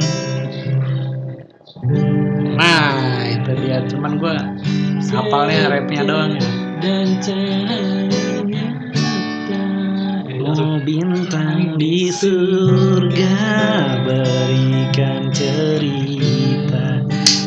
Nah, 2.54 2.94
itu 3.26 3.50
dia. 3.58 3.82
Cuman 3.84 4.16
gua 4.16 4.38
hafalnya 5.04 5.68
rapnya 5.68 6.02
doang 6.04 6.32
ya. 6.34 6.48
Dan 6.82 7.18
cahayanya 7.22 8.66
langsung. 9.48 10.44
Oh 10.44 10.76
bintang 10.82 11.78
di 11.80 12.10
surga 12.12 13.36
berikan 14.04 15.30
cerita 15.32 17.00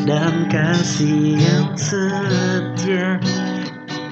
dan 0.08 0.48
kasih 0.50 1.38
yang 1.38 1.72
setia 1.78 3.20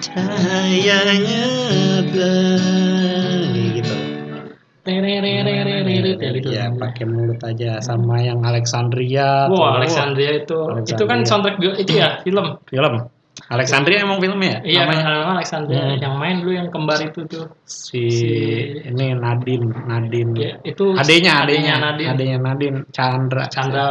cahayanya 0.04 1.46
dari 2.14 3.64
gitu. 3.80 3.96
Ya, 6.46 6.70
pakai 6.70 7.10
mulut 7.10 7.42
aja 7.42 7.82
sama 7.82 8.22
yang 8.22 8.46
Alexandria. 8.46 9.50
Wah, 9.50 9.82
Alexandria 9.82 10.46
itu 10.46 10.54
Alexandria. 10.62 10.94
itu 10.94 11.04
kan 11.10 11.20
soundtrack 11.26 11.58
bio- 11.58 11.74
itu 11.74 11.98
ya 11.98 12.22
film. 12.22 12.62
Film. 12.70 13.10
Alexandria 13.46 14.02
emang 14.02 14.18
filmnya 14.18 14.58
ya? 14.58 14.60
Iya, 14.66 14.82
Namanya? 14.84 15.04
Alexandria 15.38 15.82
Hmm. 15.86 16.02
yang 16.02 16.16
main 16.18 16.36
dulu 16.42 16.52
yang 16.52 16.70
kembar 16.70 16.98
itu 17.00 17.22
tuh. 17.26 17.46
si, 17.62 18.10
Si- 18.10 18.82
ini 18.84 19.14
Nadine, 19.14 19.70
Nadine. 19.86 20.32
Ya, 20.34 20.52
itu 20.62 20.94
Adenya, 20.94 21.46
adenya, 21.46 21.78
Nadine. 21.78 22.10
adenya 22.10 22.38
Nadine, 22.40 22.78
Chandra, 22.90 23.46
Chandra 23.48 23.86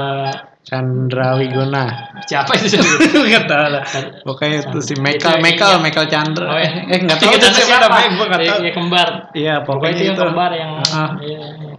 Chandra 0.65 1.37
Wiguna. 1.37 1.85
siapa 2.25 2.57
itu? 2.57 2.81
Nggak 3.29 3.45
tahu 3.45 3.67
lah. 3.69 3.85
Pokoknya 4.23 4.65
itu 4.65 4.79
si 4.81 4.95
Michael, 4.97 5.39
Michael, 5.39 5.77
iya. 5.77 5.83
Michael 5.83 6.09
Chandra. 6.09 6.47
Oh, 6.49 6.57
ya. 6.59 6.71
Eh 6.89 6.99
nggak 6.99 7.19
tahu 7.21 7.29
Iya, 7.29 7.37
itu 7.37 7.49
siapa 7.53 7.77
namanya, 7.85 8.09
gue 8.11 8.27
nggak 8.27 8.41
Iya, 8.41 8.49
tahu. 8.51 8.59
iya, 8.65 8.73
kembar. 8.73 9.09
Iya, 9.37 9.55
Pokoknya 9.63 9.93
itu 9.93 10.03
yang 10.09 10.17
kembar 10.17 10.51
yang 10.57 10.71
Ah. 10.91 11.11
iya, 11.21 11.41
iya. 11.55 11.75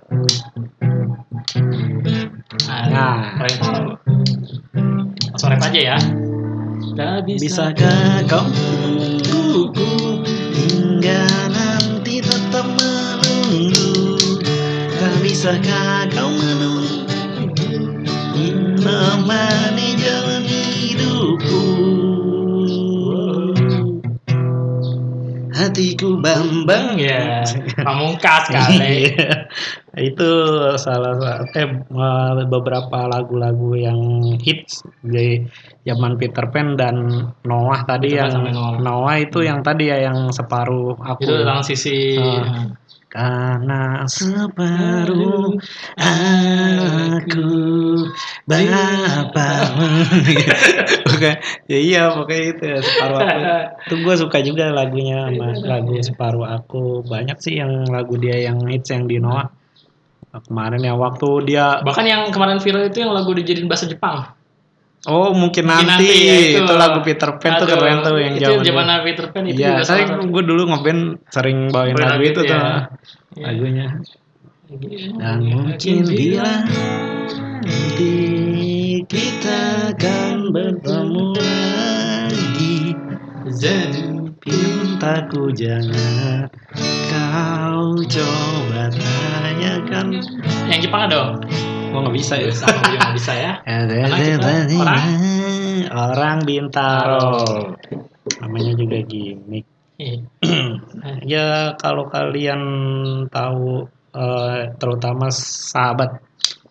Nah. 2.66 2.86
Nah. 2.88 3.18
Langsung 5.34 5.50
rap 5.50 5.62
aja 5.66 5.80
ya. 5.82 5.98
Gak 6.96 7.28
bisa. 7.28 7.76
Bisakah 7.76 8.24
kau 8.24 8.48
menungguku 8.48 10.24
hingga 10.56 11.28
nanti 11.52 12.24
tetap 12.24 12.64
menunggu? 12.64 14.16
Tak 14.96 15.16
bisakah 15.20 16.08
kau 16.16 16.32
menunggu 16.32 17.04
menemani 18.80 20.00
jalan 20.00 20.48
hidupku? 20.48 21.64
Hatiku 25.56 26.20
bambang 26.20 27.00
Ya, 27.00 27.40
pamungkas 27.88 28.52
kali. 28.52 29.08
Iya. 29.16 29.48
itu 29.96 30.28
salah 30.76 31.16
satu 31.16 31.56
eh, 31.56 31.72
beberapa 32.52 33.08
lagu-lagu 33.08 33.80
yang 33.80 34.00
hits 34.44 34.84
di 35.00 35.40
zaman 35.88 36.20
Peter 36.20 36.52
Pan 36.52 36.76
dan 36.76 37.32
Noah 37.48 37.88
tadi 37.88 38.12
Peter 38.12 38.28
yang 38.28 38.52
Noah. 38.52 38.76
Noah 38.84 39.16
itu 39.24 39.48
yang 39.48 39.64
tadi 39.64 39.88
ya 39.88 40.12
yang 40.12 40.36
separuh 40.36 41.00
aku 41.00 41.24
Itu 41.24 41.34
tentang 41.40 41.64
sisi 41.64 42.20
Ah. 42.20 42.68
Karena 43.16 44.04
separuh 44.12 45.56
aku 45.96 47.48
bapakmu 48.44 49.88
Oke, 51.16 51.32
ya 51.72 51.80
iya 51.80 52.12
pokoknya 52.12 52.44
itu 52.52 52.64
ya 52.76 52.80
separuh 52.84 53.18
aku. 53.24 53.40
Itu 53.88 53.96
gue 54.04 54.16
suka 54.20 54.38
juga 54.44 54.68
lagunya 54.76 55.32
sama 55.32 55.56
lagu 55.64 55.96
separuh 56.04 56.44
aku. 56.44 57.08
Banyak 57.08 57.40
sih 57.40 57.56
yang 57.56 57.88
lagu 57.88 58.20
dia 58.20 58.52
yang 58.52 58.60
hits 58.68 58.92
yang 58.92 59.08
di 59.08 59.24
Noah. 59.24 59.48
Kemarin 60.36 60.84
ya 60.84 61.00
waktu 61.00 61.48
dia 61.48 61.80
bahkan 61.88 62.04
yang 62.04 62.28
kemarin 62.36 62.60
viral 62.60 62.92
itu 62.92 63.00
yang 63.00 63.16
lagu 63.16 63.32
dijadiin 63.32 63.72
bahasa 63.72 63.88
Jepang. 63.88 64.28
Oh 65.06 65.32
mungkin 65.34 65.64
Mungkin 65.70 65.88
nanti, 65.88 66.10
ya, 66.10 66.38
itu. 66.62 66.74
lagu 66.74 67.00
Peter 67.06 67.30
Pan 67.38 67.62
tuh 67.62 67.68
Aduh, 67.70 67.78
keren 67.78 67.98
tuh 68.02 68.16
yang 68.18 68.34
itu 68.38 68.52
zaman 68.66 68.66
zaman. 68.66 69.00
Peter 69.06 69.26
Pan 69.32 69.44
itu 69.46 69.60
Iya, 69.62 69.74
saya 69.86 70.04
gue 70.18 70.44
dulu 70.46 70.62
ngeband 70.70 71.02
sering 71.30 71.70
bawain 71.70 71.94
lagu 71.98 72.10
lagu 72.10 72.24
itu 72.26 72.32
itu 72.32 72.42
tuh 72.42 72.58
ya. 72.58 72.90
Lagunya. 73.36 73.88
Iya. 74.66 75.14
Dan 75.22 75.38
mungkin 75.46 75.96
bila 76.10 76.54
nanti 77.62 78.16
kita 79.06 79.94
akan 79.94 80.50
bertemu 80.50 81.28
lagi, 81.38 82.98
Zen. 83.54 83.90
pintaku 84.42 85.54
jangan 85.54 86.50
kau 87.10 87.98
coba 88.06 88.82
tanyakan. 88.94 90.22
Yang 90.70 90.80
Jepang 90.90 91.06
dong. 91.10 91.32
Gua 91.96 92.02
nggak 92.04 92.18
bisa 92.20 92.36
ya. 92.36 92.52
Sama 92.52 92.78
juga 92.84 92.98
nggak 93.00 93.16
bisa 93.16 93.34
ya. 93.34 93.52
Karena 93.64 94.18
kita 94.20 94.50
orang 94.76 95.06
orang 95.96 96.38
Bintaro. 96.44 97.32
Namanya 98.44 98.72
juga 98.76 98.98
gimmick. 99.08 99.66
Iya. 99.96 100.18
ya 101.40 101.48
kalau 101.80 102.12
kalian 102.12 102.62
tahu 103.32 103.88
eh, 104.12 104.76
terutama 104.76 105.32
sahabat 105.32 106.20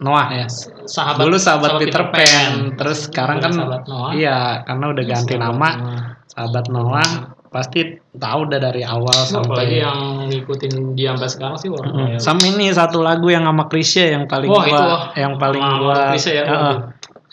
Noah 0.05 0.29
ya. 0.29 0.47
Sahabat 0.85 1.25
Dulu 1.25 1.37
sahabat, 1.41 1.81
Peter, 1.81 2.05
Pan, 2.13 2.77
terus 2.77 3.09
sekarang 3.09 3.41
kan 3.41 3.53
Sahabat 3.57 3.89
Noah. 3.89 4.13
iya 4.13 4.61
karena 4.69 4.93
udah 4.93 5.05
ganti 5.09 5.35
Sahabat 5.35 5.47
nama 5.49 5.69
Noah. 5.73 6.03
sahabat 6.29 6.65
Noah 6.69 7.11
pasti 7.55 7.81
tahu 8.11 8.51
udah 8.51 8.59
dari 8.59 8.83
awal 8.83 9.15
Apalagi 9.15 9.31
sampai 9.31 9.65
yang 9.79 9.99
ngikutin 10.27 10.73
dia 10.93 11.15
sampai 11.15 11.31
sekarang 11.31 11.57
sih 11.57 11.71
orang 11.71 11.87
Mm. 11.87 11.99
kayak- 12.11 12.21
sama 12.21 12.43
ini 12.45 12.67
satu 12.69 12.99
lagu 12.99 13.31
yang 13.31 13.47
sama 13.47 13.71
Krisya 13.71 14.05
yang 14.11 14.25
paling 14.27 14.51
Oh, 14.51 14.59
gua 14.59 14.67
itu. 14.67 14.85
yang 15.23 15.35
paling 15.39 15.63
Sama 15.63 15.79
gua 15.79 15.95
ya, 16.19 16.43
waduh. 16.45 16.79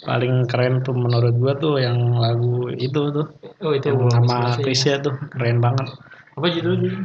paling 0.01 0.34
keren 0.45 0.74
tuh 0.80 0.93
menurut 0.93 1.34
gua 1.36 1.53
tuh 1.55 1.76
yang 1.78 1.97
lagu 2.15 2.69
itu 2.69 3.01
tuh 3.09 3.26
Oh 3.59 3.74
itu 3.74 3.89
yang 3.89 4.05
sama. 4.11 4.53
Krisya 4.57 5.01
tuh 5.01 5.17
keren 5.28 5.57
banget 5.57 5.89
Apa 6.32 6.45
judulnya? 6.47 7.01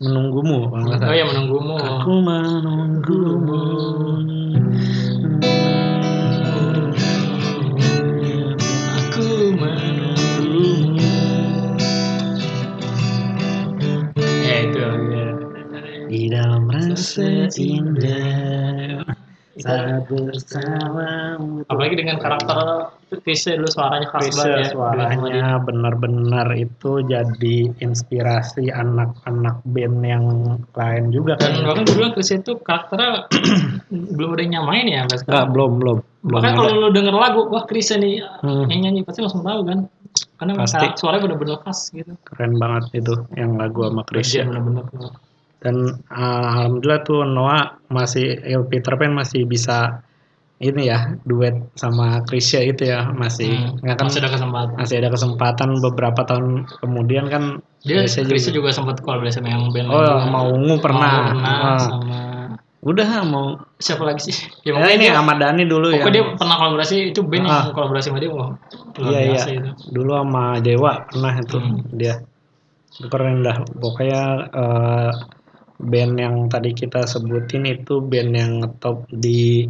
menunggumu 0.00 0.72
Oh 0.72 1.12
ya 1.12 1.28
menunggumu. 1.28 1.76
Aku 1.76 2.12
menunggumu. 2.18 3.60
Dalam 16.90 17.44
rasa 17.46 17.60
indah 17.60 19.02
saat 19.60 20.08
bersamamu. 20.08 21.68
Apalagi 21.68 21.94
dengan 21.98 22.16
karakter 22.16 22.56
Krisya 23.20 23.58
dulu 23.58 23.68
suaranya 23.68 24.08
khas 24.08 24.30
banget 24.32 24.56
ya. 24.56 24.66
suaranya 24.72 25.48
benar-benar 25.60 26.48
itu 26.54 27.02
jadi 27.04 27.56
inspirasi 27.82 28.70
anak-anak 28.70 29.60
band 29.66 29.98
yang 30.00 30.24
lain 30.72 31.04
juga 31.10 31.34
Dan 31.36 31.60
kan. 31.60 31.66
bahkan 31.66 31.84
dulu 31.84 32.14
Krisya 32.14 32.40
itu 32.40 32.56
karakternya 32.62 33.26
belum 34.16 34.30
ada 34.32 34.40
yang 34.40 34.52
nyamain 34.62 34.86
ya 34.86 34.98
sampai 35.04 35.18
Enggak, 35.18 35.20
sekarang. 35.26 35.48
belum, 35.52 35.70
belum. 35.76 35.98
Belum 36.20 36.34
Bahkan 36.38 36.52
kalau 36.54 36.70
lu 36.78 36.88
denger 36.94 37.14
lagu, 37.16 37.40
wah 37.50 37.64
Krisya 37.66 37.96
nih 37.98 38.14
Hmm. 38.40 38.64
yang 38.70 38.80
nyanyi 38.88 39.02
pasti 39.02 39.20
langsung 39.20 39.42
tahu 39.42 39.60
kan. 39.66 39.78
Karena 40.38 40.52
Pasti. 40.56 40.86
suaranya 40.96 41.22
bener-bener 41.28 41.58
khas 41.60 41.92
gitu. 41.92 42.16
keren 42.24 42.56
banget 42.56 42.84
itu 42.96 43.12
yang 43.36 43.60
lagu 43.60 43.84
sama 43.84 44.02
Krisya. 44.08 44.46
Dia 44.46 44.56
bener-bener 44.56 45.12
dan 45.60 45.76
uh, 46.08 46.44
alhamdulillah 46.50 47.00
tuh 47.02 47.22
Noah 47.22 47.62
masih 47.88 48.36
eh, 48.38 48.60
Peter 48.66 48.92
Pan 48.94 49.12
masih 49.12 49.44
bisa 49.44 50.00
ini 50.58 50.88
ya 50.88 51.16
duet 51.22 51.56
sama 51.72 52.20
Krisya 52.22 52.60
itu 52.62 52.84
ya 52.84 53.08
masih 53.10 53.48
Hmm, 53.48 53.96
kan 53.96 54.04
masih 54.04 54.20
ada 54.20 54.30
kesempatan. 54.30 54.76
masih 54.76 54.96
ada 54.98 55.08
kesempatan 55.08 55.68
beberapa 55.78 56.20
tahun 56.22 56.46
kemudian 56.78 57.28
kan 57.28 57.42
Dia 57.80 58.04
Krisya 58.04 58.24
Krisya 58.24 58.52
juga 58.52 58.68
sempat 58.70 59.00
kolaborasi 59.00 59.40
sama 59.40 59.48
yang 59.48 59.68
band 59.68 59.88
oh 59.88 59.96
juga. 59.96 60.28
mau 60.28 60.46
ungu 60.50 60.76
pernah, 60.76 61.12
Mau 61.12 61.32
pernah 61.32 61.56
Ah. 61.64 61.78
sama 61.78 62.18
udah 62.80 63.08
mau 63.22 63.44
siapa 63.76 64.04
lagi 64.04 64.20
sih? 64.26 64.36
ya, 64.64 64.72
Ya, 64.74 64.88
ini 64.90 65.04
dia, 65.06 65.16
Ahmad 65.16 65.36
Dhani 65.36 65.64
dulu 65.64 65.92
ya 65.92 66.00
pokoknya 66.00 66.12
dia 66.14 66.24
pernah 66.34 66.56
kolaborasi 66.56 66.96
itu 67.08 67.20
band 67.20 67.44
Ah. 67.44 67.52
yang 67.64 67.72
kolaborasi 67.72 68.06
sama 68.08 68.18
dia 68.18 68.28
luar 68.28 68.48
iya 69.00 69.20
iya 69.26 69.42
itu. 69.50 69.70
dulu 69.88 70.12
sama 70.14 70.44
Dewa 70.58 70.92
pernah 71.04 71.32
itu 71.36 71.56
Hmm. 71.56 71.80
dia 71.90 72.14
keren 73.02 73.40
dah 73.40 73.56
pokoknya 73.74 74.22
eh, 74.52 75.10
band 75.80 76.14
yang 76.20 76.34
tadi 76.52 76.76
kita 76.76 77.08
sebutin 77.08 77.64
itu 77.64 78.04
band 78.04 78.30
yang 78.36 78.50
ngetop 78.60 79.08
di 79.08 79.64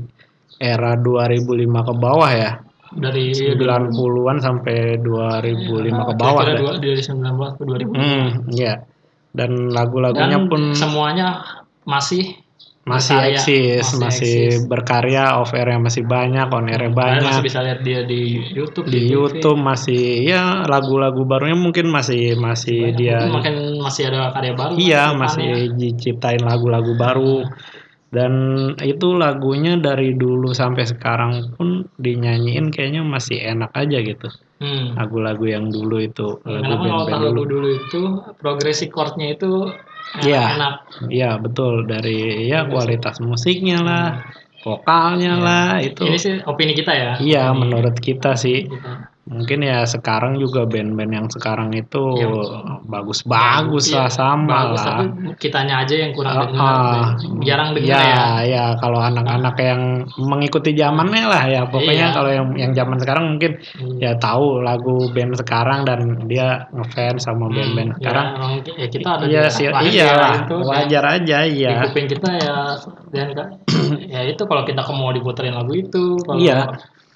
era 0.60 0.98
2005 0.98 1.88
ke 1.88 1.94
bawah 1.96 2.30
ya 2.34 2.52
Dari 2.90 3.30
90-an 3.30 4.42
sampai 4.42 4.98
2005 4.98 6.10
ke 6.10 6.14
bawah 6.18 6.42
dua, 6.58 6.74
dari 6.82 6.98
19 6.98 7.54
ke 7.54 7.62
2000. 7.62 7.94
Hmm, 7.94 8.26
iya. 8.50 8.82
dan 9.30 9.70
lagu-lagunya 9.70 10.42
pun 10.50 10.74
semuanya 10.74 11.46
masih 11.86 12.34
masih 12.90 13.14
berkarya, 13.14 13.30
eksis, 13.38 13.86
masih 13.86 14.00
masih, 14.02 14.34
eksis. 14.50 14.54
berkarya, 14.66 15.24
off 15.38 15.50
air 15.52 15.68
masih 15.78 16.02
banyak, 16.02 16.46
on 16.48 16.66
air 16.66 16.82
Kalian 16.82 16.92
banyak. 16.92 17.22
masih 17.30 17.44
bisa 17.46 17.58
lihat 17.62 17.80
dia 17.80 18.00
di 18.02 18.20
YouTube 18.50 18.86
di 18.86 18.98
TV. 19.00 19.08
YouTube 19.08 19.60
masih 19.60 20.02
ya 20.26 20.66
lagu-lagu 20.66 21.22
barunya 21.22 21.54
mungkin 21.54 21.86
masih 21.88 22.34
masih 22.34 22.90
Banyak. 22.90 22.98
dia 22.98 23.18
Mungkin 23.24 23.54
makin 23.54 23.54
masih 23.78 24.02
ada 24.08 24.20
karya 24.30 24.52
baru 24.52 24.72
iya 24.74 25.02
kan, 25.08 25.18
masih 25.18 25.46
depannya. 25.46 25.76
diciptain 25.78 26.42
lagu-lagu 26.42 26.92
baru 26.94 27.36
dan 28.10 28.32
itu 28.82 29.14
lagunya 29.14 29.78
dari 29.78 30.12
dulu 30.12 30.50
sampai 30.50 30.82
sekarang 30.82 31.54
pun 31.54 31.86
dinyanyiin 31.96 32.68
kayaknya 32.68 33.06
masih 33.06 33.38
enak 33.38 33.70
aja 33.72 33.98
gitu 34.00 34.26
Hmm. 34.60 34.92
lagu-lagu 34.92 35.40
yang 35.48 35.72
dulu 35.72 36.04
itu 36.04 36.36
lagu 36.44 36.60
Kenapa 36.60 36.84
kalau 36.84 37.00
band-band 37.00 37.08
lagu 37.16 37.32
dulu 37.32 37.44
dulu 37.48 37.68
itu 37.80 38.00
progresi 38.36 38.92
chordnya 38.92 39.32
itu 39.32 39.72
Iya. 40.18 40.58
enak. 40.58 40.74
iya 41.06 41.38
betul 41.38 41.86
dari 41.86 42.50
ya 42.50 42.66
kualitas 42.66 43.22
musiknya 43.22 43.78
lah 43.78 44.06
vokalnya 44.60 45.38
lah 45.38 45.78
itu 45.80 46.02
Ini 46.04 46.18
sih 46.18 46.34
opini 46.44 46.74
kita 46.74 46.92
ya. 46.92 47.12
iya 47.22 47.54
menurut 47.54 47.94
kita 48.02 48.34
sih 48.34 48.66
kita. 48.66 49.06
Mungkin 49.24 49.60
ya 49.60 49.84
sekarang 49.84 50.36
juga 50.36 50.64
band-band 50.64 51.12
yang 51.12 51.26
sekarang 51.28 51.70
itu 51.70 52.02
bagus-bagus 52.84 53.86
Iya, 53.86 53.96
lah 53.98 54.10
sama 54.10 54.48
bagus, 54.66 54.80
lah 54.80 54.96
Tapi 54.96 55.04
kitanya 55.36 55.74
aja 55.80 55.94
yang 55.94 56.12
kurang 56.12 56.34
Ah, 56.34 56.44
dengar. 56.44 56.64
ah. 56.66 57.08
Jarang 57.40 57.68
dengar 57.72 57.86
ya 57.86 58.00
ya. 58.00 58.24
ya 58.42 58.64
kalau 58.76 58.98
anak-anak 58.98 59.54
yang 59.56 59.80
mengikuti 60.16 60.72
zamannya 60.72 61.24
lah 61.26 61.44
ya 61.44 61.62
pokoknya 61.64 62.06
Iya. 62.06 62.16
kalau 62.16 62.30
yang 62.30 62.46
yang 62.54 62.72
zaman 62.72 62.98
sekarang 62.98 63.24
mungkin 63.28 63.52
Hmm. 63.76 63.98
ya 63.98 64.12
tahu 64.16 64.60
lagu 64.60 65.08
band 65.10 65.36
sekarang 65.36 65.84
dan 65.84 66.00
dia 66.26 66.66
ngefans 66.72 67.22
sama 67.22 67.46
Hmm, 67.46 67.54
band-band 67.54 67.90
ya, 67.90 67.96
sekarang 68.00 68.26
emang 68.34 68.52
ya 68.66 68.86
kita 68.88 69.08
ada 69.10 69.24
iya 69.24 69.42
di- 69.42 69.70
lahir 69.70 69.90
iya 69.90 70.06
di 70.06 70.16
lah 70.16 70.32
itu, 70.40 70.56
kan. 70.56 70.66
wajar 70.66 71.04
aja 71.12 71.38
di 71.40 71.50
iya 71.54 71.72
kuping 71.84 72.06
kita 72.08 72.30
ya 72.34 72.56
dan 73.10 73.28
ya 74.06 74.20
itu 74.24 74.42
kalau 74.42 74.62
kita 74.62 74.80
mau 74.90 75.10
diputerin 75.10 75.54
lagu 75.54 75.72
itu 75.72 76.18
kalau 76.20 76.40
Iya. 76.40 76.66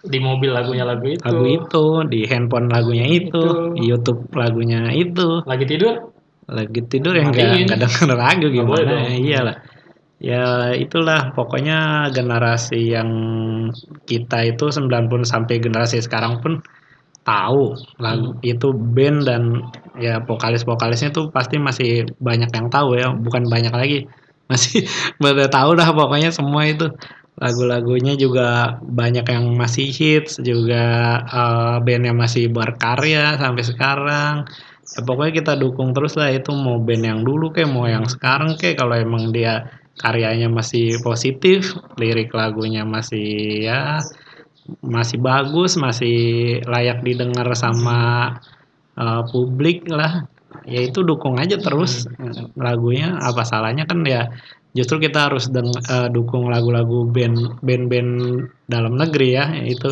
Di 0.04 0.18
mobil 0.20 0.52
lagunya 0.52 0.84
lagu 0.84 1.08
itu. 1.08 1.24
Lagu 1.24 1.44
itu 1.48 1.84
di 2.12 2.20
handphone 2.28 2.68
lagunya 2.68 3.06
itu, 3.08 3.40
Itu. 3.40 3.72
di 3.74 3.82
YouTube 3.88 4.28
lagunya 4.36 4.92
itu. 4.92 5.40
Lagi 5.48 5.64
tidur? 5.64 6.12
Lagi 6.44 6.80
tidur 6.84 7.16
yang 7.16 7.32
Matiin. 7.32 7.64
nggak 7.64 7.80
kadang 7.80 8.14
lagu 8.14 8.46
Nggak 8.52 8.66
boleh 8.68 8.84
gimana. 8.84 8.92
dong. 9.08 9.24
iyalah 9.24 9.56
ya 10.20 10.44
itulah. 10.76 11.32
Pokoknya 11.32 12.08
generasi 12.12 12.92
yang 12.92 13.10
kita 14.04 14.44
itu 14.44 14.68
90 14.68 15.24
sampai 15.24 15.60
generasi 15.60 16.00
sekarang 16.00 16.40
pun 16.44 16.60
tahu 17.24 17.72
lagu 17.96 18.36
Hmm. 18.36 18.40
itu 18.44 18.68
band 18.76 19.24
dan 19.24 19.42
ya 19.96 20.20
vokalis-vokalisnya 20.20 21.08
tuh 21.10 21.32
pasti 21.32 21.56
masih 21.56 22.04
banyak 22.20 22.52
yang 22.52 22.68
tahu 22.68 23.00
ya. 23.00 23.08
Bukan 23.16 23.48
banyak 23.48 23.72
lagi. 23.72 23.98
Masih 24.44 24.84
pada 25.20 25.48
tahu 25.48 25.72
dah 25.76 25.88
pokoknya 25.92 26.28
semua 26.28 26.68
itu 26.68 26.84
lagu-lagunya 27.34 28.14
juga 28.14 28.78
banyak 28.78 29.26
yang 29.26 29.58
masih 29.58 29.90
hits 29.90 30.38
juga 30.38 30.84
eh, 31.26 31.76
bandnya 31.82 32.14
masih 32.14 32.46
berkarya 32.50 33.34
sampai 33.38 33.64
sekarang. 33.66 34.34
Ya 34.94 35.00
pokoknya 35.02 35.32
kita 35.42 35.52
dukung 35.58 35.90
terus 35.90 36.14
lah 36.14 36.30
itu 36.30 36.54
mau 36.54 36.78
band 36.78 37.02
yang 37.02 37.20
dulu 37.26 37.50
kayak 37.50 37.70
mau 37.74 37.90
yang 37.90 38.06
sekarang 38.06 38.54
kayak 38.54 38.78
kalau 38.78 38.94
emang 38.94 39.34
dia 39.34 39.66
karyanya 39.98 40.46
masih 40.46 41.02
positif 41.02 41.74
lirik 41.98 42.30
lagunya 42.34 42.86
masih 42.86 43.62
ya 43.66 43.98
masih 44.82 45.18
bagus 45.18 45.74
masih 45.74 46.16
layak 46.70 47.02
didengar 47.02 47.50
sama 47.58 48.30
eh, 48.94 49.22
publik 49.34 49.90
lah 49.90 50.30
ya 50.62 50.80
itu 50.86 51.02
dukung 51.02 51.42
aja 51.42 51.58
terus 51.58 52.06
lagunya. 52.54 53.18
Apa 53.18 53.42
salahnya 53.42 53.90
kan 53.90 54.06
ya 54.06 54.30
justru 54.74 54.98
kita 54.98 55.30
harus 55.30 55.48
deng- 55.48 55.78
eh, 55.78 56.08
dukung 56.10 56.50
lagu-lagu 56.50 57.06
band 57.08 57.62
band-band 57.62 58.10
dalam 58.66 58.98
negeri 58.98 59.28
ya 59.38 59.44
itu 59.62 59.88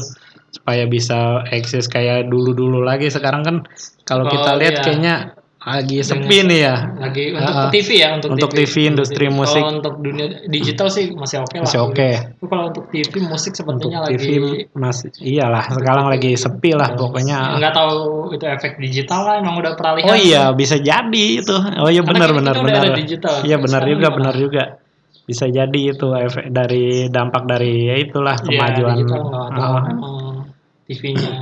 supaya 0.52 0.84
bisa 0.84 1.46
eksis 1.48 1.88
kayak 1.88 2.28
dulu-dulu 2.28 2.84
lagi 2.84 3.08
sekarang 3.08 3.42
kan 3.46 3.56
kalau 4.04 4.28
Oh, 4.28 4.32
kita 4.34 4.50
lihat 4.60 4.74
iya. 4.76 4.84
kayaknya 4.84 5.14
lagi 5.62 6.02
sepi 6.02 6.42
nih 6.42 6.60
ya. 6.60 6.74
lagi 6.96 7.30
untuk 7.30 7.54
Ah, 7.54 7.70
TV 7.70 7.88
ya 7.96 8.08
untuk, 8.12 8.34
untuk 8.34 8.50
TV, 8.50 8.74
industri 8.84 9.24
Kalau 9.24 9.38
musik. 9.38 9.62
untuk 9.62 9.94
dunia 9.96 10.26
digital 10.44 10.86
sih 10.86 11.14
masih 11.14 11.38
oke 11.40 11.54
lah. 11.54 11.62
Masih 11.62 11.80
oke. 11.80 12.08
Tapi 12.34 12.46
kalau 12.46 12.64
untuk 12.66 12.84
TV 12.88 13.12
musik 13.22 13.54
untuk 13.54 13.58
sepertinya 13.78 13.98
TV 14.04 14.26
lagi 14.42 14.66
masih 14.72 15.08
iyalah 15.18 15.64
sekarang 15.70 16.06
lagi 16.08 16.34
sepi 16.34 16.70
lah 16.72 16.90
pokoknya. 16.92 17.38
nggak 17.56 17.72
tahu 17.72 17.94
itu 18.30 18.44
efek 18.44 18.72
digital 18.76 19.20
lah 19.22 19.34
emang 19.38 19.54
udah 19.56 19.72
peralihan 19.72 20.10
oh 20.10 20.18
iya 20.18 20.50
bisa 20.50 20.76
jadi 20.76 21.24
itu. 21.38 21.54
Oh 21.78 21.86
iya 21.86 22.02
benar 22.02 22.28
kita 22.28 22.36
benar 22.36 22.54
benar. 22.58 22.82
digital. 22.92 23.34
iya 23.42 23.56
benar 23.56 23.82
juga 23.84 24.08
benar 24.10 24.34
juga. 24.34 24.62
Bisa 25.22 25.46
jadi 25.46 25.80
itu 25.88 26.06
efek 26.10 26.50
dari 26.50 27.06
dampak 27.06 27.46
dari 27.46 27.86
ya 27.86 27.96
itulah 27.96 28.34
Iya, 28.40 28.46
kemajuan. 28.50 28.94
digital 28.98 29.20
tahu. 29.22 29.46
Ah, 29.46 29.82
emang 29.86 30.14
TV-nya 30.92 31.32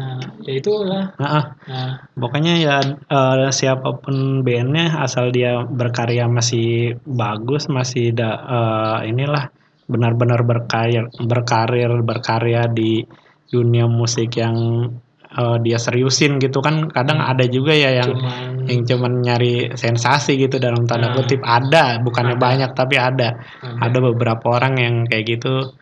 ya 0.47 0.53
itulah. 0.57 1.13
Ah, 1.21 1.25
ah. 1.25 1.45
nah. 1.69 1.93
Pokoknya 2.17 2.55
ya 2.57 2.77
eh, 2.87 3.51
siapa 3.53 4.01
pun 4.01 4.41
bandnya 4.41 5.01
asal 5.05 5.29
dia 5.31 5.65
berkarya 5.69 6.27
masih 6.31 6.97
bagus 7.05 7.69
masih 7.69 8.17
da, 8.17 8.31
eh, 8.49 9.13
inilah 9.13 9.53
benar-benar 9.91 10.47
berkarir 10.47 11.11
berkarir 11.19 11.91
berkarya 12.07 12.71
di 12.71 13.03
dunia 13.51 13.85
musik 13.91 14.39
yang 14.39 14.89
eh, 15.31 15.57
dia 15.63 15.77
seriusin 15.79 16.41
gitu 16.41 16.65
kan. 16.65 16.89
Kadang 16.89 17.21
ada 17.21 17.45
juga 17.47 17.77
ya 17.77 18.01
yang 18.01 18.11
cuman 18.17 18.65
yang 18.67 18.83
cuman 18.87 19.13
nyari 19.21 19.75
sensasi 19.77 20.41
gitu 20.41 20.57
dalam 20.57 20.89
tanda 20.89 21.13
Nah. 21.13 21.17
kutip. 21.21 21.43
Ada 21.45 22.01
bukannya 22.01 22.39
Ada. 22.39 22.43
banyak 22.43 22.71
tapi 22.73 22.97
ada. 22.97 23.39
Ada 23.61 23.99
beberapa 24.01 24.57
orang 24.57 24.75
yang 24.81 24.95
kayak 25.07 25.25
gitu. 25.39 25.75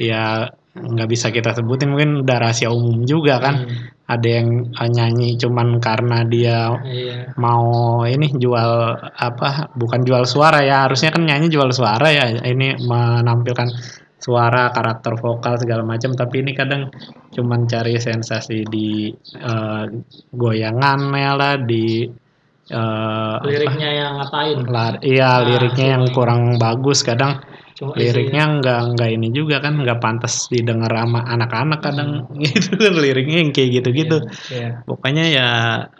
Ya 0.00 0.50
nggak 0.72 1.08
bisa 1.08 1.28
kita 1.28 1.52
sebutin 1.52 1.92
mungkin 1.92 2.24
udah 2.24 2.36
rahasia 2.40 2.72
umum 2.72 3.04
juga 3.04 3.36
kan. 3.38 3.68
Hmm, 3.68 3.92
ada 4.08 4.28
yang 4.28 4.48
eh, 4.72 4.90
nyanyi 4.92 5.36
cuman 5.36 5.80
karena 5.80 6.24
dia 6.24 6.72
iya. 6.84 7.32
mau 7.36 8.00
ini 8.04 8.32
jual 8.36 8.72
apa 9.12 9.72
bukan 9.76 10.00
jual 10.04 10.24
suara 10.24 10.64
ya 10.64 10.88
harusnya 10.88 11.12
kan 11.12 11.24
nyanyi 11.24 11.52
jual 11.52 11.72
suara 11.72 12.08
ya 12.12 12.28
ini 12.44 12.76
menampilkan 12.80 13.68
suara 14.16 14.72
karakter 14.72 15.18
vokal 15.20 15.60
segala 15.60 15.84
macam. 15.84 16.16
Tapi 16.16 16.40
ini 16.40 16.52
kadang 16.56 16.88
cuman 17.32 17.68
cari 17.68 18.00
sensasi 18.00 18.64
di 18.64 19.12
eh, 19.36 19.84
goyangannya 20.32 21.30
lah 21.36 21.54
di 21.60 22.08
apa, 22.72 23.36
liriknya 23.44 23.90
yang 23.90 24.12
ngatain 24.22 24.58
la- 24.70 25.02
iya 25.04 25.42
Nah, 25.42 25.44
liriknya 25.44 25.86
yang 25.98 26.04
kurang 26.14 26.56
bagus. 26.56 27.04
Kadang 27.04 27.42
cuma 27.82 27.98
liriknya 27.98 28.62
nggak 28.62 28.80
nggak 28.94 29.10
ini 29.10 29.28
juga 29.34 29.58
kan 29.58 29.74
nggak 29.82 29.98
pantas 29.98 30.46
didengar 30.46 30.94
sama 30.94 31.26
anak-anak 31.26 31.82
kadang. 31.82 32.10
Gitu 32.46 32.78
kan 32.78 32.94
liriknya 32.94 33.42
yang 33.42 33.50
kayak 33.50 33.82
gitu-gitu. 33.82 34.22
Iya. 34.54 34.86
pokoknya 34.86 35.24
ya 35.26 35.48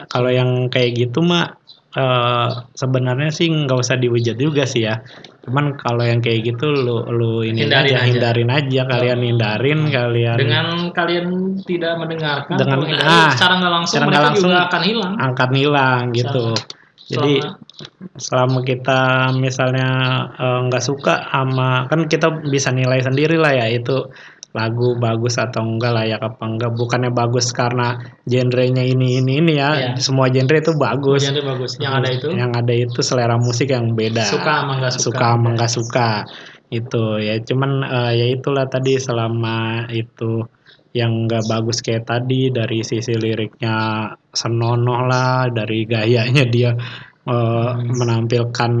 kalau 0.07 0.31
yang 0.31 0.71
kayak 0.71 0.95
gitu 0.95 1.19
mah 1.19 1.59
eh, 1.91 2.49
sebenarnya 2.73 3.29
sih 3.29 3.51
nggak 3.51 3.75
usah 3.83 3.99
dihujat 3.99 4.39
juga 4.39 4.63
sih 4.63 4.87
ya. 4.87 5.03
Cuman 5.43 5.75
kalau 5.75 6.07
yang 6.07 6.23
kayak 6.23 6.55
gitu 6.55 6.71
lu 6.71 7.03
lu 7.11 7.43
ini 7.43 7.67
Hindarin 7.67 7.91
aja, 7.91 7.97
aja. 7.99 8.07
hindarin 8.07 8.49
aja. 8.49 8.81
Kalian 8.87 9.19
hindarin 9.19 9.79
kalian 9.91 10.37
dengan 10.39 10.67
kalian 10.95 11.25
tidak 11.67 11.99
mendengarkan 11.99 12.55
Dengan- 12.55 12.79
ah, 13.03 13.35
secara 13.35 13.59
nggak 13.59 13.73
langsung 13.75 13.91
secara 13.99 14.07
mereka 14.07 14.23
langsung 14.31 14.49
juga 14.55 14.59
akan 14.71 14.81
hilang. 14.87 15.13
angkat 15.19 15.49
hilang 15.51 16.03
gitu 16.15 16.45
jadi 17.09 17.43
Selama- 17.43 17.59
selama 18.15 18.59
kita 18.63 18.99
misalnya 19.35 19.89
eh, 20.37 20.59
nggak 20.69 20.83
suka 20.83 21.27
sama 21.31 21.87
kan 21.91 22.07
kita 22.07 22.43
bisa 22.47 22.69
nilai 22.71 23.03
sendiri 23.03 23.35
lah 23.35 23.51
ya 23.51 23.67
itu 23.67 24.07
lagu 24.53 24.93
bagus 25.01 25.41
atau 25.41 25.65
enggak 25.65 25.97
layak 25.97 26.21
apa 26.21 26.45
enggak 26.45 26.77
bukannya 26.77 27.09
bagus 27.09 27.49
karena 27.49 27.97
genrenya 28.29 28.85
ini 28.85 29.17
ini 29.17 29.41
ini 29.41 29.53
ya. 29.57 29.69
Iya. 29.73 29.91
semua 29.97 30.29
genre 30.29 30.61
itu 30.61 30.77
bagus. 30.77 31.25
Genre 31.25 31.41
bagus. 31.41 31.81
Yang 31.81 31.93
ada 31.97 32.09
itu? 32.13 32.27
Yang 32.37 32.51
ada 32.61 32.73
itu 32.77 32.99
selera 33.01 33.35
musik 33.41 33.73
yang 33.73 33.97
beda. 33.97 34.21
Suka 34.29 34.61
sama 34.61 34.77
nggak 34.77 34.93
suka. 34.93 35.03
Suka 35.09 35.25
sama 35.33 35.47
nggak 35.57 35.71
suka. 35.73 36.09
Itu 36.69 37.03
ya. 37.17 37.41
Cuman 37.41 37.81
eh, 37.81 38.11
ya 38.13 38.25
itulah 38.29 38.69
tadi 38.69 39.01
selama 39.01 39.89
itu 39.89 40.45
yang 40.93 41.25
nggak 41.25 41.49
bagus 41.49 41.81
kayak 41.81 42.05
tadi 42.05 42.53
dari 42.53 42.85
sisi 42.85 43.17
liriknya 43.17 44.07
senonoh 44.29 45.09
lah 45.09 45.49
dari 45.49 45.89
gayanya 45.89 46.45
dia 46.45 46.71
eh, 47.25 47.71
menampilkan 47.99 48.71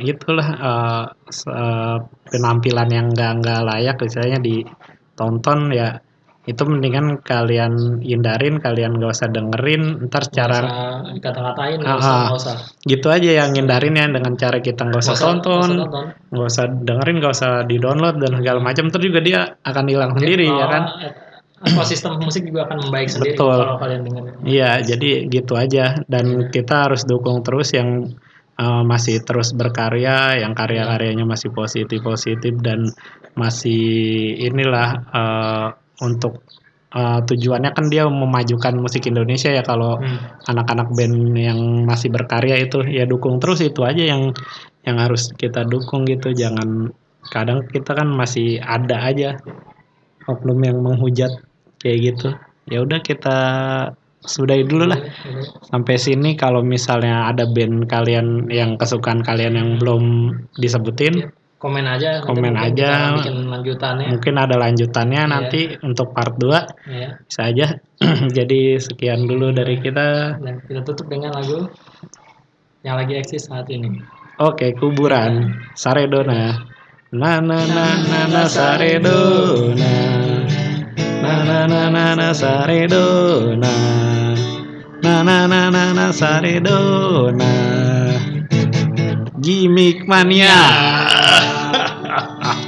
itulah 0.00 0.48
se- 1.28 1.50
eh, 1.52 1.96
penampilan 2.30 2.88
yang 2.88 3.06
nggak 3.12 3.32
nggak 3.42 3.60
layak 3.68 3.96
misalnya 4.00 4.38
ditonton 4.40 5.72
ya. 5.72 5.90
Itu 6.48 6.64
mendingan 6.64 7.20
kalian 7.20 8.00
hindarin 8.00 8.56
kalian 8.56 8.96
nggak 8.96 9.12
usah 9.12 9.28
dengerin 9.28 10.08
ntar 10.08 10.24
secara 10.24 10.58
kata-katain 11.20 11.76
nggak 11.84 11.92
Ah, 11.92 12.00
usah 12.00 12.08
ah. 12.08 12.20
nggak 12.24 12.38
usah. 12.40 12.56
Gitu 12.88 13.06
aja 13.12 13.30
yang 13.44 13.52
ngindarin 13.52 14.00
ya 14.00 14.06
dengan 14.08 14.32
cara 14.32 14.56
kita 14.56 14.88
nggak 14.88 15.02
usah 15.04 15.12
usah- 15.12 15.24
tonton 15.28 15.68
nggak 16.32 16.48
usah 16.48 16.64
usah 16.64 16.64
dengerin 16.88 17.16
nggak 17.20 17.34
usah 17.36 17.52
di 17.68 17.76
download 17.76 18.16
dan 18.16 18.32
segala 18.40 18.58
macam 18.64 18.84
terus 18.88 19.04
juga 19.12 19.20
dia 19.20 19.40
akan 19.60 19.84
hilang 19.92 20.12
sendiri 20.16 20.48
ya 20.48 20.64
Oh, 20.64 20.68
kan 20.72 20.82
eh, 21.04 21.12
ekosistem 21.66 22.22
musik 22.22 22.46
juga 22.46 22.70
akan 22.70 22.86
membaik 22.86 23.10
sendiri 23.10 23.34
Betul. 23.34 23.58
kalau 23.58 23.76
kalian 23.82 24.00
dengerin 24.06 24.34
iya 24.46 24.78
jadi 24.78 25.26
gitu 25.26 25.58
aja. 25.58 25.98
Dan 26.06 26.50
kita 26.54 26.86
harus 26.86 27.02
dukung 27.02 27.42
terus 27.42 27.74
yang 27.74 28.14
eh, 28.58 28.82
masih 28.86 29.22
terus 29.26 29.50
berkarya 29.54 30.38
yang 30.38 30.54
karya-karyanya 30.54 31.26
masih 31.26 31.50
positif 31.50 31.98
positif 32.02 32.54
dan 32.62 32.86
masih 33.34 33.82
inilah 34.38 35.02
eh, 35.10 35.68
untuk 35.98 36.46
eh, 36.94 37.20
tujuannya 37.26 37.74
kan 37.74 37.90
dia 37.90 38.06
memajukan 38.06 38.78
musik 38.78 39.10
Indonesia 39.10 39.50
ya. 39.50 39.66
Kalau 39.66 39.98
Hmm. 39.98 40.18
anak-anak 40.46 40.94
band 40.94 41.34
yang 41.34 41.58
masih 41.82 42.14
berkarya 42.14 42.54
itu 42.62 42.86
ya 42.86 43.02
dukung 43.02 43.42
terus 43.42 43.58
itu 43.66 43.82
aja 43.82 44.14
yang 44.14 44.30
yang 44.86 44.96
harus 45.02 45.34
kita 45.34 45.66
dukung 45.66 46.06
gitu. 46.06 46.30
Jangan 46.30 46.94
kadang 47.34 47.66
kita 47.66 47.98
kan 47.98 48.08
masih 48.08 48.62
ada 48.62 49.04
aja 49.04 49.36
oknum 50.28 50.60
yang 50.60 50.78
menghujat 50.84 51.47
kayak 51.78 51.98
gitu 52.04 52.28
ya 52.68 52.82
udah 52.84 53.00
kita 53.00 53.38
sudahi 54.18 54.66
dulu 54.66 54.90
lah 54.90 55.00
sampai 55.64 55.94
sini 55.96 56.34
kalau 56.34 56.60
misalnya 56.60 57.30
ada 57.30 57.46
band 57.46 57.86
kalian 57.86 58.50
yang 58.50 58.76
kesukaan 58.76 59.22
kalian 59.22 59.54
yang 59.56 59.70
belum 59.78 60.04
disebutin 60.58 61.32
Komen 61.58 61.90
aja. 61.90 62.22
nanti 62.22 62.30
Komen 62.30 62.54
mungkin 62.54 62.70
aja. 62.70 62.90
Bikin 63.18 63.36
lanjutannya. 63.50 64.06
mungkin 64.14 64.34
ada 64.38 64.54
lanjutannya 64.62 65.22
Iya. 65.26 65.32
nanti 65.32 65.60
untuk 65.82 66.14
part 66.14 66.38
2 66.38 66.54
Ya. 66.86 67.18
bisa 67.18 67.50
aja 67.50 67.66
jadi 68.38 68.78
sekian 68.78 69.26
dulu 69.26 69.50
dari 69.50 69.74
kita 69.82 70.38
Dan 70.38 70.62
kita 70.62 70.86
tutup 70.86 71.10
dengan 71.10 71.34
lagu 71.34 71.66
yang 72.86 72.94
lagi 72.94 73.18
eksis 73.18 73.50
saat 73.50 73.66
ini. 73.74 73.90
Oke, 74.38 74.70
kuburan 74.78 75.50
Saredona. 75.74 76.62
Na 77.10 77.42
na 77.42 77.58
na 77.58 77.86
na 78.06 78.20
na 78.30 78.42
Saredona. 78.46 79.90
Na 81.28 81.44
na 81.44 81.60
na 81.68 81.82
na 81.92 82.16
na 82.16 82.28
Saredona. 82.32 83.68
Na 85.04 85.20
na 85.20 85.44
na 85.44 85.68
na 85.68 85.92
na 85.92 86.08
Saredona. 86.08 87.52
Gimik 89.36 90.08
mania. 90.08 90.56